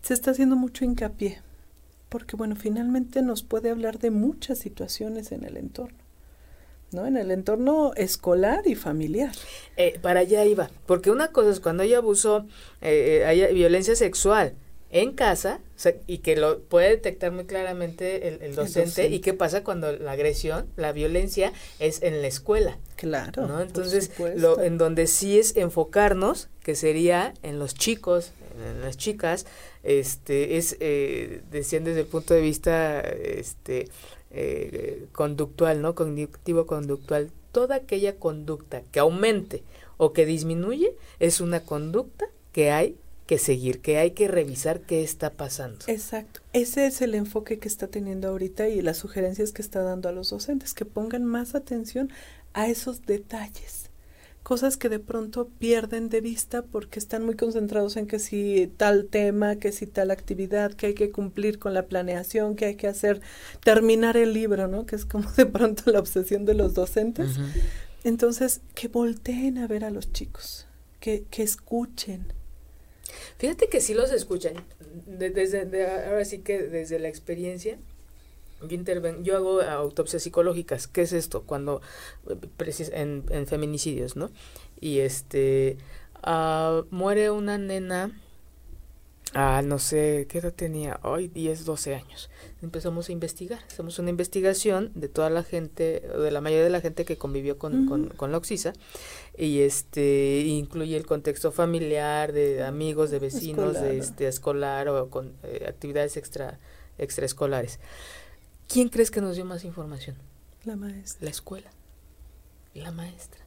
se 0.02 0.14
está 0.14 0.30
haciendo 0.32 0.56
mucho 0.56 0.84
hincapié 0.84 1.42
porque 2.08 2.36
bueno, 2.36 2.56
finalmente 2.56 3.22
nos 3.22 3.42
puede 3.42 3.70
hablar 3.70 3.98
de 3.98 4.10
muchas 4.10 4.58
situaciones 4.58 5.32
en 5.32 5.44
el 5.44 5.56
entorno. 5.56 5.98
¿no? 6.92 7.06
En 7.06 7.16
el 7.16 7.30
entorno 7.30 7.92
escolar 7.94 8.66
y 8.66 8.74
familiar. 8.74 9.32
Eh, 9.76 9.98
para 10.00 10.20
allá 10.20 10.44
iba, 10.44 10.70
porque 10.86 11.10
una 11.10 11.28
cosa 11.28 11.50
es 11.50 11.60
cuando 11.60 11.82
ella 11.82 11.98
abusó, 11.98 12.46
eh, 12.80 13.20
eh 13.20 13.26
hay 13.26 13.54
violencia 13.54 13.96
sexual 13.96 14.54
en 15.02 15.12
casa 15.12 15.60
y 16.06 16.18
que 16.18 16.36
lo 16.36 16.60
puede 16.60 16.88
detectar 16.88 17.30
muy 17.30 17.44
claramente 17.44 18.28
el, 18.28 18.54
docente, 18.54 19.08
y 19.08 19.20
qué 19.20 19.34
pasa 19.34 19.62
cuando 19.62 19.92
la 19.92 20.12
agresión, 20.12 20.66
la 20.76 20.92
violencia 20.92 21.52
es 21.78 22.02
en 22.02 22.22
la 22.22 22.28
escuela. 22.28 22.78
Claro. 22.96 23.46
¿no? 23.46 23.60
Entonces, 23.60 24.10
lo, 24.36 24.60
en 24.62 24.78
donde 24.78 25.06
sí 25.06 25.38
es 25.38 25.56
enfocarnos, 25.56 26.48
que 26.62 26.74
sería 26.74 27.34
en 27.42 27.58
los 27.58 27.74
chicos, 27.74 28.32
en 28.70 28.80
las 28.80 28.96
chicas, 28.96 29.44
este, 29.82 30.56
es, 30.56 30.76
eh, 30.80 31.42
decían 31.50 31.84
desde 31.84 32.00
el 32.00 32.06
punto 32.06 32.32
de 32.32 32.40
vista 32.40 33.00
este, 33.00 33.88
eh, 34.30 35.06
conductual, 35.12 35.82
¿no? 35.82 35.94
Cognitivo-conductual, 35.94 37.30
toda 37.52 37.76
aquella 37.76 38.16
conducta 38.16 38.82
que 38.92 38.98
aumente 38.98 39.62
o 39.98 40.12
que 40.12 40.24
disminuye 40.24 40.94
es 41.20 41.40
una 41.40 41.60
conducta 41.60 42.28
que 42.52 42.70
hay 42.70 42.96
que 43.26 43.38
seguir, 43.38 43.80
que 43.80 43.98
hay 43.98 44.12
que 44.12 44.28
revisar 44.28 44.80
qué 44.80 45.02
está 45.02 45.30
pasando. 45.30 45.84
Exacto. 45.88 46.40
Ese 46.52 46.86
es 46.86 47.02
el 47.02 47.14
enfoque 47.14 47.58
que 47.58 47.68
está 47.68 47.88
teniendo 47.88 48.28
ahorita 48.28 48.68
y 48.68 48.80
las 48.82 48.98
sugerencias 48.98 49.52
que 49.52 49.62
está 49.62 49.82
dando 49.82 50.08
a 50.08 50.12
los 50.12 50.30
docentes, 50.30 50.74
que 50.74 50.84
pongan 50.84 51.24
más 51.24 51.54
atención 51.54 52.10
a 52.52 52.68
esos 52.68 53.04
detalles 53.04 53.90
cosas 54.46 54.76
que 54.76 54.88
de 54.88 55.00
pronto 55.00 55.48
pierden 55.58 56.08
de 56.08 56.20
vista 56.20 56.62
porque 56.62 57.00
están 57.00 57.24
muy 57.24 57.34
concentrados 57.34 57.96
en 57.96 58.06
que 58.06 58.20
si 58.20 58.72
tal 58.76 59.06
tema, 59.06 59.56
que 59.56 59.72
si 59.72 59.88
tal 59.88 60.12
actividad, 60.12 60.72
que 60.72 60.86
hay 60.86 60.94
que 60.94 61.10
cumplir 61.10 61.58
con 61.58 61.74
la 61.74 61.86
planeación, 61.86 62.54
que 62.54 62.66
hay 62.66 62.74
que 62.76 62.86
hacer, 62.86 63.20
terminar 63.64 64.16
el 64.16 64.32
libro, 64.32 64.68
¿no? 64.68 64.86
Que 64.86 64.94
es 64.94 65.04
como 65.04 65.28
de 65.32 65.46
pronto 65.46 65.90
la 65.90 65.98
obsesión 65.98 66.44
de 66.44 66.54
los 66.54 66.74
docentes. 66.74 67.30
Entonces, 68.04 68.60
que 68.76 68.86
volteen 68.86 69.58
a 69.58 69.66
ver 69.66 69.84
a 69.84 69.90
los 69.90 70.12
chicos, 70.12 70.68
que, 71.00 71.24
que 71.28 71.42
escuchen. 71.42 72.32
Fíjate 73.38 73.68
que 73.68 73.80
sí 73.80 73.94
los 73.94 74.12
escuchan, 74.12 74.54
desde, 75.06 75.86
ahora 76.06 76.24
sí 76.24 76.38
que 76.38 76.62
desde 76.62 76.98
la 76.98 77.08
experiencia, 77.08 77.78
yo, 79.22 79.36
hago 79.36 79.60
autopsias 79.60 80.22
psicológicas. 80.22 80.86
¿Qué 80.86 81.02
es 81.02 81.12
esto? 81.12 81.42
Cuando, 81.42 81.82
en, 82.92 83.24
en 83.30 83.46
feminicidios, 83.46 84.16
¿no? 84.16 84.30
Y 84.80 85.00
este, 85.00 85.76
uh, 86.26 86.84
muere 86.90 87.30
una 87.30 87.58
nena, 87.58 88.18
ah, 89.36 89.62
no 89.62 89.78
sé, 89.78 90.26
¿qué 90.28 90.38
edad 90.38 90.52
tenía? 90.52 90.98
Hoy 91.02 91.28
10, 91.28 91.64
12 91.64 91.94
años. 91.94 92.30
Empezamos 92.62 93.08
a 93.08 93.12
investigar. 93.12 93.60
Hacemos 93.70 93.98
una 93.98 94.10
investigación 94.10 94.90
de 94.94 95.08
toda 95.08 95.28
la 95.28 95.42
gente, 95.42 96.00
de 96.00 96.30
la 96.30 96.40
mayoría 96.40 96.64
de 96.64 96.70
la 96.70 96.80
gente 96.80 97.04
que 97.04 97.18
convivió 97.18 97.58
con, 97.58 97.86
con, 97.86 98.08
con 98.08 98.32
la 98.32 98.38
Oxisa. 98.38 98.72
Y 99.36 99.60
este, 99.60 100.40
incluye 100.46 100.96
el 100.96 101.06
contexto 101.06 101.52
familiar, 101.52 102.32
de 102.32 102.64
amigos, 102.64 103.10
de 103.10 103.18
vecinos, 103.18 103.80
de 103.80 103.98
este, 103.98 104.26
escolar 104.26 104.88
o 104.88 105.10
con 105.10 105.34
eh, 105.42 105.66
actividades 105.68 106.16
extra, 106.16 106.58
extraescolares. 106.96 107.78
¿Quién 108.68 108.88
crees 108.88 109.10
que 109.10 109.20
nos 109.20 109.36
dio 109.36 109.44
más 109.44 109.64
información? 109.64 110.16
La 110.64 110.76
maestra. 110.76 111.24
La 111.24 111.30
escuela. 111.30 111.70
La 112.74 112.90
maestra. 112.90 113.45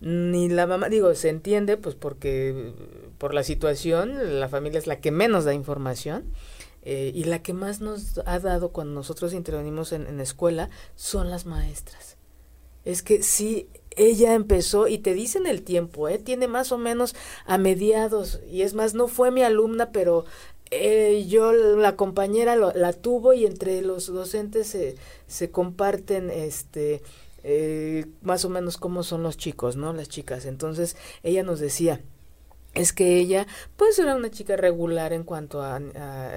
Ni 0.00 0.48
la 0.48 0.66
mamá, 0.66 0.88
digo, 0.88 1.14
se 1.14 1.30
entiende, 1.30 1.76
pues 1.76 1.94
porque 1.94 2.72
por 3.18 3.34
la 3.34 3.42
situación, 3.42 4.40
la 4.40 4.48
familia 4.48 4.78
es 4.78 4.86
la 4.86 5.00
que 5.00 5.10
menos 5.10 5.44
da 5.44 5.54
información. 5.54 6.24
Eh, 6.88 7.10
y 7.12 7.24
la 7.24 7.42
que 7.42 7.52
más 7.52 7.80
nos 7.80 8.20
ha 8.26 8.38
dado 8.38 8.68
cuando 8.68 8.94
nosotros 8.94 9.32
intervenimos 9.32 9.90
en, 9.90 10.06
en 10.06 10.20
escuela 10.20 10.70
son 10.94 11.30
las 11.30 11.44
maestras. 11.44 12.16
Es 12.84 13.02
que 13.02 13.24
sí, 13.24 13.68
ella 13.96 14.34
empezó 14.34 14.86
y 14.86 14.98
te 14.98 15.12
dicen 15.12 15.46
el 15.46 15.62
tiempo, 15.62 16.08
¿eh? 16.08 16.18
tiene 16.18 16.46
más 16.46 16.70
o 16.70 16.78
menos 16.78 17.16
a 17.44 17.58
mediados, 17.58 18.40
y 18.48 18.62
es 18.62 18.74
más, 18.74 18.94
no 18.94 19.08
fue 19.08 19.32
mi 19.32 19.42
alumna, 19.42 19.90
pero 19.90 20.26
eh, 20.70 21.24
yo 21.28 21.52
la 21.52 21.96
compañera 21.96 22.54
la 22.56 22.92
tuvo 22.92 23.32
y 23.32 23.46
entre 23.46 23.82
los 23.82 24.06
docentes 24.06 24.68
se, 24.68 24.96
se 25.26 25.50
comparten 25.50 26.30
este 26.30 27.02
eh, 27.48 28.06
más 28.22 28.44
o 28.44 28.48
menos 28.48 28.76
cómo 28.76 29.04
son 29.04 29.22
los 29.22 29.36
chicos, 29.36 29.76
¿no? 29.76 29.92
Las 29.92 30.08
chicas. 30.08 30.46
Entonces 30.46 30.96
ella 31.22 31.44
nos 31.44 31.60
decía, 31.60 32.00
es 32.74 32.92
que 32.92 33.18
ella 33.18 33.46
pues 33.76 34.00
era 34.00 34.16
una 34.16 34.32
chica 34.32 34.56
regular 34.56 35.12
en 35.12 35.22
cuanto 35.22 35.62
a, 35.62 35.78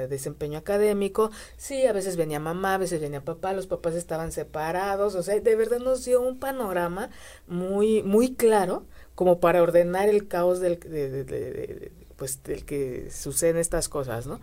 desempeño 0.08 0.60
académico, 0.60 1.32
sí, 1.58 1.88
a 1.88 1.94
veces 1.94 2.16
venía 2.16 2.40
mamá, 2.40 2.76
a 2.76 2.78
veces 2.78 3.02
venía 3.02 3.22
papá, 3.22 3.54
los 3.54 3.66
papás 3.66 3.96
estaban 3.96 4.32
separados, 4.32 5.16
o 5.16 5.24
sea, 5.24 5.40
de 5.40 5.56
verdad 5.56 5.80
nos 5.80 6.06
dio 6.06 6.22
un 6.22 6.38
panorama 6.38 7.10
muy, 7.48 8.04
muy 8.04 8.36
claro 8.36 8.86
como 9.16 9.40
para 9.40 9.64
ordenar 9.64 10.10
el 10.10 10.28
caos 10.28 10.60
del, 10.60 10.80
de, 10.80 11.92
pues 12.18 12.44
del 12.44 12.66
que 12.66 13.10
suceden 13.10 13.58
estas 13.58 13.90
cosas, 13.90 14.28
¿no? 14.28 14.40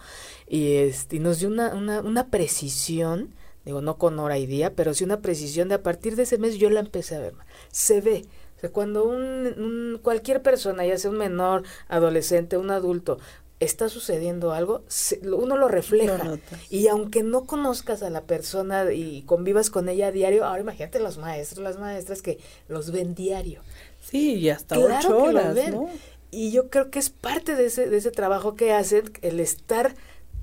Y, 0.49 0.75
este, 0.79 1.21
nos 1.21 1.39
dio 1.39 1.49
una, 1.49 1.75
una, 1.75 2.01
una 2.01 2.27
precisión, 2.29 3.35
digo, 3.67 3.83
no 3.83 3.99
con 3.99 4.19
hora 4.21 4.39
y 4.39 4.47
día, 4.47 4.75
pero 4.75 4.95
sí 4.95 5.05
una 5.05 5.21
precisión 5.21 5.69
de 5.69 5.75
a 5.75 5.83
partir 5.83 6.15
de 6.17 6.23
ese 6.23 6.39
mes 6.39 6.57
yo 6.57 6.71
la 6.71 6.81
empecé 6.81 7.17
a 7.17 7.21
ver. 7.21 7.35
Se 7.73 8.01
ve, 8.01 8.25
o 8.57 8.61
sea, 8.61 8.71
cuando 8.71 9.05
un, 9.05 9.99
cualquier 10.03 10.41
persona, 10.41 10.87
ya 10.87 10.97
sea 10.97 11.11
un 11.11 11.19
menor, 11.19 11.65
adolescente, 11.89 12.57
un 12.57 12.71
adulto, 12.71 13.19
está 13.59 13.89
sucediendo 13.89 14.53
algo, 14.53 14.85
uno 15.25 15.57
lo 15.57 15.67
refleja. 15.67 16.39
y 16.71 16.87
aunque 16.87 17.25
no 17.25 17.45
conozcas 17.45 18.05
a 18.05 18.11
la 18.11 18.23
persona 18.23 18.93
y 18.93 19.23
convivas 19.23 19.69
con 19.69 19.89
ella 19.89 20.09
a 20.09 20.13
diario, 20.13 20.45
ahora 20.45 20.61
imagínate 20.61 21.01
los 21.01 21.19
maestros, 21.19 21.65
las 21.65 21.79
maestras 21.79 22.23
que 22.23 22.39
los 22.69 22.93
ven 22.93 23.17
diario. 23.17 23.63
Sí, 24.01 24.35
y 24.35 24.49
hasta 24.49 24.79
ocho 24.79 25.19
horas, 25.19 25.57
¿no? 25.73 25.91
y 26.31 26.53
yo 26.53 26.71
creo 26.71 26.91
que 26.91 26.99
es 26.99 27.11
parte 27.11 27.57
de 27.57 27.67
ese, 27.67 27.89
de 27.89 27.97
ese 27.97 28.11
trabajo 28.13 28.55
que 28.55 28.73
hacen, 28.73 29.11
el 29.23 29.41
estar 29.41 29.97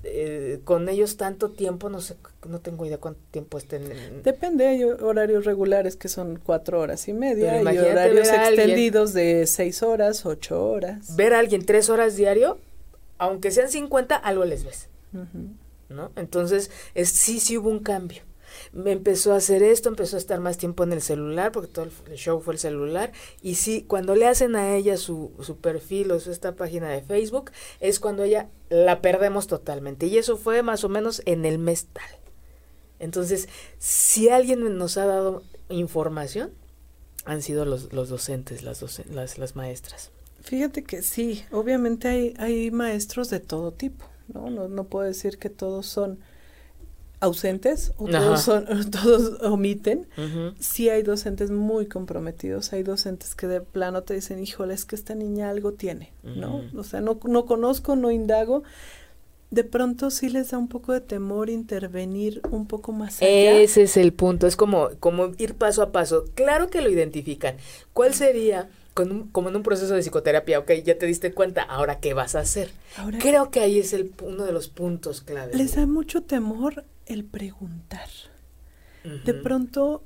eh, 0.03 0.59
con 0.63 0.89
ellos 0.89 1.17
tanto 1.17 1.49
tiempo, 1.49 1.89
no 1.89 2.01
sé, 2.01 2.15
no 2.47 2.59
tengo 2.59 2.85
idea 2.85 2.97
cuánto 2.97 3.21
tiempo 3.31 3.57
estén. 3.57 3.83
Depende, 4.23 4.67
hay 4.67 4.83
horarios 4.83 5.45
regulares 5.45 5.95
que 5.95 6.09
son 6.09 6.39
cuatro 6.43 6.79
horas 6.79 7.07
y 7.07 7.13
media, 7.13 7.61
y 7.61 7.77
horarios 7.77 8.27
extendidos 8.27 9.13
de 9.13 9.47
seis 9.47 9.81
horas, 9.81 10.25
ocho 10.25 10.63
horas. 10.69 11.15
Ver 11.15 11.33
a 11.33 11.39
alguien 11.39 11.65
tres 11.65 11.89
horas 11.89 12.15
diario, 12.15 12.59
aunque 13.17 13.51
sean 13.51 13.69
cincuenta, 13.69 14.15
algo 14.15 14.43
les 14.43 14.65
ves, 14.65 14.89
¿no? 15.89 16.11
Entonces, 16.15 16.69
es, 16.95 17.09
sí, 17.09 17.39
sí 17.39 17.57
hubo 17.57 17.69
un 17.69 17.79
cambio 17.79 18.23
me 18.71 18.91
empezó 18.91 19.33
a 19.33 19.37
hacer 19.37 19.63
esto, 19.63 19.89
empezó 19.89 20.15
a 20.15 20.19
estar 20.19 20.39
más 20.39 20.57
tiempo 20.57 20.83
en 20.83 20.93
el 20.93 21.01
celular, 21.01 21.51
porque 21.51 21.69
todo 21.69 21.85
el 21.85 22.15
show 22.15 22.41
fue 22.41 22.53
el 22.53 22.59
celular, 22.59 23.11
y 23.41 23.55
sí, 23.55 23.85
cuando 23.87 24.15
le 24.15 24.27
hacen 24.27 24.55
a 24.55 24.75
ella 24.75 24.97
su, 24.97 25.31
su 25.41 25.57
perfil 25.57 26.11
o 26.11 26.19
su, 26.19 26.31
esta 26.31 26.55
página 26.55 26.89
de 26.89 27.01
Facebook, 27.01 27.51
es 27.79 27.99
cuando 27.99 28.23
ella 28.23 28.49
la 28.69 29.01
perdemos 29.01 29.47
totalmente, 29.47 30.07
y 30.07 30.17
eso 30.17 30.37
fue 30.37 30.63
más 30.63 30.83
o 30.83 30.89
menos 30.89 31.21
en 31.25 31.45
el 31.45 31.59
mes 31.59 31.87
tal. 31.91 32.09
Entonces, 32.99 33.49
si 33.79 34.29
alguien 34.29 34.77
nos 34.77 34.97
ha 34.97 35.05
dado 35.05 35.43
información, 35.69 36.51
han 37.25 37.41
sido 37.41 37.65
los, 37.65 37.93
los 37.93 38.09
docentes, 38.09 38.63
las, 38.63 38.81
las, 39.07 39.37
las 39.37 39.55
maestras. 39.55 40.11
Fíjate 40.41 40.83
que 40.83 41.01
sí, 41.01 41.43
obviamente 41.51 42.07
hay, 42.07 42.33
hay 42.37 42.71
maestros 42.71 43.29
de 43.29 43.39
todo 43.39 43.71
tipo, 43.71 44.05
¿no? 44.27 44.49
¿no? 44.49 44.67
No 44.67 44.85
puedo 44.85 45.05
decir 45.05 45.37
que 45.37 45.49
todos 45.49 45.85
son 45.85 46.19
ausentes 47.23 47.93
o 47.97 48.07
todos, 48.07 48.45
todos 48.91 49.41
omiten. 49.41 50.07
Sí 50.59 50.89
hay 50.89 51.03
docentes 51.03 51.51
muy 51.51 51.85
comprometidos, 51.87 52.73
hay 52.73 52.83
docentes 52.83 53.33
que 53.35 53.47
de 53.47 53.61
plano 53.61 54.03
te 54.03 54.13
dicen, 54.13 54.39
híjole, 54.43 54.73
es 54.73 54.85
que 54.85 54.95
esta 54.95 55.15
niña 55.15 55.49
algo 55.49 55.73
tiene, 55.73 56.11
¿no? 56.23 56.61
O 56.77 56.83
sea, 56.83 57.01
no, 57.01 57.19
no 57.25 57.45
conozco, 57.45 57.95
no 57.95 58.11
indago. 58.11 58.63
de 59.51 59.63
pronto 59.63 60.09
sí 60.09 60.29
les 60.29 60.49
da 60.49 60.57
un 60.57 60.67
poco 60.67 60.93
de 60.93 61.01
temor 61.01 61.49
intervenir 61.49 62.41
un 62.49 62.65
poco 62.65 62.91
más 62.91 63.21
allá. 63.21 63.61
Ese 63.61 63.83
es 63.83 63.97
el 63.97 64.11
punto, 64.11 64.47
es 64.47 64.55
como, 64.55 64.89
como 64.99 65.31
ir 65.37 65.53
paso 65.55 65.81
a 65.83 65.91
paso. 65.91 66.25
Claro 66.33 66.69
que 66.69 66.81
lo 66.81 66.89
identifican. 66.89 67.55
¿Cuál 67.93 68.15
sería, 68.15 68.67
con 68.95 69.27
como 69.29 69.49
en 69.49 69.55
un 69.55 69.63
proceso 69.63 69.93
de 69.93 70.01
psicoterapia, 70.01 70.57
ok, 70.59 70.71
ya 70.83 70.97
te 70.97 71.05
diste 71.05 71.33
cuenta, 71.33 71.61
ahora 71.61 71.99
qué 71.99 72.13
vas 72.15 72.33
a 72.33 72.39
hacer? 72.39 72.71
Creo 73.19 73.51
que 73.51 73.59
ahí 73.59 73.77
es 73.79 73.93
el, 73.93 74.11
uno 74.23 74.43
de 74.43 74.53
los 74.53 74.69
puntos 74.69 75.21
claves. 75.21 75.55
Les 75.55 75.75
da 75.75 75.85
mucho 75.85 76.23
temor 76.23 76.83
el 77.05 77.25
preguntar. 77.25 78.09
De 79.25 79.33
pronto, 79.33 80.03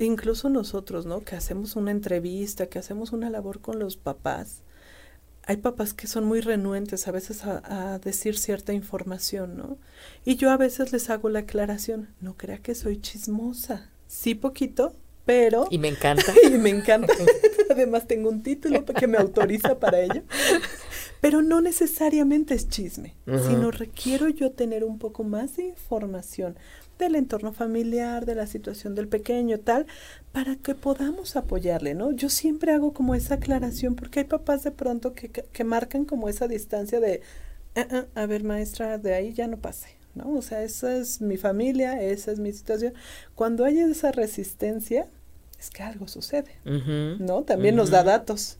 incluso 0.00 0.48
nosotros, 0.48 1.06
¿no? 1.06 1.22
Que 1.22 1.36
hacemos 1.36 1.76
una 1.76 1.92
entrevista, 1.92 2.66
que 2.66 2.80
hacemos 2.80 3.12
una 3.12 3.30
labor 3.30 3.60
con 3.60 3.78
los 3.78 3.96
papás, 3.96 4.64
hay 5.46 5.58
papás 5.58 5.92
que 5.92 6.06
son 6.06 6.24
muy 6.24 6.40
renuentes 6.40 7.06
a 7.06 7.12
veces 7.12 7.44
a, 7.44 7.98
decir 7.98 8.38
cierta 8.38 8.72
información, 8.72 9.56
¿no? 9.56 9.78
Y 10.24 10.36
yo 10.36 10.50
a 10.50 10.56
veces 10.56 10.92
les 10.92 11.10
hago 11.10 11.28
la 11.28 11.40
aclaración, 11.40 12.08
no 12.20 12.36
crea 12.36 12.58
que 12.58 12.74
soy 12.74 13.00
chismosa, 13.00 13.90
sí 14.06 14.34
poquito, 14.34 14.94
pero... 15.26 15.66
Y 15.70 15.78
me 15.78 15.88
encanta. 15.88 16.32
y 16.46 16.50
me 16.58 16.70
encanta. 16.70 17.12
Además 17.70 18.06
tengo 18.06 18.30
un 18.30 18.42
título 18.42 18.84
que 18.84 19.06
me 19.06 19.18
autoriza 19.18 19.78
para 19.78 20.00
ello. 20.00 20.22
Pero 21.24 21.40
no 21.40 21.62
necesariamente 21.62 22.52
es 22.52 22.68
chisme, 22.68 23.14
sino 23.24 23.70
requiero 23.70 24.28
yo 24.28 24.52
tener 24.52 24.84
un 24.84 24.98
poco 24.98 25.24
más 25.24 25.56
de 25.56 25.64
información 25.68 26.54
del 26.98 27.14
entorno 27.14 27.54
familiar, 27.54 28.26
de 28.26 28.34
la 28.34 28.46
situación 28.46 28.94
del 28.94 29.08
pequeño, 29.08 29.58
tal, 29.58 29.86
para 30.32 30.56
que 30.56 30.74
podamos 30.74 31.34
apoyarle, 31.36 31.94
¿no? 31.94 32.12
Yo 32.12 32.28
siempre 32.28 32.72
hago 32.72 32.92
como 32.92 33.14
esa 33.14 33.36
aclaración 33.36 33.94
porque 33.94 34.18
hay 34.20 34.26
papás 34.26 34.64
de 34.64 34.70
pronto 34.70 35.14
que, 35.14 35.30
que, 35.30 35.64
marcan 35.64 36.04
como 36.04 36.28
esa 36.28 36.46
distancia 36.46 37.00
de, 37.00 37.22
ah, 37.74 37.88
ah, 37.90 38.04
a 38.14 38.26
ver 38.26 38.44
maestra, 38.44 38.98
de 38.98 39.14
ahí 39.14 39.32
ya 39.32 39.46
no 39.46 39.56
pase, 39.56 39.96
¿no? 40.14 40.28
O 40.28 40.42
sea, 40.42 40.62
esa 40.62 40.94
es 40.94 41.22
mi 41.22 41.38
familia, 41.38 42.02
esa 42.02 42.32
es 42.32 42.38
mi 42.38 42.52
situación. 42.52 42.92
Cuando 43.34 43.64
hay 43.64 43.78
esa 43.78 44.12
resistencia, 44.12 45.08
es 45.64 45.70
que 45.70 45.82
algo 45.82 46.08
sucede, 46.08 46.58
¿no? 47.18 47.42
También 47.42 47.74
nos 47.74 47.90
da 47.90 48.02
datos, 48.02 48.58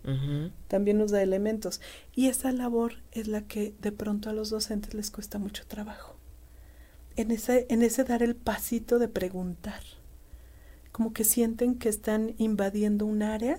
también 0.68 0.96
nos 0.98 1.10
da 1.10 1.22
elementos. 1.22 1.80
Y 2.14 2.28
esa 2.28 2.50
labor 2.50 2.94
es 3.12 3.28
la 3.28 3.42
que 3.42 3.74
de 3.80 3.92
pronto 3.92 4.30
a 4.30 4.32
los 4.32 4.48
docentes 4.48 4.94
les 4.94 5.10
cuesta 5.10 5.38
mucho 5.38 5.66
trabajo 5.66 6.16
en 7.16 7.30
ese, 7.30 7.66
en 7.68 7.82
ese 7.82 8.04
dar 8.04 8.22
el 8.22 8.34
pasito 8.34 8.98
de 8.98 9.08
preguntar. 9.08 9.82
Como 10.92 11.12
que 11.12 11.24
sienten 11.24 11.76
que 11.76 11.88
están 11.88 12.34
invadiendo 12.38 13.04
un 13.04 13.22
área 13.22 13.58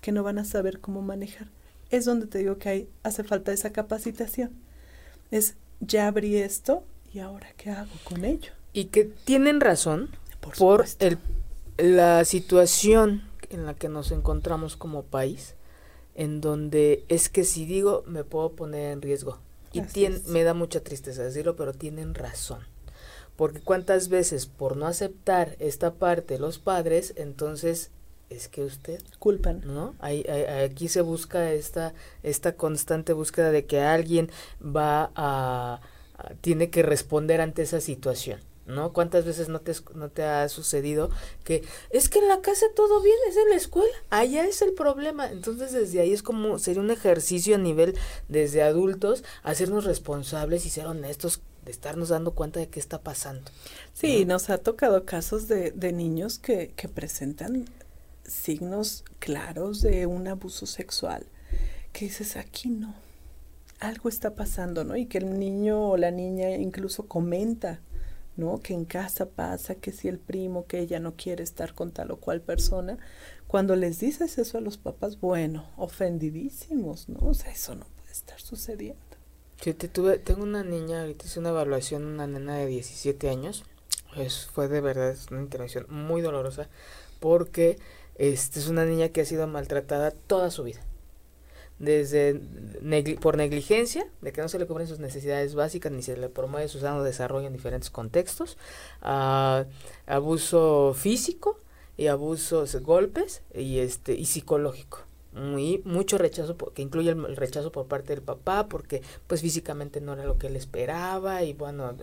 que 0.00 0.12
no 0.12 0.22
van 0.22 0.38
a 0.38 0.44
saber 0.44 0.80
cómo 0.80 1.02
manejar. 1.02 1.48
Es 1.90 2.04
donde 2.04 2.26
te 2.26 2.38
digo 2.38 2.58
que 2.58 2.68
hay, 2.68 2.88
hace 3.02 3.24
falta 3.24 3.52
esa 3.52 3.72
capacitación. 3.72 4.52
Es, 5.30 5.56
ya 5.80 6.06
abrí 6.06 6.36
esto 6.36 6.84
y 7.12 7.18
ahora 7.18 7.48
qué 7.56 7.70
hago 7.70 7.94
con 8.04 8.24
ello. 8.24 8.52
Y 8.72 8.86
que 8.86 9.04
tienen 9.04 9.60
razón 9.60 10.10
por, 10.58 10.84
el, 11.00 11.18
la 11.78 12.24
situación 12.24 13.22
en 13.50 13.66
la 13.66 13.74
que 13.74 13.88
nos 13.88 14.10
encontramos 14.10 14.76
como 14.76 15.04
país, 15.04 15.54
en 16.14 16.40
donde 16.40 17.04
es 17.08 17.28
que 17.28 17.44
si 17.44 17.66
digo 17.66 18.02
me 18.06 18.24
puedo 18.24 18.52
poner 18.52 18.92
en 18.92 19.02
riesgo. 19.02 19.38
Y 19.72 19.82
me 20.28 20.42
da 20.42 20.54
mucha 20.54 20.80
tristeza 20.80 21.22
decirlo, 21.22 21.54
pero 21.54 21.74
tienen 21.74 22.14
razón. 22.14 22.60
Porque 23.36 23.60
cuántas 23.60 24.08
veces 24.08 24.46
por 24.46 24.76
no 24.78 24.86
aceptar 24.86 25.54
esta 25.58 25.94
parte 25.94 26.38
los 26.38 26.58
padres, 26.58 27.12
entonces 27.16 27.90
es 28.30 28.48
que 28.48 28.64
usted 28.64 29.02
culpan, 29.18 29.62
¿no? 29.66 29.94
aquí 30.00 30.88
se 30.88 31.00
busca 31.02 31.52
esta 31.52 31.94
esta 32.22 32.56
constante 32.56 33.12
búsqueda 33.12 33.50
de 33.50 33.66
que 33.66 33.80
alguien 33.80 34.30
va 34.60 35.12
a, 35.14 35.80
tiene 36.40 36.70
que 36.70 36.82
responder 36.82 37.40
ante 37.40 37.62
esa 37.62 37.80
situación. 37.80 38.40
¿No? 38.66 38.92
¿Cuántas 38.92 39.24
veces 39.24 39.48
no 39.48 39.60
te, 39.60 39.72
no 39.94 40.08
te 40.08 40.24
ha 40.24 40.48
sucedido 40.48 41.10
que 41.44 41.62
es 41.90 42.08
que 42.08 42.18
en 42.18 42.26
la 42.26 42.40
casa 42.40 42.66
todo 42.74 43.00
bien, 43.00 43.16
es 43.28 43.36
en 43.36 43.48
la 43.48 43.54
escuela, 43.54 43.94
allá 44.10 44.44
es 44.44 44.60
el 44.60 44.72
problema? 44.72 45.30
Entonces 45.30 45.70
desde 45.70 46.00
ahí 46.00 46.12
es 46.12 46.24
como 46.24 46.58
sería 46.58 46.82
un 46.82 46.90
ejercicio 46.90 47.54
a 47.54 47.58
nivel 47.58 47.96
desde 48.28 48.64
adultos, 48.64 49.22
hacernos 49.44 49.84
responsables 49.84 50.66
y 50.66 50.70
ser 50.70 50.86
honestos 50.86 51.42
de 51.64 51.70
estarnos 51.70 52.08
dando 52.08 52.32
cuenta 52.32 52.58
de 52.58 52.68
qué 52.68 52.80
está 52.80 53.00
pasando. 53.00 53.50
Sí, 53.92 54.24
nos 54.24 54.50
ha 54.50 54.58
tocado 54.58 55.04
casos 55.04 55.46
de, 55.46 55.70
de 55.70 55.92
niños 55.92 56.38
que, 56.38 56.72
que 56.74 56.88
presentan 56.88 57.66
signos 58.24 59.04
claros 59.18 59.82
de 59.82 60.06
un 60.06 60.28
abuso 60.28 60.66
sexual, 60.66 61.26
que 61.92 62.06
dices, 62.06 62.36
aquí 62.36 62.68
no, 62.68 62.94
algo 63.80 64.08
está 64.08 64.34
pasando, 64.34 64.84
¿no? 64.84 64.96
Y 64.96 65.06
que 65.06 65.18
el 65.18 65.38
niño 65.38 65.90
o 65.90 65.96
la 65.96 66.10
niña 66.10 66.50
incluso 66.50 67.06
comenta, 67.06 67.80
¿no? 68.36 68.60
Que 68.60 68.74
en 68.74 68.84
casa 68.84 69.26
pasa, 69.26 69.74
que 69.74 69.92
si 69.92 70.08
el 70.08 70.18
primo, 70.18 70.66
que 70.66 70.80
ella 70.80 71.00
no 71.00 71.14
quiere 71.14 71.42
estar 71.42 71.74
con 71.74 71.92
tal 71.92 72.10
o 72.10 72.16
cual 72.16 72.40
persona. 72.40 72.98
Cuando 73.46 73.76
les 73.76 74.00
dices 74.00 74.38
eso 74.38 74.58
a 74.58 74.60
los 74.60 74.76
papás, 74.78 75.20
bueno, 75.20 75.68
ofendidísimos, 75.76 77.08
¿no? 77.08 77.28
O 77.28 77.34
sea, 77.34 77.50
eso 77.52 77.74
no 77.74 77.86
puede 77.96 78.12
estar 78.12 78.40
sucediendo. 78.40 79.00
Yo 79.62 79.74
te 79.74 79.88
tuve, 79.88 80.18
tengo 80.18 80.42
una 80.42 80.64
niña, 80.64 81.00
ahorita 81.00 81.26
hice 81.26 81.40
una 81.40 81.48
evaluación, 81.48 82.04
una 82.04 82.26
nena 82.26 82.56
de 82.56 82.66
17 82.66 83.28
años. 83.30 83.64
Es, 84.16 84.46
fue 84.46 84.68
de 84.68 84.80
verdad 84.80 85.10
es 85.10 85.30
una 85.30 85.40
intervención 85.40 85.86
muy 85.88 86.22
dolorosa 86.22 86.68
porque 87.20 87.78
este, 88.16 88.60
es 88.60 88.68
una 88.68 88.84
niña 88.84 89.10
que 89.10 89.20
ha 89.22 89.24
sido 89.24 89.46
maltratada 89.46 90.10
toda 90.10 90.50
su 90.50 90.64
vida. 90.64 90.80
Desde 91.78 92.40
por 93.20 93.36
negligencia, 93.36 94.06
de 94.22 94.32
que 94.32 94.40
no 94.40 94.48
se 94.48 94.58
le 94.58 94.66
cubren 94.66 94.86
sus 94.86 94.98
necesidades 94.98 95.54
básicas 95.54 95.92
ni 95.92 96.02
se 96.02 96.16
le 96.16 96.30
promueve 96.30 96.68
su 96.68 96.78
desarrollo 96.78 97.46
en 97.46 97.52
diferentes 97.52 97.90
contextos, 97.90 98.56
a 99.02 99.66
abuso 100.06 100.94
físico 100.94 101.60
y 101.96 102.08
abusos, 102.08 102.76
golpes 102.76 103.42
y, 103.54 103.78
este, 103.78 104.14
y 104.14 104.26
psicológico. 104.26 105.00
Muy 105.32 105.82
mucho 105.84 106.16
rechazo 106.16 106.56
que 106.56 106.80
incluye 106.80 107.10
el, 107.10 107.36
rechazo 107.36 107.70
por 107.70 107.86
parte 107.86 108.14
del 108.14 108.22
papá 108.22 108.68
porque 108.68 109.02
pues 109.26 109.42
físicamente 109.42 110.00
no 110.00 110.14
era 110.14 110.24
lo 110.24 110.38
que 110.38 110.46
él 110.46 110.56
esperaba 110.56 111.42
y 111.42 111.52
bueno 111.52 111.94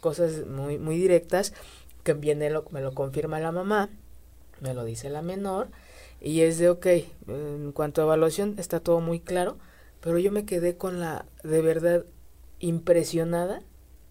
cosas 0.00 0.44
muy 0.44 0.76
muy 0.76 0.98
directas 0.98 1.52
que 2.02 2.14
viene 2.14 2.50
lo, 2.50 2.64
me 2.72 2.80
lo 2.80 2.92
confirma 2.92 3.38
la 3.38 3.52
mamá 3.52 3.90
me 4.58 4.74
lo 4.74 4.84
dice 4.84 5.08
la 5.08 5.22
menor 5.22 5.68
y 6.20 6.42
es 6.42 6.58
de 6.58 6.68
ok 6.70 6.86
en 7.28 7.72
cuanto 7.72 8.00
a 8.00 8.04
evaluación 8.04 8.56
está 8.58 8.80
todo 8.80 9.00
muy 9.00 9.20
claro 9.20 9.58
pero 10.00 10.18
yo 10.18 10.32
me 10.32 10.44
quedé 10.44 10.76
con 10.76 11.00
la 11.00 11.26
de 11.42 11.62
verdad 11.62 12.04
impresionada 12.58 13.62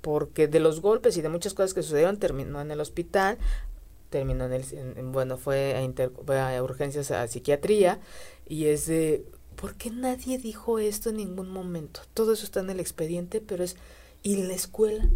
porque 0.01 0.47
de 0.47 0.60
los 0.60 0.82
golpes 0.82 1.18
y 1.18 1.22
de 1.22 1.30
muchas 1.30 1.53
cosas 1.53 1.74
que 1.74 1.84
sucedieron 1.84 2.18
terminó 2.18 2.62
en 2.62 2.72
el 2.72 2.80
hospital 2.80 3.38
terminó 4.10 4.45
en 4.45 4.53
el 4.53 4.64
bueno 5.12 5.38
fue 5.38 5.76
a, 5.76 6.10
fue 6.26 6.39
a 6.39 6.64
urgencias 6.64 7.12
a 7.12 7.28
psiquiatría 7.28 7.99
y 8.49 8.66
es 8.66 8.88
de, 8.88 9.26
¿por 9.55 9.76
qué 9.76 9.91
nadie 9.91 10.39
dijo 10.39 10.80
esto 10.80 11.12
en 11.12 11.18
ningún 11.18 11.49
momento? 11.49 12.01
Todo 12.14 12.34
eso 12.34 12.43
está 12.43 12.60
en 12.62 12.72
el 12.72 12.80
expediente, 12.80 13.39
pero 13.39 13.64
es, 13.64 13.78
¿y 14.24 14.43
la 14.43 14.55
escuela? 14.55 15.07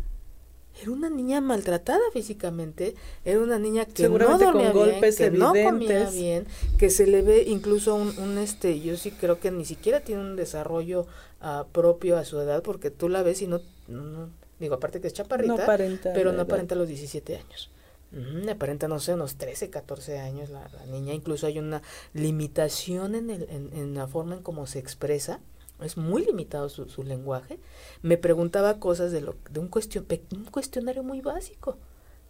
Era 0.83 0.91
una 0.91 1.09
niña 1.09 1.39
maltratada 1.39 2.01
físicamente, 2.11 2.93
era 3.23 3.39
una 3.39 3.57
niña 3.57 3.85
que 3.85 4.09
no 4.09 4.37
dormía 4.37 4.73
bien, 4.73 5.15
que 5.15 5.31
no 5.31 5.53
comía 5.53 6.09
bien, 6.09 6.45
que 6.77 6.89
se 6.89 7.07
le 7.07 7.21
ve 7.21 7.45
incluso 7.47 7.95
un, 7.95 8.09
un, 8.19 8.37
este, 8.37 8.81
yo 8.81 8.97
sí 8.97 9.11
creo 9.11 9.39
que 9.39 9.49
ni 9.49 9.63
siquiera 9.63 10.01
tiene 10.01 10.21
un 10.21 10.35
desarrollo 10.35 11.07
uh, 11.41 11.65
propio 11.71 12.17
a 12.17 12.25
su 12.25 12.37
edad, 12.37 12.61
porque 12.63 12.91
tú 12.91 13.07
la 13.07 13.23
ves 13.23 13.41
y 13.41 13.47
no, 13.47 13.61
no, 13.87 14.27
digo, 14.59 14.75
aparte 14.75 14.99
que 14.99 15.07
es 15.07 15.13
chaparrita, 15.13 15.65
pero 16.13 16.33
no 16.33 16.41
aparenta 16.41 16.75
los 16.75 16.89
17 16.89 17.37
años. 17.37 17.69
Me 18.11 18.51
aparenta, 18.51 18.89
no 18.89 18.99
sé, 18.99 19.13
unos 19.13 19.37
13, 19.37 19.69
14 19.69 20.19
años 20.19 20.49
la, 20.49 20.69
niña. 20.91 21.13
Incluso 21.13 21.47
hay 21.47 21.59
una 21.59 21.81
limitación 22.13 23.15
en, 23.15 23.29
el, 23.29 23.43
en, 23.49 23.71
en, 23.73 23.95
la 23.95 24.05
forma 24.05 24.35
en 24.35 24.43
cómo 24.43 24.67
se 24.67 24.79
expresa. 24.79 25.39
Es 25.81 25.97
muy 25.97 26.25
limitado 26.25 26.69
su, 26.69 26.87
su 26.87 27.03
lenguaje. 27.03 27.59
Me 28.01 28.17
preguntaba 28.17 28.79
cosas 28.79 29.11
de, 29.11 29.21
lo, 29.21 29.35
de 29.49 29.59
un, 29.59 29.67
cuestion, 29.67 30.05
un 30.31 30.45
cuestionario 30.45 31.03
muy 31.03 31.21
básico. 31.21 31.77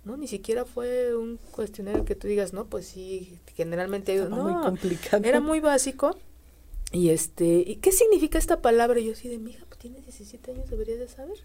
¿no? 0.03 0.17
Ni 0.17 0.27
siquiera 0.27 0.65
fue 0.65 1.15
un 1.15 1.37
cuestionario 1.51 2.05
que 2.05 2.15
tú 2.15 2.27
digas, 2.27 2.53
no, 2.53 2.65
pues 2.65 2.87
sí, 2.87 3.39
generalmente... 3.55 4.15
no, 4.27 4.43
muy 4.43 4.61
complicado. 4.61 5.23
Era 5.23 5.39
muy 5.39 5.59
básico. 5.59 6.17
Y 6.91 7.09
este, 7.09 7.63
¿y 7.65 7.77
qué 7.77 7.91
significa 7.91 8.37
esta 8.37 8.61
palabra? 8.61 8.99
Y 8.99 9.05
yo 9.05 9.15
sí 9.15 9.27
de, 9.29 9.39
mija, 9.39 9.65
pues 9.67 9.79
tienes 9.79 10.03
17 10.03 10.51
años, 10.51 10.69
deberías 10.69 10.99
de 10.99 11.07
saber 11.07 11.37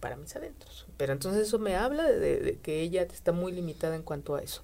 para 0.00 0.16
mis 0.16 0.34
adentros. 0.34 0.86
Pero 0.96 1.12
entonces 1.12 1.46
eso 1.46 1.58
me 1.58 1.76
habla 1.76 2.10
de, 2.10 2.58
que 2.62 2.80
ella 2.80 3.02
está 3.02 3.32
muy 3.32 3.52
limitada 3.52 3.94
en 3.94 4.02
cuanto 4.02 4.34
a 4.34 4.42
eso. 4.42 4.62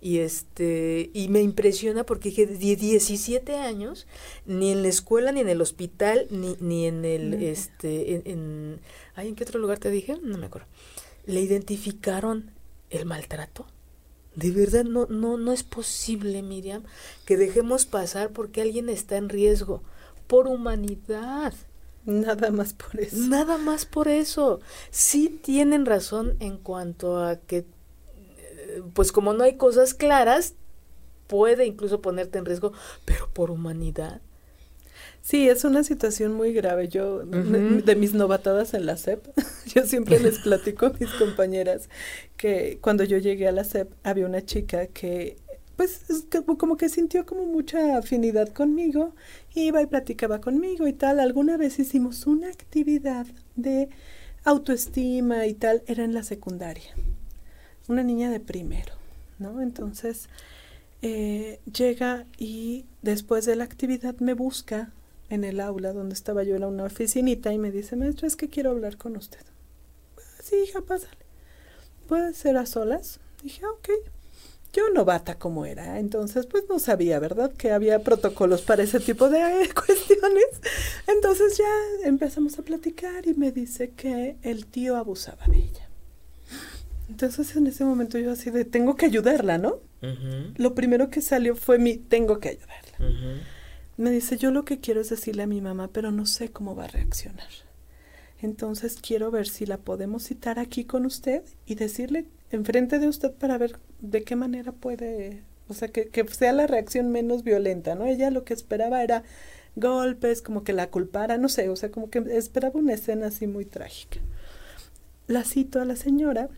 Y 0.00 0.20
este 0.20 1.10
y 1.12 1.28
me 1.28 1.42
impresiona 1.42 2.04
porque 2.04 2.30
de 2.46 2.76
17 2.76 3.56
años 3.56 4.06
ni 4.46 4.70
en 4.70 4.82
la 4.82 4.88
escuela 4.88 5.32
ni 5.32 5.40
en 5.40 5.48
el 5.48 5.60
hospital 5.60 6.28
ni, 6.30 6.56
ni 6.60 6.86
en 6.86 7.04
el 7.04 7.34
este 7.34 8.14
en, 8.14 8.22
en 8.24 8.80
¿en 9.16 9.34
qué 9.34 9.44
otro 9.44 9.58
lugar 9.58 9.78
te 9.78 9.90
dije? 9.90 10.16
No 10.22 10.38
me 10.38 10.46
acuerdo. 10.46 10.68
Le 11.26 11.40
identificaron 11.40 12.52
el 12.90 13.04
maltrato. 13.04 13.66
De 14.36 14.52
verdad 14.52 14.84
no 14.84 15.06
no 15.06 15.36
no 15.36 15.52
es 15.52 15.64
posible, 15.64 16.42
Miriam, 16.42 16.84
que 17.26 17.36
dejemos 17.36 17.86
pasar 17.86 18.30
porque 18.30 18.62
alguien 18.62 18.88
está 18.88 19.16
en 19.16 19.28
riesgo 19.28 19.82
por 20.28 20.46
humanidad 20.46 21.54
Nada 22.08 22.50
más 22.50 22.72
por 22.72 22.98
eso. 22.98 23.16
Nada 23.28 23.58
más 23.58 23.84
por 23.84 24.08
eso. 24.08 24.60
Sí 24.90 25.28
tienen 25.28 25.84
razón 25.84 26.36
en 26.40 26.56
cuanto 26.56 27.22
a 27.22 27.36
que, 27.36 27.58
eh, 27.58 28.82
pues 28.94 29.12
como 29.12 29.34
no 29.34 29.44
hay 29.44 29.58
cosas 29.58 29.92
claras, 29.92 30.54
puede 31.26 31.66
incluso 31.66 32.00
ponerte 32.00 32.38
en 32.38 32.46
riesgo, 32.46 32.72
pero 33.04 33.28
por 33.28 33.50
humanidad. 33.50 34.22
Sí, 35.20 35.50
es 35.50 35.64
una 35.64 35.84
situación 35.84 36.32
muy 36.32 36.54
grave. 36.54 36.88
Yo, 36.88 37.18
de 37.26 37.94
mis 37.96 38.14
novatadas 38.14 38.72
en 38.72 38.86
la 38.86 38.96
SEP, 38.96 39.26
yo 39.66 39.84
siempre 39.84 40.18
les 40.18 40.38
platico 40.42 40.86
a 40.86 40.94
mis 40.98 41.10
compañeras 41.10 41.90
que 42.38 42.78
cuando 42.80 43.04
yo 43.04 43.18
llegué 43.18 43.48
a 43.48 43.52
la 43.52 43.64
SEP 43.64 43.92
había 44.02 44.24
una 44.24 44.42
chica 44.46 44.86
que 44.86 45.36
pues 45.78 46.00
como 46.58 46.76
que 46.76 46.88
sintió 46.88 47.24
como 47.24 47.44
mucha 47.44 47.98
afinidad 47.98 48.48
conmigo, 48.48 49.14
iba 49.66 49.82
y 49.82 49.86
platicaba 49.86 50.40
conmigo 50.40 50.86
y 50.86 50.92
tal. 50.92 51.20
Alguna 51.20 51.56
vez 51.56 51.78
hicimos 51.78 52.26
una 52.26 52.48
actividad 52.48 53.26
de 53.56 53.88
autoestima 54.44 55.46
y 55.46 55.54
tal, 55.54 55.82
era 55.86 56.04
en 56.04 56.14
la 56.14 56.22
secundaria, 56.22 56.94
una 57.88 58.02
niña 58.02 58.30
de 58.30 58.40
primero, 58.40 58.94
¿no? 59.38 59.60
Entonces 59.60 60.28
eh, 61.02 61.60
llega 61.72 62.26
y 62.38 62.86
después 63.02 63.44
de 63.44 63.56
la 63.56 63.64
actividad 63.64 64.16
me 64.20 64.34
busca 64.34 64.92
en 65.28 65.44
el 65.44 65.60
aula 65.60 65.92
donde 65.92 66.14
estaba 66.14 66.42
yo, 66.42 66.56
en 66.56 66.64
una 66.64 66.84
oficinita, 66.84 67.52
y 67.52 67.58
me 67.58 67.70
dice, 67.70 67.96
maestra, 67.96 68.26
es 68.26 68.36
que 68.36 68.48
quiero 68.48 68.70
hablar 68.70 68.96
con 68.96 69.16
usted. 69.16 69.44
Sí, 70.42 70.56
hija, 70.64 70.80
pásale. 70.80 71.26
¿Puede 72.06 72.32
ser 72.32 72.56
a 72.56 72.64
solas? 72.64 73.20
Dije, 73.42 73.66
ok 73.66 73.90
yo 74.72 74.90
novata 74.90 75.38
como 75.38 75.64
era, 75.64 75.98
entonces 75.98 76.46
pues 76.46 76.64
no 76.68 76.78
sabía, 76.78 77.18
¿verdad? 77.18 77.52
Que 77.52 77.70
había 77.72 78.00
protocolos 78.00 78.62
para 78.62 78.82
ese 78.82 79.00
tipo 79.00 79.28
de 79.28 79.40
cuestiones. 79.74 80.46
Entonces 81.06 81.56
ya 81.56 82.08
empezamos 82.08 82.58
a 82.58 82.62
platicar 82.62 83.26
y 83.26 83.34
me 83.34 83.50
dice 83.50 83.90
que 83.90 84.36
el 84.42 84.66
tío 84.66 84.96
abusaba 84.96 85.46
de 85.46 85.58
ella. 85.58 85.88
Entonces 87.08 87.56
en 87.56 87.66
ese 87.66 87.84
momento 87.84 88.18
yo 88.18 88.32
así 88.32 88.50
de, 88.50 88.64
tengo 88.64 88.96
que 88.96 89.06
ayudarla, 89.06 89.58
¿no? 89.58 89.80
Lo 90.56 90.74
primero 90.74 91.10
que 91.10 91.22
salió 91.22 91.56
fue 91.56 91.78
mi, 91.78 91.96
tengo 91.96 92.38
que 92.38 92.50
ayudarla. 92.50 93.42
Me 93.96 94.10
dice, 94.10 94.36
yo 94.36 94.52
lo 94.52 94.64
que 94.64 94.78
quiero 94.78 95.00
es 95.00 95.08
decirle 95.08 95.42
a 95.42 95.46
mi 95.48 95.60
mamá, 95.60 95.88
pero 95.92 96.12
no 96.12 96.24
sé 96.24 96.50
cómo 96.50 96.76
va 96.76 96.84
a 96.84 96.88
reaccionar. 96.88 97.48
Entonces 98.40 98.98
quiero 99.00 99.30
ver 99.30 99.48
si 99.48 99.66
la 99.66 99.78
podemos 99.78 100.24
citar 100.24 100.58
aquí 100.60 100.84
con 100.84 101.04
usted 101.04 101.42
y 101.66 101.74
decirle 101.74 102.26
enfrente 102.50 102.98
de 102.98 103.08
usted 103.08 103.32
para 103.32 103.58
ver 103.58 103.78
de 104.00 104.22
qué 104.24 104.36
manera 104.36 104.72
puede, 104.72 105.42
o 105.68 105.74
sea, 105.74 105.88
que, 105.88 106.08
que 106.08 106.26
sea 106.28 106.52
la 106.52 106.66
reacción 106.66 107.10
menos 107.10 107.44
violenta, 107.44 107.94
¿no? 107.94 108.06
Ella 108.06 108.30
lo 108.30 108.44
que 108.44 108.54
esperaba 108.54 109.02
era 109.02 109.22
golpes, 109.76 110.42
como 110.42 110.64
que 110.64 110.72
la 110.72 110.90
culpara, 110.90 111.38
no 111.38 111.48
sé, 111.48 111.68
o 111.68 111.76
sea, 111.76 111.90
como 111.90 112.10
que 112.10 112.18
esperaba 112.30 112.78
una 112.78 112.94
escena 112.94 113.28
así 113.28 113.46
muy 113.46 113.64
trágica. 113.64 114.18
La 115.26 115.44
cito 115.44 115.80
a 115.80 115.84
la 115.84 115.96
señora 115.96 116.48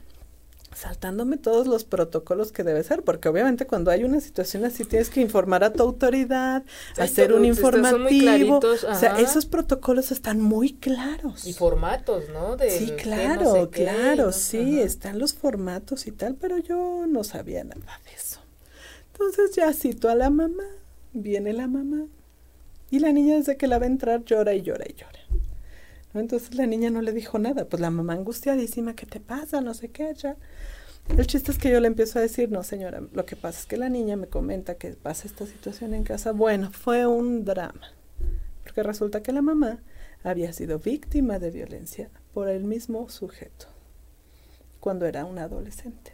saltándome 0.75 1.37
todos 1.37 1.67
los 1.67 1.85
protocolos 1.85 2.53
que 2.53 2.63
debe 2.63 2.83
ser, 2.85 3.03
porque 3.03 3.29
obviamente 3.29 3.67
cuando 3.67 3.91
hay 3.91 4.05
una 4.05 4.21
situación 4.21 4.65
así 4.65 4.85
tienes 4.85 5.11
que 5.11 5.21
informar 5.21 5.65
a 5.65 5.73
tu 5.73 5.83
autoridad, 5.83 6.63
hacer 6.97 7.33
un 7.33 7.45
informativo, 7.45 8.59
o 8.59 8.95
sea, 8.95 9.19
esos 9.19 9.47
protocolos 9.47 10.13
están 10.13 10.41
muy 10.41 10.75
claros. 10.75 11.47
Y 11.47 11.53
formatos, 11.53 12.25
¿no? 12.33 12.57
sí, 12.69 12.93
claro, 13.03 13.71
claro, 13.71 14.33
sí, 14.33 14.81
están 14.81 15.19
los 15.19 15.35
formatos 15.35 16.07
y 16.07 16.13
tal, 16.13 16.37
pero 16.37 16.59
yo 16.59 17.05
no 17.09 17.25
sabía 17.25 17.65
nada 17.65 18.01
de 18.05 18.13
eso. 18.13 18.41
Entonces 19.13 19.55
ya 19.55 19.73
cito 19.73 20.09
a 20.09 20.15
la 20.15 20.31
mamá, 20.31 20.65
viene 21.13 21.53
la 21.53 21.67
mamá, 21.67 22.07
y 22.91 22.99
la 22.99 23.13
niña 23.13 23.37
desde 23.37 23.57
que 23.57 23.67
la 23.67 23.79
va 23.79 23.85
a 23.85 23.89
entrar 23.89 24.25
llora 24.25 24.55
y 24.55 24.63
llora 24.63 24.85
y 24.89 24.95
llora. 24.95 25.20
Entonces 26.15 26.55
la 26.55 26.67
niña 26.67 26.91
no 26.91 27.03
le 27.03 27.13
dijo 27.13 27.39
nada, 27.39 27.67
pues 27.67 27.81
la 27.81 27.91
mamá 27.91 28.15
angustiadísima, 28.15 28.95
¿qué 28.95 29.07
te 29.07 29.21
pasa? 29.21 29.61
No 29.61 29.75
sé 29.75 29.89
qué, 29.89 30.13
ya. 30.15 30.37
El 31.09 31.27
chiste 31.27 31.51
es 31.53 31.59
que 31.59 31.71
yo 31.71 31.81
le 31.81 31.87
empiezo 31.87 32.19
a 32.19 32.23
decir, 32.23 32.51
no 32.51 32.63
señora, 32.63 33.03
lo 33.13 33.27
que 33.27 33.37
pasa 33.37 33.61
es 33.61 33.67
que 33.67 33.77
la 33.77 33.89
niña 33.89 34.17
me 34.17 34.29
comenta 34.29 34.77
que 34.77 34.91
pasa 34.91 35.27
esta 35.27 35.47
situación 35.47 35.95
en 35.95 36.05
casa. 36.05 36.33
Bueno, 36.33 36.71
fue 36.73 37.07
un 37.07 37.45
drama, 37.45 37.93
porque 38.63 38.83
resulta 38.83 39.23
que 39.23 39.33
la 39.33 39.43
mamá 39.43 39.81
había 40.23 40.53
sido 40.53 40.79
víctima 40.79 41.39
de 41.39 41.51
violencia 41.51 42.11
por 42.33 42.49
el 42.49 42.65
mismo 42.65 43.09
sujeto 43.09 43.67
cuando 44.79 45.07
era 45.07 45.25
una 45.25 45.45
adolescente. 45.45 46.13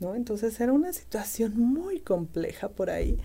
¿No? 0.00 0.14
Entonces 0.14 0.60
era 0.60 0.72
una 0.72 0.92
situación 0.92 1.58
muy 1.58 1.98
compleja 1.98 2.68
por 2.68 2.88
ahí 2.88 3.18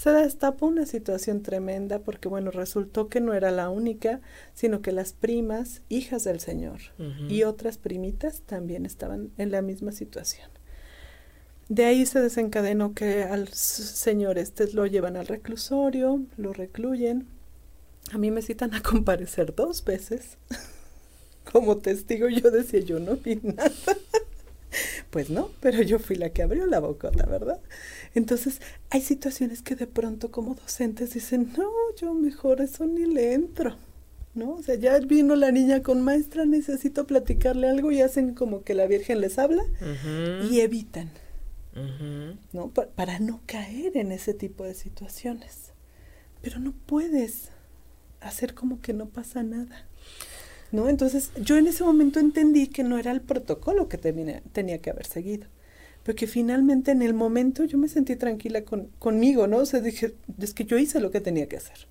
se 0.00 0.12
destapó 0.12 0.64
una 0.64 0.86
situación 0.86 1.42
tremenda 1.42 1.98
porque, 1.98 2.26
bueno, 2.26 2.50
resultó 2.50 3.10
que 3.10 3.20
no 3.20 3.34
era 3.34 3.50
la 3.50 3.68
única, 3.68 4.22
sino 4.54 4.80
que 4.80 4.92
las 4.92 5.12
primas, 5.12 5.82
hijas 5.90 6.24
del 6.24 6.40
Señor, 6.40 6.80
y 7.28 7.42
otras 7.42 7.76
primitas 7.76 8.40
también 8.46 8.86
estaban 8.86 9.30
en 9.36 9.50
la 9.50 9.60
misma 9.60 9.92
situación. 9.92 10.48
De 11.68 11.84
ahí 11.84 12.06
se 12.06 12.18
desencadenó 12.18 12.94
que 12.94 13.24
al 13.24 13.48
señor 13.48 14.38
este 14.38 14.72
lo 14.72 14.86
llevan 14.86 15.18
al 15.18 15.26
reclusorio, 15.26 16.22
lo 16.38 16.54
recluyen. 16.54 17.26
A 18.10 18.16
mí 18.16 18.30
me 18.30 18.40
citan 18.40 18.72
a 18.72 18.82
comparecer 18.82 19.54
dos 19.54 19.84
veces. 19.84 20.38
Como 21.52 21.76
testigo 21.76 22.26
yo 22.30 22.50
decía, 22.50 22.80
yo 22.80 23.00
no 23.00 23.16
vi 23.16 23.36
nada. 23.42 23.70
Pues 25.10 25.28
no, 25.28 25.50
pero 25.60 25.82
yo 25.82 25.98
fui 25.98 26.14
la 26.14 26.30
que 26.30 26.42
abrió 26.42 26.66
la 26.66 26.78
bocota, 26.78 27.26
¿verdad? 27.26 27.58
Entonces, 28.14 28.60
hay 28.90 29.00
situaciones 29.00 29.62
que 29.62 29.76
de 29.76 29.86
pronto 29.86 30.30
como 30.30 30.54
docentes 30.54 31.14
dicen, 31.14 31.52
no, 31.56 31.70
yo 31.96 32.12
mejor 32.14 32.60
eso 32.60 32.86
ni 32.86 33.06
le 33.06 33.34
entro, 33.34 33.76
¿no? 34.34 34.54
O 34.54 34.62
sea, 34.62 34.74
ya 34.74 34.98
vino 34.98 35.36
la 35.36 35.52
niña 35.52 35.82
con 35.82 36.02
maestra, 36.02 36.44
necesito 36.44 37.06
platicarle 37.06 37.68
algo 37.68 37.92
y 37.92 38.00
hacen 38.00 38.34
como 38.34 38.62
que 38.62 38.74
la 38.74 38.86
Virgen 38.86 39.20
les 39.20 39.38
habla 39.38 39.62
y 40.50 40.60
evitan, 40.60 41.10
¿no? 42.52 42.70
para 42.70 43.18
no 43.20 43.40
caer 43.46 43.96
en 43.96 44.12
ese 44.12 44.34
tipo 44.34 44.64
de 44.64 44.74
situaciones. 44.74 45.72
Pero 46.42 46.58
no 46.58 46.72
puedes 46.86 47.50
hacer 48.20 48.54
como 48.54 48.80
que 48.80 48.92
no 48.92 49.06
pasa 49.08 49.42
nada. 49.42 49.86
¿no? 50.72 50.88
Entonces 50.88 51.30
yo 51.40 51.56
en 51.56 51.66
ese 51.66 51.84
momento 51.84 52.20
entendí 52.20 52.68
que 52.68 52.84
no 52.84 52.98
era 52.98 53.12
el 53.12 53.20
protocolo 53.20 53.88
que 53.88 53.98
tenía, 53.98 54.78
que 54.78 54.90
haber 54.90 55.06
seguido, 55.06 55.46
pero 56.02 56.16
que 56.16 56.26
finalmente 56.26 56.90
en 56.90 57.02
el 57.02 57.14
momento 57.14 57.64
yo 57.64 57.78
me 57.78 57.88
sentí 57.88 58.16
tranquila 58.16 58.64
con, 58.64 58.88
conmigo, 58.98 59.46
¿no? 59.46 59.58
O 59.58 59.66
sea, 59.66 59.80
dije, 59.80 60.14
es 60.38 60.54
que 60.54 60.64
yo 60.64 60.78
hice 60.78 61.00
lo 61.00 61.10
que 61.10 61.20
tenía 61.20 61.48
que 61.48 61.56
hacer. 61.56 61.88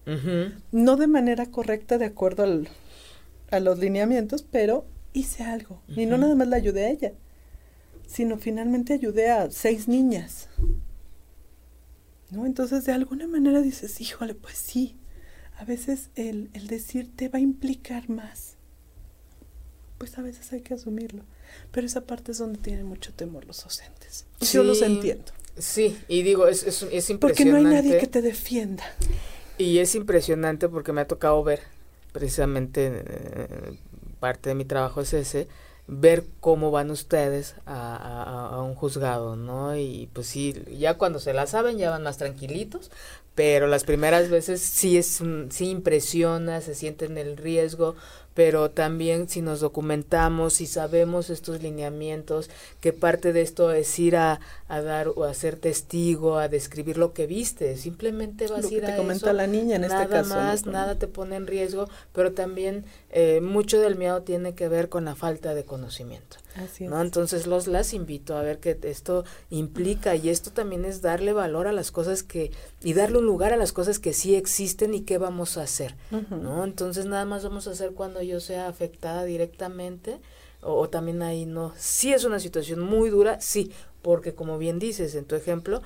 No 0.72 0.95
de 0.95 1.07
manera 1.07 1.45
correcta 1.47 1.97
de 1.97 2.05
acuerdo 2.05 2.43
al, 2.43 2.68
a 3.51 3.60
los 3.60 3.80
lineamientos, 3.80 4.43
pero 4.43 4.86
hice 5.14 5.43
algo. 5.43 5.82
Y 5.88 6.05
no 6.05 6.18
nada 6.18 6.36
más 6.36 6.47
la 6.47 6.57
ayudé 6.57 6.86
a 6.86 6.89
ella, 6.89 7.14
sino 8.07 8.38
finalmente 8.38 8.93
ayudé 8.93 9.30
a 9.30 9.51
seis 9.51 9.88
niñas. 9.88 10.49
¿No? 12.32 12.45
Entonces 12.45 12.86
de 12.86 12.93
alguna 12.93 13.28
manera 13.28 13.62
dices, 13.62 14.01
híjole, 14.01 14.36
pues 14.36 14.57
sí, 14.57 14.97
a 15.57 15.66
veces 15.66 16.10
el, 16.16 16.49
el 16.53 16.68
decir 16.68 17.10
te 17.16 17.28
va 17.28 17.38
a 17.38 17.41
implicar 17.41 18.10
más 18.10 18.60
pues 19.99 20.18
a 20.18 20.24
veces 20.24 20.51
hay 20.53 20.62
que 20.62 20.74
asumirlo. 20.74 21.24
Pero 21.72 21.88
esa 21.88 22.02
parte 22.02 22.32
es 22.32 22.38
donde 22.38 22.60
tienen 22.60 22.86
mucho 22.86 23.14
temor 23.14 23.45
los 23.45 23.64
docentes. 23.64 24.26
Yo 24.41 24.64
los 24.64 24.82
entiendo. 24.82 25.32
Sí, 25.58 25.97
y 26.08 26.24
digo, 26.24 26.47
es, 26.47 26.64
es, 26.64 26.84
es, 26.84 27.10
impresionante. 27.10 27.20
Porque 27.20 27.45
no 27.45 27.58
hay 27.58 27.64
nadie 27.66 27.97
que 27.97 28.08
te 28.08 28.22
defienda. 28.22 28.84
Y 29.58 29.80
es 29.80 29.93
impresionante 29.93 30.70
porque 30.70 30.93
me 30.93 31.02
ha 31.02 31.08
tocado 31.08 31.43
ver, 31.43 31.60
precisamente 32.14 33.04
eh, 33.06 33.78
parte 34.22 34.50
de 34.50 34.56
mi 34.56 34.64
trabajo 34.64 35.02
es 35.02 35.14
ese, 35.14 35.50
ver 35.86 36.24
cómo 36.39 36.72
van 36.72 36.91
ustedes 36.91 37.56
a, 37.66 38.52
a, 38.54 38.62
un 38.62 38.76
juzgado, 38.76 39.36
¿no? 39.36 39.76
Y 39.76 40.10
pues 40.14 40.28
sí, 40.28 40.56
ya 40.78 40.97
cuando 40.97 41.20
se 41.20 41.34
la 41.34 41.47
saben 41.47 41.78
ya 41.78 41.89
van 41.89 42.04
más 42.04 42.18
tranquilitos, 42.18 42.89
pero 43.36 43.68
las 43.68 43.84
primeras 43.84 44.30
veces 44.30 44.62
sí 44.62 44.97
es 44.97 45.22
sí 45.50 45.70
impresiona, 45.70 46.62
se 46.62 46.76
sienten 46.76 47.18
el 47.18 47.38
riesgo, 47.38 47.95
pero 48.40 48.72
también 48.72 49.28
si 49.28 49.42
nos 49.42 49.60
documentamos 49.60 50.62
y 50.62 50.66
sabemos 50.66 51.30
estos 51.30 51.62
lineamientos, 51.62 52.50
que 52.80 52.94
parte 52.94 53.34
de 53.34 53.42
esto 53.42 53.74
es 53.74 54.00
ir 54.00 54.16
a, 54.16 54.40
a, 54.70 54.82
dar 54.82 55.10
o 55.10 55.26
a 55.26 55.34
ser 55.34 55.58
testigo, 55.58 56.38
a 56.38 56.48
describir 56.48 56.96
lo 56.96 57.12
que 57.12 57.28
viste, 57.28 57.76
simplemente 57.76 58.48
vas 58.48 58.64
a 58.64 58.74
ir 58.74 58.86
te 58.86 59.30
a 59.30 59.34
la 59.34 59.46
niña 59.46 59.76
en 59.76 59.82
nada 59.82 60.04
este 60.04 60.14
caso. 60.14 60.36
más, 60.36 60.66
nada 60.66 60.96
te 60.96 61.08
pone 61.08 61.36
en 61.36 61.48
riesgo, 61.48 61.90
pero 62.14 62.32
también 62.32 62.86
eh, 63.12 63.42
mucho 63.42 63.82
del 63.82 63.98
miedo 63.98 64.22
tiene 64.22 64.56
que 64.56 64.70
ver 64.70 64.88
con 64.88 65.04
la 65.04 65.16
falta 65.16 65.54
de 65.54 65.66
conocimiento. 65.66 66.38
Así 66.56 66.86
es. 66.86 66.89
¿no? 66.89 67.02
Entonces 67.02 67.47
los 67.47 67.68
las 67.68 67.93
invito 67.93 68.36
a 68.36 68.41
ver 68.41 68.60
que 68.60 68.78
esto 68.84 69.24
implica 69.50 70.16
y 70.16 70.30
esto 70.30 70.52
también 70.52 70.86
es 70.86 71.02
darle 71.02 71.34
valor 71.34 71.68
a 71.68 71.72
las 71.72 71.91
cosas 71.91 72.24
que 72.24 72.52
y 72.84 72.93
darle 72.93 73.20
un 73.20 73.26
lugar 73.26 73.54
a 73.54 73.58
las 73.58 73.72
cosas 73.72 74.00
que 74.00 74.14
sí 74.14 74.36
existen 74.36 74.93
y 74.93 75.02
qué 75.02 75.18
vamos 75.18 75.58
a 75.58 75.64
hacer, 75.64 75.95
¿no? 76.30 76.64
Entonces 76.64 77.06
nada 77.06 77.26
más 77.26 77.43
vamos 77.43 77.68
a 77.68 77.72
hacer 77.72 77.93
cuando 77.93 78.22
yo 78.22 78.39
sea 78.39 78.68
afectada 78.68 79.24
directamente 79.24 80.20
o, 80.62 80.89
también 80.89 81.22
ahí 81.22 81.45
no. 81.45 81.74
Sí 81.78 82.12
es 82.14 82.26
una 82.26 82.39
situación 82.39 82.82
muy 82.82 83.10
dura, 83.10 83.39
sí, 83.39 83.72
porque 84.02 84.34
como 84.34 84.58
bien 84.58 84.80
dices 84.80 85.16
en 85.16 85.26
tu 85.26 85.36
ejemplo, 85.36 85.82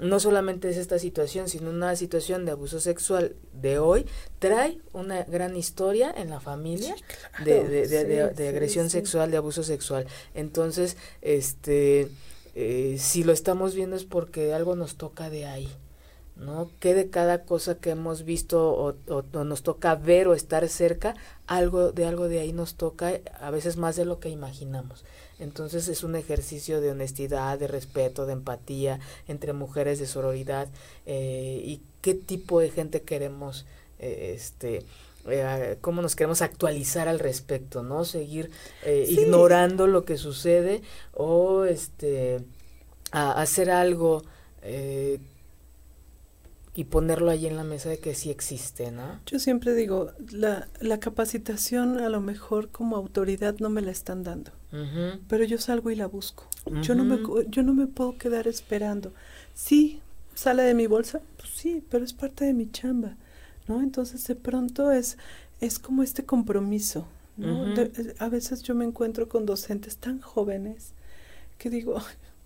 no 0.00 0.18
solamente 0.18 0.68
es 0.68 0.76
esta 0.76 0.98
situación, 0.98 1.48
sino 1.48 1.70
una 1.70 1.94
situación 1.96 2.44
de 2.44 2.52
abuso 2.52 2.80
sexual 2.80 3.36
de 3.52 3.78
hoy, 3.78 4.06
trae 4.38 4.78
una 4.92 5.22
gran 5.24 5.56
historia 5.56 6.12
en 6.16 6.30
la 6.30 6.40
familia 6.40 6.96
de, 7.44 7.64
de, 7.64 8.48
agresión 8.48 8.90
sexual, 8.90 9.30
de 9.30 9.36
abuso 9.36 9.62
sexual. 9.62 10.06
Entonces, 10.34 10.96
este, 11.22 12.08
eh, 12.54 12.96
si 12.98 13.22
lo 13.22 13.32
estamos 13.32 13.74
viendo 13.74 13.96
es 13.96 14.04
porque 14.04 14.52
algo 14.52 14.74
nos 14.74 14.96
toca 14.96 15.30
de 15.30 15.46
ahí. 15.46 15.68
¿no? 16.36 16.68
Que 16.80 16.94
de 16.94 17.10
cada 17.10 17.44
cosa 17.44 17.76
que 17.76 17.90
hemos 17.90 18.24
visto 18.24 18.72
o, 18.72 18.96
o, 19.06 19.44
nos 19.44 19.62
toca 19.62 19.94
ver 19.94 20.26
o 20.26 20.34
estar 20.34 20.68
cerca, 20.68 21.14
algo 21.46 21.92
de 21.92 22.06
algo 22.06 22.26
de 22.26 22.40
ahí 22.40 22.52
nos 22.52 22.74
toca, 22.74 23.20
a 23.40 23.50
veces 23.50 23.76
más 23.76 23.94
de 23.94 24.04
lo 24.04 24.18
que 24.18 24.30
imaginamos. 24.30 25.04
Entonces 25.38 25.88
es 25.88 26.04
un 26.04 26.16
ejercicio 26.16 26.80
de 26.80 26.90
honestidad, 26.90 27.58
de 27.58 27.66
respeto, 27.66 28.26
de 28.26 28.34
empatía 28.34 29.00
entre 29.26 29.52
mujeres, 29.52 29.98
de 29.98 30.06
sororidad 30.06 30.68
eh, 31.06 31.60
y 31.64 31.80
qué 32.00 32.14
tipo 32.14 32.60
de 32.60 32.70
gente 32.70 33.02
queremos, 33.02 33.66
eh, 33.98 34.32
este, 34.36 34.84
eh, 35.26 35.76
cómo 35.80 36.02
nos 36.02 36.14
queremos 36.14 36.42
actualizar 36.42 37.08
al 37.08 37.18
respecto, 37.18 37.82
¿no? 37.82 38.04
Seguir 38.04 38.50
ignorando 38.86 39.86
lo 39.86 40.04
que 40.04 40.18
sucede 40.18 40.82
o 41.12 41.64
este, 41.64 42.44
hacer 43.10 43.70
algo 43.70 44.22
y 46.76 46.84
ponerlo 46.84 47.30
ahí 47.30 47.46
en 47.46 47.56
la 47.56 47.62
mesa 47.62 47.88
de 47.88 47.98
que 47.98 48.14
sí 48.14 48.30
existe, 48.30 48.90
¿no? 48.90 49.20
Yo 49.26 49.38
siempre 49.38 49.74
digo, 49.74 50.10
la, 50.32 50.68
la 50.80 50.98
capacitación 50.98 52.00
a 52.00 52.08
lo 52.08 52.20
mejor 52.20 52.68
como 52.68 52.96
autoridad 52.96 53.54
no 53.60 53.70
me 53.70 53.80
la 53.80 53.92
están 53.92 54.24
dando, 54.24 54.50
pero 55.28 55.44
yo 55.44 55.58
salgo 55.58 55.90
y 55.90 55.96
la 55.96 56.06
busco. 56.06 56.48
Yo 56.82 56.94
no 56.94 57.04
me 57.04 57.18
yo 57.48 57.62
no 57.62 57.74
me 57.74 57.86
puedo 57.86 58.16
quedar 58.18 58.48
esperando. 58.48 59.12
Sí, 59.54 60.00
sale 60.34 60.62
de 60.62 60.74
mi 60.74 60.86
bolsa, 60.86 61.20
pues 61.36 61.50
sí, 61.50 61.82
pero 61.90 62.04
es 62.04 62.12
parte 62.12 62.44
de 62.44 62.54
mi 62.54 62.70
chamba, 62.70 63.16
¿no? 63.68 63.82
Entonces 63.82 64.26
de 64.26 64.34
pronto 64.34 64.90
es 64.90 65.18
es 65.60 65.78
como 65.78 66.02
este 66.02 66.24
compromiso, 66.24 67.06
¿no? 67.36 67.74
a 68.18 68.28
veces 68.28 68.62
yo 68.62 68.74
me 68.74 68.84
encuentro 68.84 69.28
con 69.28 69.46
docentes 69.46 69.96
tan 69.96 70.20
jóvenes 70.20 70.92
que 71.58 71.70
digo, 71.70 71.96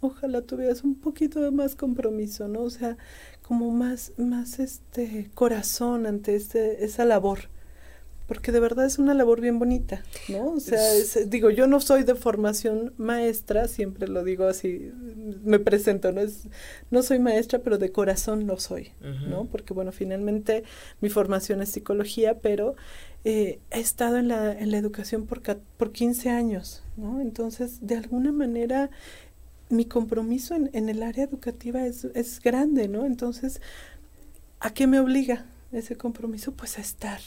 ojalá 0.01 0.43
tuvieras 0.43 0.85
un 0.85 0.95
poquito 0.95 1.41
de 1.41 1.51
más 1.51 1.75
compromiso, 1.75 2.49
¿no? 2.49 2.63
O 2.63 2.71
sea, 2.71 2.97
como 3.43 3.71
más, 3.71 4.13
más 4.17 4.59
este 4.59 5.31
corazón 5.35 6.07
ante 6.07 6.37
este, 6.37 6.85
esa 6.85 7.05
labor. 7.05 7.41
Porque 8.29 8.53
de 8.53 8.61
verdad 8.61 8.85
es 8.85 8.99
una 8.99 9.15
labor 9.15 9.41
bien 9.41 9.59
bonita, 9.59 10.05
¿no? 10.29 10.53
O 10.53 10.61
sea, 10.61 10.79
digo, 11.27 11.49
yo 11.49 11.67
no 11.67 11.81
soy 11.81 12.05
de 12.05 12.15
formación 12.15 12.93
maestra, 12.99 13.67
siempre 13.69 14.07
lo 14.07 14.23
digo 14.23 14.45
así, 14.45 14.93
me 15.43 15.59
presento, 15.59 16.13
no 16.13 16.21
es, 16.21 16.47
no 16.91 17.03
soy 17.03 17.19
maestra, 17.19 17.61
pero 17.61 17.79
de 17.79 17.91
corazón 17.91 18.47
lo 18.47 18.61
soy, 18.61 18.93
¿no? 19.29 19.47
Porque 19.47 19.73
bueno, 19.73 19.93
finalmente 19.93 20.63
mi 21.01 21.09
formación 21.09 21.63
es 21.63 21.71
psicología, 21.71 22.39
pero 22.39 22.77
eh, 23.25 23.61
he 23.71 23.81
estado 23.81 24.19
en 24.19 24.29
la, 24.29 24.53
en 24.53 24.71
la 24.71 24.79
educación 24.79 25.27
por, 25.27 25.43
por 25.77 25.93
15 25.93 26.31
años, 26.31 26.83
¿no? 26.97 27.21
Entonces, 27.21 27.87
de 27.87 27.97
alguna 27.97 28.31
manera, 28.31 28.91
mi 29.71 29.87
compromiso 29.87 30.55
en, 30.55 30.71
en 30.73 30.89
el 30.89 31.03
área 31.03 31.25
educativa 31.25 31.85
es, 31.85 32.05
es, 32.15 32.41
grande, 32.41 32.89
¿no? 32.89 33.07
Entonces, 33.07 33.61
¿a 34.61 34.71
qué 34.71 34.87
me 34.87 35.01
obliga 35.01 35.47
ese 35.73 35.97
compromiso? 35.97 36.53
Pues 36.53 36.79
a 36.79 36.81
estar, 36.81 37.21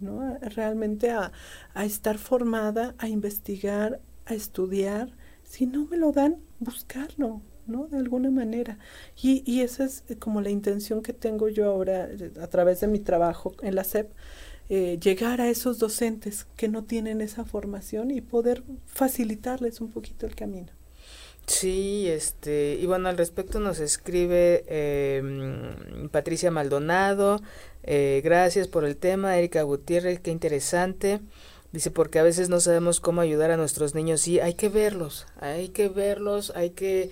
¿no? 0.00 0.36
realmente 0.40 1.10
a, 1.10 1.32
a, 1.74 1.84
estar 1.84 2.18
formada, 2.18 2.94
a 2.98 3.08
investigar, 3.08 4.00
a 4.26 4.34
estudiar. 4.34 5.16
Si 5.42 5.66
no 5.66 5.86
me 5.86 5.96
lo 5.96 6.12
dan, 6.12 6.36
buscarlo, 6.60 7.42
¿no? 7.66 7.86
De 7.86 7.98
alguna 7.98 8.30
manera. 8.30 8.78
Y, 9.20 9.42
y 9.50 9.62
esa 9.62 9.84
es 9.84 10.04
como 10.18 10.40
la 10.40 10.50
intención 10.50 11.02
que 11.02 11.12
tengo 11.12 11.48
yo 11.48 11.70
ahora 11.70 12.08
a 12.40 12.46
través 12.48 12.80
de 12.80 12.88
mi 12.88 12.98
trabajo 12.98 13.52
en 13.62 13.74
la 13.74 13.84
SEP. 13.84 14.10
Eh, 14.70 14.98
llegar 15.02 15.40
a 15.40 15.48
esos 15.48 15.78
docentes 15.78 16.46
que 16.56 16.68
no 16.68 16.84
tienen 16.84 17.22
esa 17.22 17.44
formación 17.46 18.10
y 18.10 18.20
poder 18.20 18.64
facilitarles 18.86 19.80
un 19.80 19.90
poquito 19.90 20.26
el 20.26 20.34
camino. 20.34 20.77
Sí, 21.48 22.08
este, 22.08 22.76
y 22.78 22.84
bueno, 22.84 23.08
al 23.08 23.16
respecto 23.16 23.58
nos 23.58 23.80
escribe 23.80 24.64
em, 24.68 26.08
Patricia 26.10 26.50
Maldonado, 26.50 27.40
eh, 27.84 28.20
gracias 28.22 28.68
por 28.68 28.84
el 28.84 28.96
tema, 28.98 29.38
Erika 29.38 29.62
Gutiérrez, 29.62 30.20
qué 30.20 30.30
interesante. 30.30 31.20
Dice, 31.72 31.90
porque 31.90 32.18
a 32.18 32.22
veces 32.22 32.50
no 32.50 32.60
sabemos 32.60 33.00
cómo 33.00 33.22
ayudar 33.22 33.50
a 33.50 33.56
nuestros 33.56 33.94
niños. 33.94 34.20
Sí, 34.20 34.40
hay 34.40 34.54
que 34.54 34.68
verlos, 34.68 35.26
hay 35.40 35.70
que 35.70 35.88
verlos, 35.88 36.52
hay 36.54 36.70
que 36.70 37.10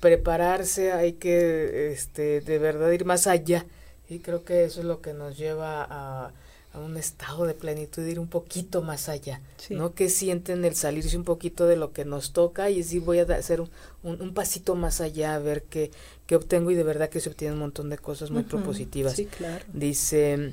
prepararse, 0.00 0.92
hay 0.92 1.14
que, 1.14 1.90
este, 1.90 2.42
de 2.42 2.58
verdad 2.58 2.90
ir 2.90 3.06
más 3.06 3.26
allá. 3.26 3.64
Y 4.08 4.18
creo 4.20 4.44
que 4.44 4.64
eso 4.64 4.80
es 4.80 4.86
lo 4.86 5.00
que 5.00 5.14
nos 5.14 5.38
lleva 5.38 5.86
a, 5.88 6.32
a 6.72 6.80
un 6.80 6.96
estado 6.96 7.46
de 7.46 7.54
plenitud, 7.54 8.04
ir 8.04 8.20
un 8.20 8.28
poquito 8.28 8.82
más 8.82 9.08
allá, 9.08 9.40
¿no? 9.70 9.94
Que 9.94 10.08
sienten 10.08 10.64
el 10.64 10.74
salirse 10.74 11.16
un 11.16 11.24
poquito 11.24 11.66
de 11.66 11.76
lo 11.76 11.92
que 11.92 12.04
nos 12.04 12.32
toca 12.32 12.68
y 12.70 12.78
decir 12.78 13.02
voy 13.02 13.20
a 13.20 13.22
hacer 13.22 13.60
un, 13.60 13.70
un, 14.02 14.34
pasito 14.34 14.74
más 14.74 15.00
allá, 15.00 15.34
a 15.34 15.38
ver 15.38 15.62
qué, 15.62 15.90
qué, 16.26 16.36
obtengo 16.36 16.70
y 16.70 16.74
de 16.74 16.82
verdad 16.82 17.08
que 17.08 17.20
se 17.20 17.30
obtienen 17.30 17.54
un 17.54 17.60
montón 17.60 17.88
de 17.88 17.98
cosas 17.98 18.30
muy 18.30 18.42
propositivas. 18.42 19.14
Sí, 19.14 19.26
claro. 19.26 19.64
Dice 19.72 20.52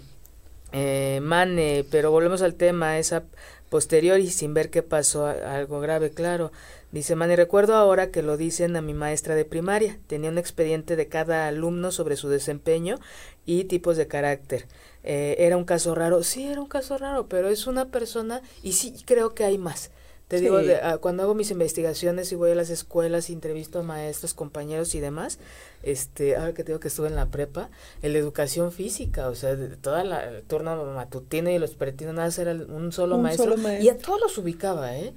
eh, 0.72 1.20
Mane, 1.22 1.86
pero 1.91 2.11
volvemos 2.11 2.41
al 2.41 2.55
tema, 2.55 2.97
esa 2.97 3.24
posterior 3.70 4.20
y 4.20 4.30
sin 4.30 4.53
ver 4.53 4.70
qué 4.70 4.84
pasó, 4.84 5.26
algo 5.26 5.80
grave, 5.80 6.11
claro. 6.11 6.51
Dice 6.91 7.16
Mane, 7.16 7.36
recuerdo 7.36 7.76
ahora 7.76 8.09
que 8.09 8.22
lo 8.22 8.38
dicen 8.38 8.76
a 8.78 8.82
mi 8.82 8.93
maestra 8.93 9.36
de 9.36 9.43
primaria, 9.43 9.99
tenía 10.07 10.30
un 10.30 10.38
expediente 10.38 10.95
de 10.95 11.07
cada 11.07 11.47
alumno 11.47 11.91
sobre 11.91 12.16
su 12.16 12.30
desempeño 12.30 12.99
y 13.45 13.66
tipos 13.66 13.97
de 13.97 14.07
carácter. 14.07 14.66
Eh, 15.08 15.36
era 15.45 15.56
un 15.56 15.66
caso 15.66 15.93
raro, 15.93 16.24
sí, 16.24 16.47
era 16.47 16.60
un 16.60 16.68
caso 16.68 16.97
raro, 16.97 17.28
pero 17.28 17.49
es 17.49 17.68
una 17.68 17.89
persona 17.89 18.41
y 18.64 18.74
sí 18.74 18.95
creo 19.06 19.36
que 19.36 19.43
hay 19.43 19.60
más. 19.60 19.91
Te 20.28 20.39
digo, 20.39 20.58
ah, 20.82 20.97
cuando 20.97 21.22
hago 21.22 21.36
mis 21.36 21.51
investigaciones 21.51 22.32
y 22.32 22.36
voy 22.36 22.49
a 22.49 22.56
las 22.56 22.72
escuelas, 22.72 23.30
entrevisto 23.30 23.78
a 23.78 23.84
maestros, 23.84 24.34
compañeros 24.34 24.95
y 24.95 24.99
demás, 24.99 25.38
este, 25.84 26.36
ahora 26.36 26.56
que 26.56 26.64
te 26.64 26.72
digo 26.72 26.80
que 26.80 26.88
estuve 26.88 27.08
en 27.08 27.16
la 27.16 27.28
prepa, 27.28 27.70
en 28.01 28.14
la 28.14 28.18
educación 28.18 28.72
física, 28.72 29.30
o 29.30 29.36
sea, 29.36 29.56
de 29.56 29.78
toda 29.78 30.03
la 30.03 30.41
turno 30.47 30.84
matutina 30.86 31.51
y 31.51 31.60
los 31.60 31.76
peretinos, 31.76 32.16
nada, 32.16 32.32
era 32.41 32.53
un 32.53 32.91
solo, 32.91 33.20
maestro, 33.20 33.56
y 33.80 33.88
a 33.89 33.97
todos 33.99 34.20
los 34.20 34.36
ubicaba, 34.39 34.97
¿eh? 34.97 35.14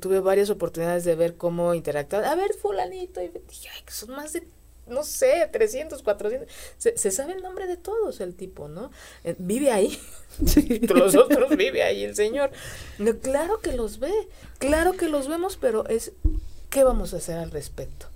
Tuve 0.00 0.20
varias 0.20 0.48
oportunidades 0.48 1.04
de 1.04 1.14
ver 1.16 1.36
cómo 1.36 1.74
interactuar. 1.74 2.24
A 2.24 2.34
ver, 2.34 2.54
fulanito, 2.54 3.20
y 3.20 3.28
dije, 3.28 3.68
ay, 3.74 3.82
que 3.84 3.92
son 3.92 4.12
más 4.12 4.32
de 4.32 4.48
no 4.86 5.02
sé, 5.02 5.48
300, 5.50 6.02
400. 6.02 6.48
Se, 6.78 6.96
se, 6.96 7.10
sabe 7.10 7.32
el 7.32 7.42
nombre 7.42 7.66
de 7.66 7.76
todos 7.76 8.20
el 8.20 8.34
tipo, 8.34 8.68
¿no? 8.68 8.90
Eh, 9.24 9.34
vive 9.38 9.70
ahí. 9.70 9.98
los 10.94 11.14
otros 11.14 11.56
vive 11.56 11.82
ahí 11.82 12.04
el 12.04 12.14
Señor. 12.14 12.50
No, 12.98 13.18
claro 13.18 13.60
que 13.60 13.72
los 13.72 13.98
ve, 13.98 14.12
claro 14.58 14.92
que 14.92 15.08
los 15.08 15.28
vemos, 15.28 15.56
pero 15.56 15.86
es, 15.88 16.12
¿qué 16.70 16.84
vamos 16.84 17.14
a 17.14 17.18
hacer 17.18 17.38
al 17.38 17.50
respecto? 17.50 18.06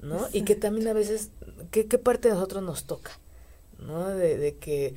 ¿No? 0.00 0.28
Y 0.32 0.42
que 0.42 0.54
también 0.54 0.88
a 0.88 0.92
veces, 0.92 1.30
¿qué, 1.70 1.86
¿qué, 1.86 1.98
parte 1.98 2.28
de 2.28 2.34
nosotros 2.34 2.62
nos 2.62 2.84
toca? 2.84 3.18
¿No? 3.78 4.08
De, 4.08 4.36
de 4.36 4.56
que 4.56 4.94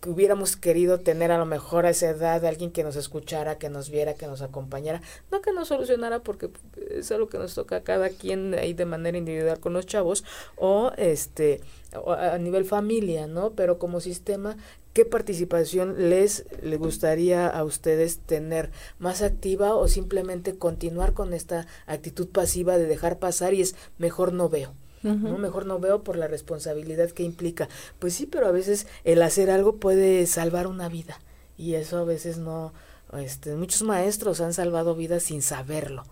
que 0.00 0.08
hubiéramos 0.08 0.56
querido 0.56 0.98
tener 0.98 1.30
a 1.30 1.38
lo 1.38 1.46
mejor 1.46 1.84
a 1.84 1.90
esa 1.90 2.08
edad 2.08 2.44
alguien 2.44 2.70
que 2.70 2.84
nos 2.84 2.96
escuchara, 2.96 3.58
que 3.58 3.68
nos 3.68 3.90
viera, 3.90 4.14
que 4.14 4.26
nos 4.26 4.40
acompañara, 4.40 5.02
no 5.30 5.42
que 5.42 5.52
nos 5.52 5.68
solucionara 5.68 6.20
porque 6.20 6.50
es 6.90 7.10
algo 7.12 7.28
que 7.28 7.38
nos 7.38 7.54
toca 7.54 7.76
a 7.76 7.82
cada 7.82 8.08
quien 8.08 8.54
ahí 8.54 8.72
de 8.72 8.86
manera 8.86 9.18
individual 9.18 9.60
con 9.60 9.74
los 9.74 9.86
chavos 9.86 10.24
o 10.56 10.92
este 10.96 11.60
a 12.06 12.38
nivel 12.38 12.64
familia, 12.64 13.26
¿no? 13.26 13.50
Pero 13.50 13.78
como 13.78 14.00
sistema, 14.00 14.56
¿qué 14.94 15.04
participación 15.04 16.08
les 16.10 16.46
le 16.62 16.76
gustaría 16.76 17.48
a 17.48 17.64
ustedes 17.64 18.20
tener 18.20 18.70
más 18.98 19.22
activa 19.22 19.74
o 19.74 19.88
simplemente 19.88 20.56
continuar 20.56 21.12
con 21.12 21.34
esta 21.34 21.66
actitud 21.86 22.28
pasiva 22.28 22.78
de 22.78 22.86
dejar 22.86 23.18
pasar 23.18 23.54
y 23.54 23.60
es 23.62 23.74
mejor 23.98 24.32
no 24.32 24.48
veo? 24.48 24.74
¿No? 25.02 25.38
Mejor 25.38 25.66
no 25.66 25.78
veo 25.78 26.02
por 26.02 26.16
la 26.16 26.28
responsabilidad 26.28 27.10
que 27.10 27.22
implica. 27.22 27.68
Pues 27.98 28.14
sí, 28.14 28.26
pero 28.26 28.46
a 28.46 28.52
veces 28.52 28.86
el 29.04 29.22
hacer 29.22 29.50
algo 29.50 29.76
puede 29.76 30.26
salvar 30.26 30.66
una 30.66 30.88
vida 30.88 31.20
y 31.56 31.74
eso 31.74 31.98
a 31.98 32.04
veces 32.04 32.38
no, 32.38 32.72
este, 33.18 33.54
muchos 33.54 33.82
maestros 33.82 34.40
han 34.40 34.54
salvado 34.54 34.94
vidas 34.94 35.24
sin 35.24 35.42
saberlo. 35.42 36.04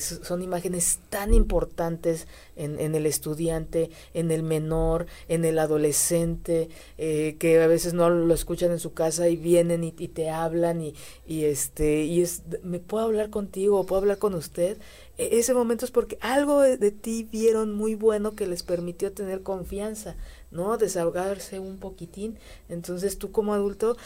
son 0.00 0.42
imágenes 0.42 0.98
tan 1.08 1.32
importantes 1.32 2.26
en, 2.56 2.78
en, 2.78 2.94
el 2.94 3.06
estudiante, 3.06 3.90
en 4.12 4.30
el 4.30 4.42
menor, 4.42 5.06
en 5.28 5.46
el 5.46 5.58
adolescente, 5.58 6.68
eh, 6.98 7.36
que 7.38 7.62
a 7.62 7.66
veces 7.66 7.94
no 7.94 8.10
lo 8.10 8.34
escuchan 8.34 8.70
en 8.70 8.78
su 8.78 8.92
casa 8.92 9.28
y 9.28 9.36
vienen 9.36 9.82
y, 9.84 9.94
y 9.98 10.08
te 10.08 10.28
hablan 10.28 10.82
y, 10.82 10.94
y, 11.26 11.44
este 11.44 12.04
y 12.04 12.20
es 12.20 12.42
me 12.62 12.80
puedo 12.80 13.04
hablar 13.04 13.30
contigo, 13.30 13.86
puedo 13.86 14.02
hablar 14.02 14.18
con 14.18 14.34
usted 14.34 14.76
ese 15.18 15.54
momento 15.54 15.84
es 15.84 15.90
porque 15.90 16.18
algo 16.20 16.60
de, 16.60 16.90
ti 16.90 17.28
vieron 17.30 17.74
muy 17.74 17.94
bueno 17.94 18.32
que 18.32 18.46
les 18.46 18.62
permitió 18.62 19.12
tener 19.12 19.42
confianza, 19.42 20.16
¿no? 20.50 20.78
Desahogarse 20.78 21.58
un 21.58 21.78
poquitín. 21.78 22.38
Entonces 22.68 23.18
tú 23.18 23.30
como 23.30 23.54
adulto 23.54 23.96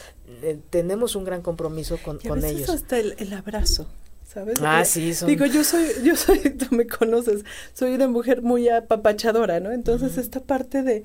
eh, 0.41 0.59
tenemos 0.69 1.15
un 1.15 1.23
gran 1.23 1.41
compromiso 1.41 1.97
con, 2.03 2.19
y 2.21 2.27
con 2.27 2.41
veces 2.41 2.57
ellos. 2.57 2.69
hasta 2.69 2.99
el, 2.99 3.15
el, 3.19 3.33
abrazo, 3.33 3.87
¿sabes? 4.37 4.59
Ah, 4.61 4.85
sí, 4.85 5.15
son... 5.15 5.27
Digo, 5.27 5.45
yo 5.47 5.63
soy, 5.63 5.87
yo 6.03 6.15
soy, 6.15 6.37
tú 6.57 6.67
me 6.75 6.85
conoces, 6.85 7.43
soy 7.73 7.93
una 7.93 8.07
mujer 8.07 8.43
muy 8.43 8.69
apapachadora, 8.69 9.59
¿no? 9.59 9.71
Entonces, 9.71 10.17
esta 10.17 10.39
parte 10.41 10.83
de, 10.83 11.03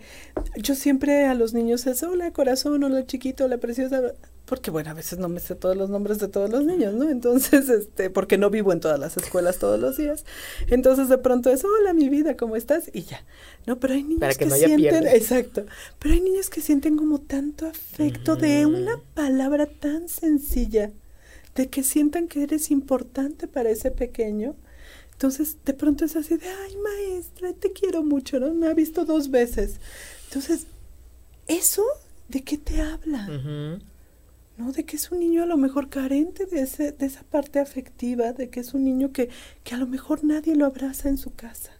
yo 0.57 0.75
siempre 0.75 1.25
a 1.25 1.35
los 1.35 1.55
niños 1.55 1.87
es, 1.87 2.03
hola 2.03 2.31
corazón, 2.33 2.85
hola 2.85 3.07
chiquito, 3.07 3.47
hola 3.47 3.57
preciosa, 3.57 4.03
porque 4.45 4.71
bueno, 4.71 4.91
a 4.91 4.95
veces 4.95 5.19
no 5.19 5.31
me 5.31 5.41
sé 5.41 5.55
todos 5.55 5.77
los 5.79 5.89
nombres 5.89 6.19
de 6.19 6.29
todos 6.29 6.51
los 6.51 6.65
niños, 6.67 6.93
¿no? 6.93 7.09
Entonces, 7.09 7.71
este, 7.71 8.11
porque 8.11 8.37
no 8.37 8.51
vivo 8.51 8.71
en 8.73 8.81
todas 8.81 9.01
las 9.01 9.17
escuelas 9.17 9.59
todos 9.59 9.81
los 9.81 9.97
días. 9.97 10.27
Entonces, 10.69 11.09
de 11.09 11.17
pronto 11.17 11.49
es, 11.49 11.65
hola 11.65 11.95
mi 11.95 12.11
vida, 12.11 12.37
¿cómo 12.37 12.57
estás? 12.57 12.91
Y 12.93 13.05
ya. 13.05 13.25
No, 13.67 13.81
pero 13.81 13.95
hay 13.95 14.03
niños 14.03 14.37
que, 14.37 14.51
sienten, 14.51 15.07
exacto, 15.07 15.65
pero 15.99 16.15
hay 16.15 16.21
niños 16.21 16.51
que 16.51 16.61
sienten 16.61 16.99
como 16.99 17.19
tanto 17.19 17.67
afecto 17.67 18.37
de 18.37 18.67
una 18.67 19.01
palabra 19.15 19.65
tan 19.65 20.09
sencilla 20.09 20.91
de 21.55 21.69
que 21.69 21.83
sientan 21.83 22.29
que 22.29 22.43
eres 22.43 22.71
importante 22.71 23.47
para 23.47 23.71
ese 23.71 23.91
pequeño. 23.91 24.55
Entonces, 25.13 25.59
de 25.65 25.75
pronto 25.75 26.05
es 26.05 26.17
así 26.17 26.37
de, 26.37 26.49
ay, 26.49 26.77
maestra, 26.77 27.53
te 27.53 27.73
quiero 27.73 28.03
mucho, 28.03 28.41
¿no? 28.41 28.53
Me 28.55 28.67
ha 28.67 28.75
visto 28.75 29.05
dos 29.05 29.31
veces. 29.31 29.77
Entonces, 30.25 30.67
¿eso 31.47 31.85
de 32.29 32.43
qué 32.43 32.59
te 32.59 32.81
habla? 32.81 33.29
¿No? 34.57 34.73
De 34.73 34.85
que 34.85 34.97
es 34.97 35.11
un 35.11 35.21
niño 35.21 35.43
a 35.43 35.47
lo 35.47 35.57
mejor 35.57 35.89
carente 35.89 36.47
de, 36.47 36.63
ese, 36.63 36.93
de 36.93 37.07
esa 37.07 37.23
parte 37.23 37.61
afectiva, 37.61 38.33
de 38.33 38.51
que 38.51 38.61
es 38.61 38.75
un 38.75 38.85
niño 38.85 39.13
que, 39.13 39.29
que 39.65 39.75
a 39.75 39.79
lo 39.79 39.87
mejor 39.87 40.25
nadie 40.25 40.57
lo 40.57 40.67
abraza 40.67 41.09
en 41.09 41.19
su 41.19 41.35
casa. 41.35 41.73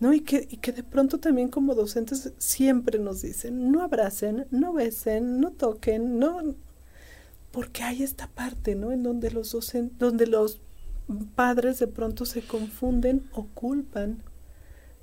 ¿no? 0.00 0.12
Y 0.12 0.20
que, 0.20 0.46
y 0.50 0.58
que 0.58 0.72
de 0.72 0.82
pronto 0.82 1.18
también 1.18 1.48
como 1.48 1.74
docentes 1.74 2.32
siempre 2.38 2.98
nos 2.98 3.22
dicen, 3.22 3.70
no 3.70 3.82
abracen, 3.82 4.46
no 4.50 4.72
besen, 4.72 5.40
no 5.40 5.52
toquen, 5.52 6.18
no, 6.18 6.54
porque 7.58 7.82
hay 7.82 8.04
esta 8.04 8.28
parte, 8.28 8.76
¿no? 8.76 8.92
En 8.92 9.02
donde 9.02 9.32
los 9.32 9.56
donde 9.98 10.28
los 10.28 10.60
padres 11.34 11.80
de 11.80 11.88
pronto 11.88 12.24
se 12.24 12.40
confunden 12.40 13.28
o 13.32 13.48
culpan, 13.48 14.22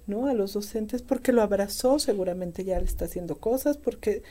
¿no? 0.08 0.28
A 0.28 0.34
los 0.34 0.53
docentes 0.53 1.01
porque 1.01 1.34
lo 1.34 1.41
abrazó, 1.41 1.99
seguramente 1.99 2.64
ya 2.64 2.80
le 2.80 2.86
está 2.86 3.03
haciendo 3.03 3.39
cosas, 3.39 3.76
porque 3.76 4.24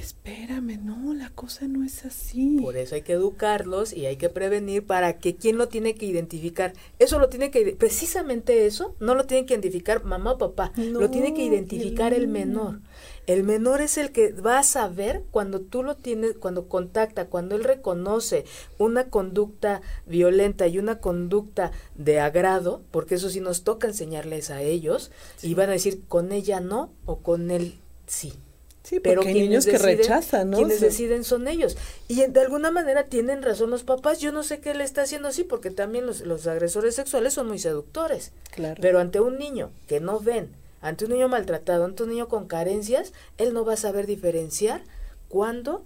espérame, 0.00 0.78
no, 0.84 1.14
la 1.14 1.30
cosa 1.30 1.66
no 1.66 1.82
es 1.82 2.04
así. 2.04 2.58
Por 2.62 2.76
eso 2.76 2.94
hay 2.94 3.02
que 3.02 3.14
educarlos 3.14 3.92
y 3.92 4.06
hay 4.06 4.14
que 4.14 4.28
prevenir 4.28 4.86
para 4.86 5.18
que 5.18 5.34
quién 5.34 5.58
lo 5.58 5.66
tiene 5.66 5.96
que 5.96 6.06
identificar. 6.06 6.74
Eso 7.00 7.18
lo 7.18 7.28
tiene 7.28 7.50
que, 7.50 7.74
precisamente 7.76 8.66
eso, 8.66 8.94
no 9.00 9.16
lo 9.16 9.26
tiene 9.26 9.46
que 9.46 9.54
identificar 9.54 10.04
mamá 10.04 10.34
o 10.34 10.38
papá, 10.38 10.70
lo 10.76 11.10
tiene 11.10 11.34
que 11.34 11.42
identificar 11.42 12.14
el 12.14 12.28
menor. 12.28 12.82
El 13.26 13.42
menor 13.42 13.80
es 13.80 13.96
el 13.96 14.12
que 14.12 14.32
va 14.32 14.58
a 14.58 14.64
saber 14.64 15.22
cuando 15.30 15.60
tú 15.60 15.82
lo 15.82 15.96
tienes, 15.96 16.36
cuando 16.36 16.68
contacta, 16.68 17.26
cuando 17.26 17.56
él 17.56 17.64
reconoce 17.64 18.44
una 18.78 19.08
conducta 19.08 19.80
violenta 20.06 20.66
y 20.66 20.78
una 20.78 21.00
conducta 21.00 21.72
de 21.94 22.20
agrado, 22.20 22.82
porque 22.90 23.14
eso 23.14 23.30
sí 23.30 23.40
nos 23.40 23.64
toca 23.64 23.86
enseñarles 23.86 24.50
a 24.50 24.60
ellos, 24.62 25.10
y 25.42 25.54
van 25.54 25.70
a 25.70 25.72
decir 25.72 26.02
con 26.06 26.32
ella 26.32 26.60
no 26.60 26.92
o 27.06 27.18
con 27.20 27.50
él 27.50 27.78
sí. 28.06 28.34
Sí, 28.82 29.00
pero 29.00 29.22
hay 29.22 29.32
niños 29.32 29.64
que 29.64 29.78
rechazan, 29.78 30.50
¿no? 30.50 30.58
Quienes 30.58 30.78
deciden 30.78 31.24
son 31.24 31.48
ellos. 31.48 31.78
Y 32.06 32.26
de 32.26 32.40
alguna 32.40 32.70
manera 32.70 33.04
tienen 33.04 33.42
razón 33.42 33.70
los 33.70 33.82
papás. 33.82 34.20
Yo 34.20 34.30
no 34.30 34.42
sé 34.42 34.60
qué 34.60 34.74
le 34.74 34.84
está 34.84 35.00
haciendo 35.00 35.28
así, 35.28 35.42
porque 35.42 35.70
también 35.70 36.04
los, 36.04 36.20
los 36.20 36.46
agresores 36.46 36.94
sexuales 36.94 37.32
son 37.32 37.48
muy 37.48 37.58
seductores. 37.58 38.32
Claro. 38.50 38.78
Pero 38.82 38.98
ante 38.98 39.20
un 39.20 39.38
niño 39.38 39.70
que 39.88 40.00
no 40.00 40.20
ven, 40.20 40.50
ante 40.84 41.06
un 41.06 41.12
niño 41.12 41.28
maltratado, 41.28 41.86
ante 41.86 42.02
un 42.02 42.10
niño 42.10 42.28
con 42.28 42.46
carencias, 42.46 43.14
él 43.38 43.54
no 43.54 43.64
va 43.64 43.72
a 43.72 43.78
saber 43.78 44.06
diferenciar 44.06 44.82
cuándo 45.28 45.82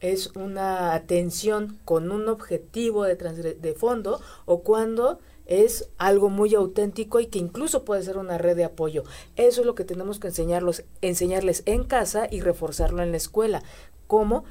es 0.00 0.34
una 0.34 0.94
atención 0.94 1.78
con 1.84 2.10
un 2.10 2.28
objetivo 2.28 3.04
de, 3.04 3.14
de 3.14 3.74
fondo 3.74 4.20
o 4.44 4.62
cuando 4.62 5.20
es 5.46 5.88
algo 5.96 6.28
muy 6.28 6.56
auténtico 6.56 7.20
y 7.20 7.26
que 7.26 7.38
incluso 7.38 7.84
puede 7.84 8.02
ser 8.02 8.18
una 8.18 8.36
red 8.36 8.56
de 8.56 8.64
apoyo. 8.64 9.04
Eso 9.36 9.60
es 9.60 9.66
lo 9.66 9.76
que 9.76 9.84
tenemos 9.84 10.18
que 10.18 10.28
enseñarlos, 10.28 10.82
enseñarles 11.02 11.62
en 11.66 11.84
casa 11.84 12.26
y 12.28 12.40
reforzarlo 12.40 13.00
en 13.02 13.12
la 13.12 13.18
escuela. 13.18 13.62
¿Cómo? 14.08 14.44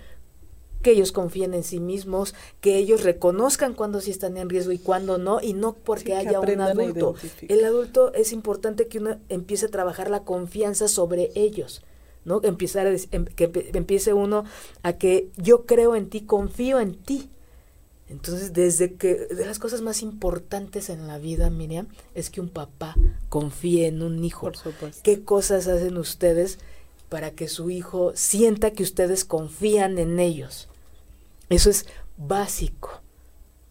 Que 0.82 0.92
ellos 0.92 1.12
confíen 1.12 1.54
en 1.54 1.64
sí 1.64 1.80
mismos, 1.80 2.36
que 2.60 2.78
ellos 2.78 3.04
reconozcan 3.04 3.74
cuándo 3.74 4.02
sí 4.02 4.12
están 4.12 4.38
en 4.38 4.50
riesgo 4.50 4.72
y 4.72 4.80
cuándo 4.80 5.18
no, 5.18 5.42
y 5.42 5.54
no 5.54 5.74
porque 5.74 6.16
haya 6.16 6.40
un 6.40 6.62
adulto. 6.62 7.16
El 7.48 7.64
adulto 7.64 8.14
es 8.14 8.32
importante 8.32 8.88
que 8.88 9.00
uno 9.00 9.18
empiece 9.30 9.68
a 9.68 9.70
trabajar 9.70 10.10
la 10.10 10.24
confianza 10.24 10.88
sobre 10.88 11.32
ellos. 11.36 11.82
¿no? 12.26 12.42
Empezar 12.44 12.88
a, 12.88 12.92
em, 12.92 13.26
que 13.26 13.52
empiece 13.74 14.14
uno 14.14 14.44
a 14.84 14.94
que 14.94 15.30
yo 15.38 15.66
creo 15.66 15.96
en 15.96 16.10
ti, 16.10 16.22
confío 16.22 16.80
en 16.80 16.96
ti. 16.96 17.30
Entonces, 18.10 18.52
desde 18.52 18.96
que 18.96 19.16
de 19.16 19.46
las 19.46 19.58
cosas 19.58 19.82
más 19.82 20.02
importantes 20.02 20.90
en 20.90 21.08
la 21.08 21.18
vida, 21.18 21.50
Miriam, 21.50 21.88
es 22.14 22.30
que 22.30 22.42
un 22.42 22.50
papá 22.50 22.96
confíe 23.30 23.88
en 23.88 24.02
un 24.02 24.24
hijo. 24.24 24.42
Por 24.42 24.58
supuesto. 24.58 25.02
¿Qué 25.02 25.24
cosas 25.24 25.68
hacen 25.68 25.98
ustedes 25.98 26.60
para 27.08 27.32
que 27.32 27.48
su 27.48 27.70
hijo 27.70 28.12
sienta 28.14 28.72
que 28.72 28.84
ustedes 28.84 29.24
confían 29.24 29.98
en 29.98 30.20
ellos? 30.20 30.68
Eso 31.52 31.70
es 31.70 31.86
básico. 32.18 33.02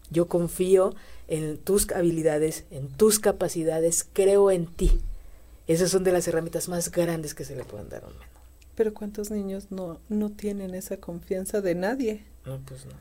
Yo 0.09 0.27
confío 0.27 0.93
en 1.27 1.57
tus 1.57 1.91
habilidades, 1.91 2.65
en 2.69 2.89
tus 2.89 3.19
capacidades, 3.19 4.05
creo 4.13 4.51
en 4.51 4.67
ti. 4.67 5.01
Esas 5.67 5.89
son 5.89 6.03
de 6.03 6.11
las 6.11 6.27
herramientas 6.27 6.69
más 6.69 6.91
grandes 6.91 7.33
que 7.33 7.45
se 7.45 7.55
le 7.55 7.63
pueden 7.63 7.89
dar 7.89 8.03
a 8.03 8.07
un 8.07 8.13
menor. 8.13 8.27
Pero 8.75 8.93
¿cuántos 8.93 9.31
niños 9.31 9.67
no, 9.69 9.99
no 10.09 10.29
tienen 10.29 10.75
esa 10.75 10.97
confianza 10.97 11.61
de 11.61 11.75
nadie? 11.75 12.25
No, 12.45 12.59
pues 12.65 12.85
no. 12.85 12.93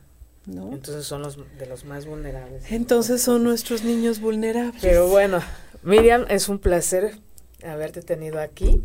¿No? 0.46 0.72
Entonces 0.72 1.04
son 1.04 1.22
los 1.22 1.36
de 1.58 1.66
los 1.66 1.84
más 1.84 2.06
vulnerables. 2.06 2.70
Entonces 2.70 3.20
son 3.20 3.44
nuestros 3.44 3.84
niños 3.84 4.20
vulnerables. 4.20 4.80
Pero 4.80 5.08
bueno, 5.08 5.40
Miriam, 5.82 6.24
es 6.28 6.48
un 6.48 6.58
placer 6.58 7.18
haberte 7.62 8.02
tenido 8.02 8.40
aquí. 8.40 8.82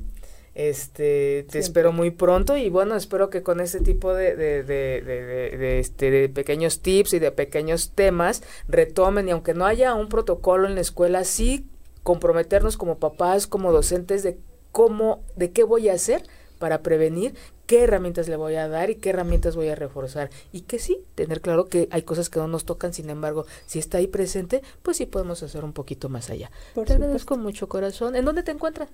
Este, 0.55 1.45
te 1.51 1.59
espero 1.59 1.91
muy 1.91 2.11
pronto 2.11 2.55
y 2.55 2.69
bueno, 2.69 2.95
espero 2.95 3.29
que 3.29 3.43
con 3.43 3.59
este 3.59 3.81
tipo 3.81 4.13
de, 4.13 4.37
de, 4.37 4.63
de, 4.63 5.01
de, 5.01 5.79
este, 5.79 6.09
de 6.09 6.29
pequeños 6.29 6.79
tips 6.79 7.13
y 7.13 7.19
de 7.19 7.29
pequeños 7.31 7.91
temas 7.91 8.41
retomen 8.69 9.27
y 9.27 9.31
aunque 9.31 9.53
no 9.53 9.65
haya 9.65 9.93
un 9.93 10.07
protocolo 10.07 10.65
en 10.65 10.75
la 10.75 10.81
escuela, 10.81 11.25
sí 11.25 11.67
comprometernos 12.03 12.77
como 12.77 12.99
papás, 12.99 13.47
como 13.47 13.73
docentes 13.73 14.23
de 14.23 14.37
cómo, 14.71 15.23
de 15.35 15.51
qué 15.51 15.63
voy 15.63 15.89
a 15.89 15.93
hacer 15.93 16.23
para 16.57 16.81
prevenir, 16.81 17.35
qué 17.65 17.83
herramientas 17.83 18.29
le 18.29 18.37
voy 18.37 18.55
a 18.55 18.69
dar 18.69 18.89
y 18.89 18.95
qué 18.95 19.09
herramientas 19.09 19.57
voy 19.57 19.67
a 19.67 19.75
reforzar. 19.75 20.29
Y 20.53 20.61
que 20.61 20.79
sí, 20.79 20.99
tener 21.15 21.41
claro 21.41 21.65
que 21.65 21.89
hay 21.91 22.03
cosas 22.03 22.29
que 22.29 22.39
no 22.39 22.47
nos 22.47 22.63
tocan, 22.63 22.93
sin 22.93 23.09
embargo, 23.09 23.45
si 23.65 23.79
está 23.79 23.97
ahí 23.97 24.07
presente, 24.07 24.61
pues 24.83 24.97
sí 24.97 25.05
podemos 25.05 25.43
hacer 25.43 25.65
un 25.65 25.73
poquito 25.73 26.07
más 26.07 26.29
allá. 26.29 26.49
te 26.73 26.93
agradezco 26.93 27.35
mucho, 27.35 27.67
corazón. 27.67 28.15
¿En 28.15 28.23
dónde 28.23 28.43
te 28.43 28.51
encuentras? 28.51 28.89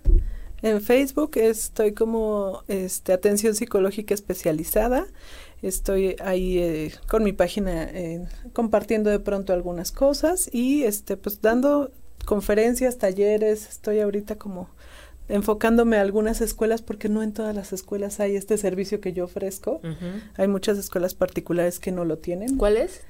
En 0.62 0.82
Facebook 0.82 1.32
estoy 1.36 1.94
como 1.94 2.64
este, 2.68 3.14
atención 3.14 3.56
psicológica 3.56 4.14
especializada. 4.14 5.08
Estoy 5.62 6.16
ahí 6.24 6.58
eh, 6.60 6.94
con 7.08 7.24
mi 7.24 7.34
página 7.34 7.84
eh, 7.84 8.26
compartiendo 8.54 9.10
de 9.10 9.20
pronto 9.20 9.54
algunas 9.54 9.92
cosas 9.92 10.50
y 10.52 10.84
este 10.84 11.18
pues 11.18 11.42
dando 11.42 11.92
conferencias, 12.26 12.98
talleres. 12.98 13.70
Estoy 13.70 14.00
ahorita 14.00 14.38
como 14.38 14.70
enfocándome 15.30 15.98
a 15.98 16.02
algunas 16.02 16.42
escuelas 16.42 16.82
porque 16.82 17.10
no 17.10 17.24
en 17.24 17.34
todas 17.34 17.56
las 17.56 17.74
escuelas 17.74 18.20
hay 18.20 18.36
este 18.36 18.58
servicio 18.58 19.02
que 19.02 19.14
yo 19.14 19.26
ofrezco. 19.26 19.82
Hay 20.36 20.48
muchas 20.48 20.78
escuelas 20.78 21.16
particulares 21.16 21.80
que 21.80 21.92
no 21.92 22.06
lo 22.06 22.18
tienen. 22.18 22.58
¿Cuál 22.58 22.78
es? 22.78 23.02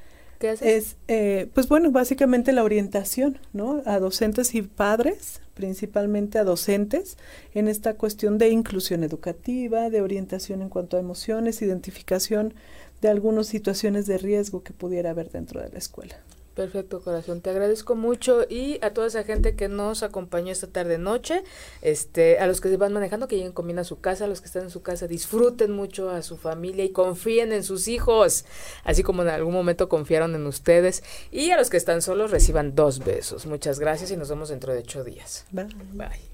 ¿Qué 0.41 0.49
haces? 0.49 0.67
Es, 0.67 0.95
eh, 1.07 1.51
pues 1.53 1.67
bueno, 1.67 1.91
básicamente 1.91 2.51
la 2.51 2.63
orientación, 2.63 3.37
¿no? 3.53 3.83
A 3.85 3.99
docentes 3.99 4.55
y 4.55 4.63
padres, 4.63 5.39
principalmente 5.53 6.39
a 6.39 6.43
docentes, 6.43 7.15
en 7.53 7.67
esta 7.67 7.93
cuestión 7.93 8.39
de 8.39 8.49
inclusión 8.49 9.03
educativa, 9.03 9.91
de 9.91 10.01
orientación 10.01 10.63
en 10.63 10.69
cuanto 10.69 10.97
a 10.97 10.99
emociones, 10.99 11.61
identificación 11.61 12.55
de 13.01 13.09
algunas 13.09 13.45
situaciones 13.45 14.07
de 14.07 14.17
riesgo 14.17 14.63
que 14.63 14.73
pudiera 14.73 15.11
haber 15.11 15.29
dentro 15.29 15.61
de 15.61 15.69
la 15.69 15.77
escuela. 15.77 16.15
Perfecto, 16.55 17.01
corazón. 17.01 17.39
Te 17.39 17.49
agradezco 17.49 17.95
mucho 17.95 18.45
y 18.49 18.77
a 18.81 18.93
toda 18.93 19.07
esa 19.07 19.23
gente 19.23 19.55
que 19.55 19.69
nos 19.69 20.03
acompañó 20.03 20.51
esta 20.51 20.67
tarde 20.67 20.97
noche, 20.97 21.43
este, 21.81 22.39
a 22.39 22.47
los 22.47 22.59
que 22.59 22.69
se 22.69 22.75
van 22.75 22.91
manejando, 22.91 23.29
que 23.29 23.37
lleguen 23.37 23.53
comiendo 23.53 23.81
a 23.81 23.85
su 23.85 24.01
casa, 24.01 24.25
a 24.25 24.27
los 24.27 24.41
que 24.41 24.47
están 24.47 24.63
en 24.63 24.69
su 24.69 24.81
casa, 24.81 25.07
disfruten 25.07 25.71
mucho 25.71 26.09
a 26.09 26.21
su 26.21 26.35
familia 26.35 26.83
y 26.83 26.89
confíen 26.89 27.53
en 27.53 27.63
sus 27.63 27.87
hijos, 27.87 28.43
así 28.83 29.01
como 29.01 29.21
en 29.21 29.29
algún 29.29 29.53
momento 29.53 29.87
confiaron 29.87 30.35
en 30.35 30.45
ustedes. 30.45 31.03
Y 31.31 31.51
a 31.51 31.57
los 31.57 31.69
que 31.69 31.77
están 31.77 32.01
solos, 32.01 32.31
reciban 32.31 32.75
dos 32.75 32.99
besos. 32.99 33.45
Muchas 33.45 33.79
gracias 33.79 34.11
y 34.11 34.17
nos 34.17 34.29
vemos 34.29 34.49
dentro 34.49 34.73
de 34.73 34.79
ocho 34.79 35.05
días. 35.05 35.45
Bye. 35.51 35.67
Bye. 35.93 36.30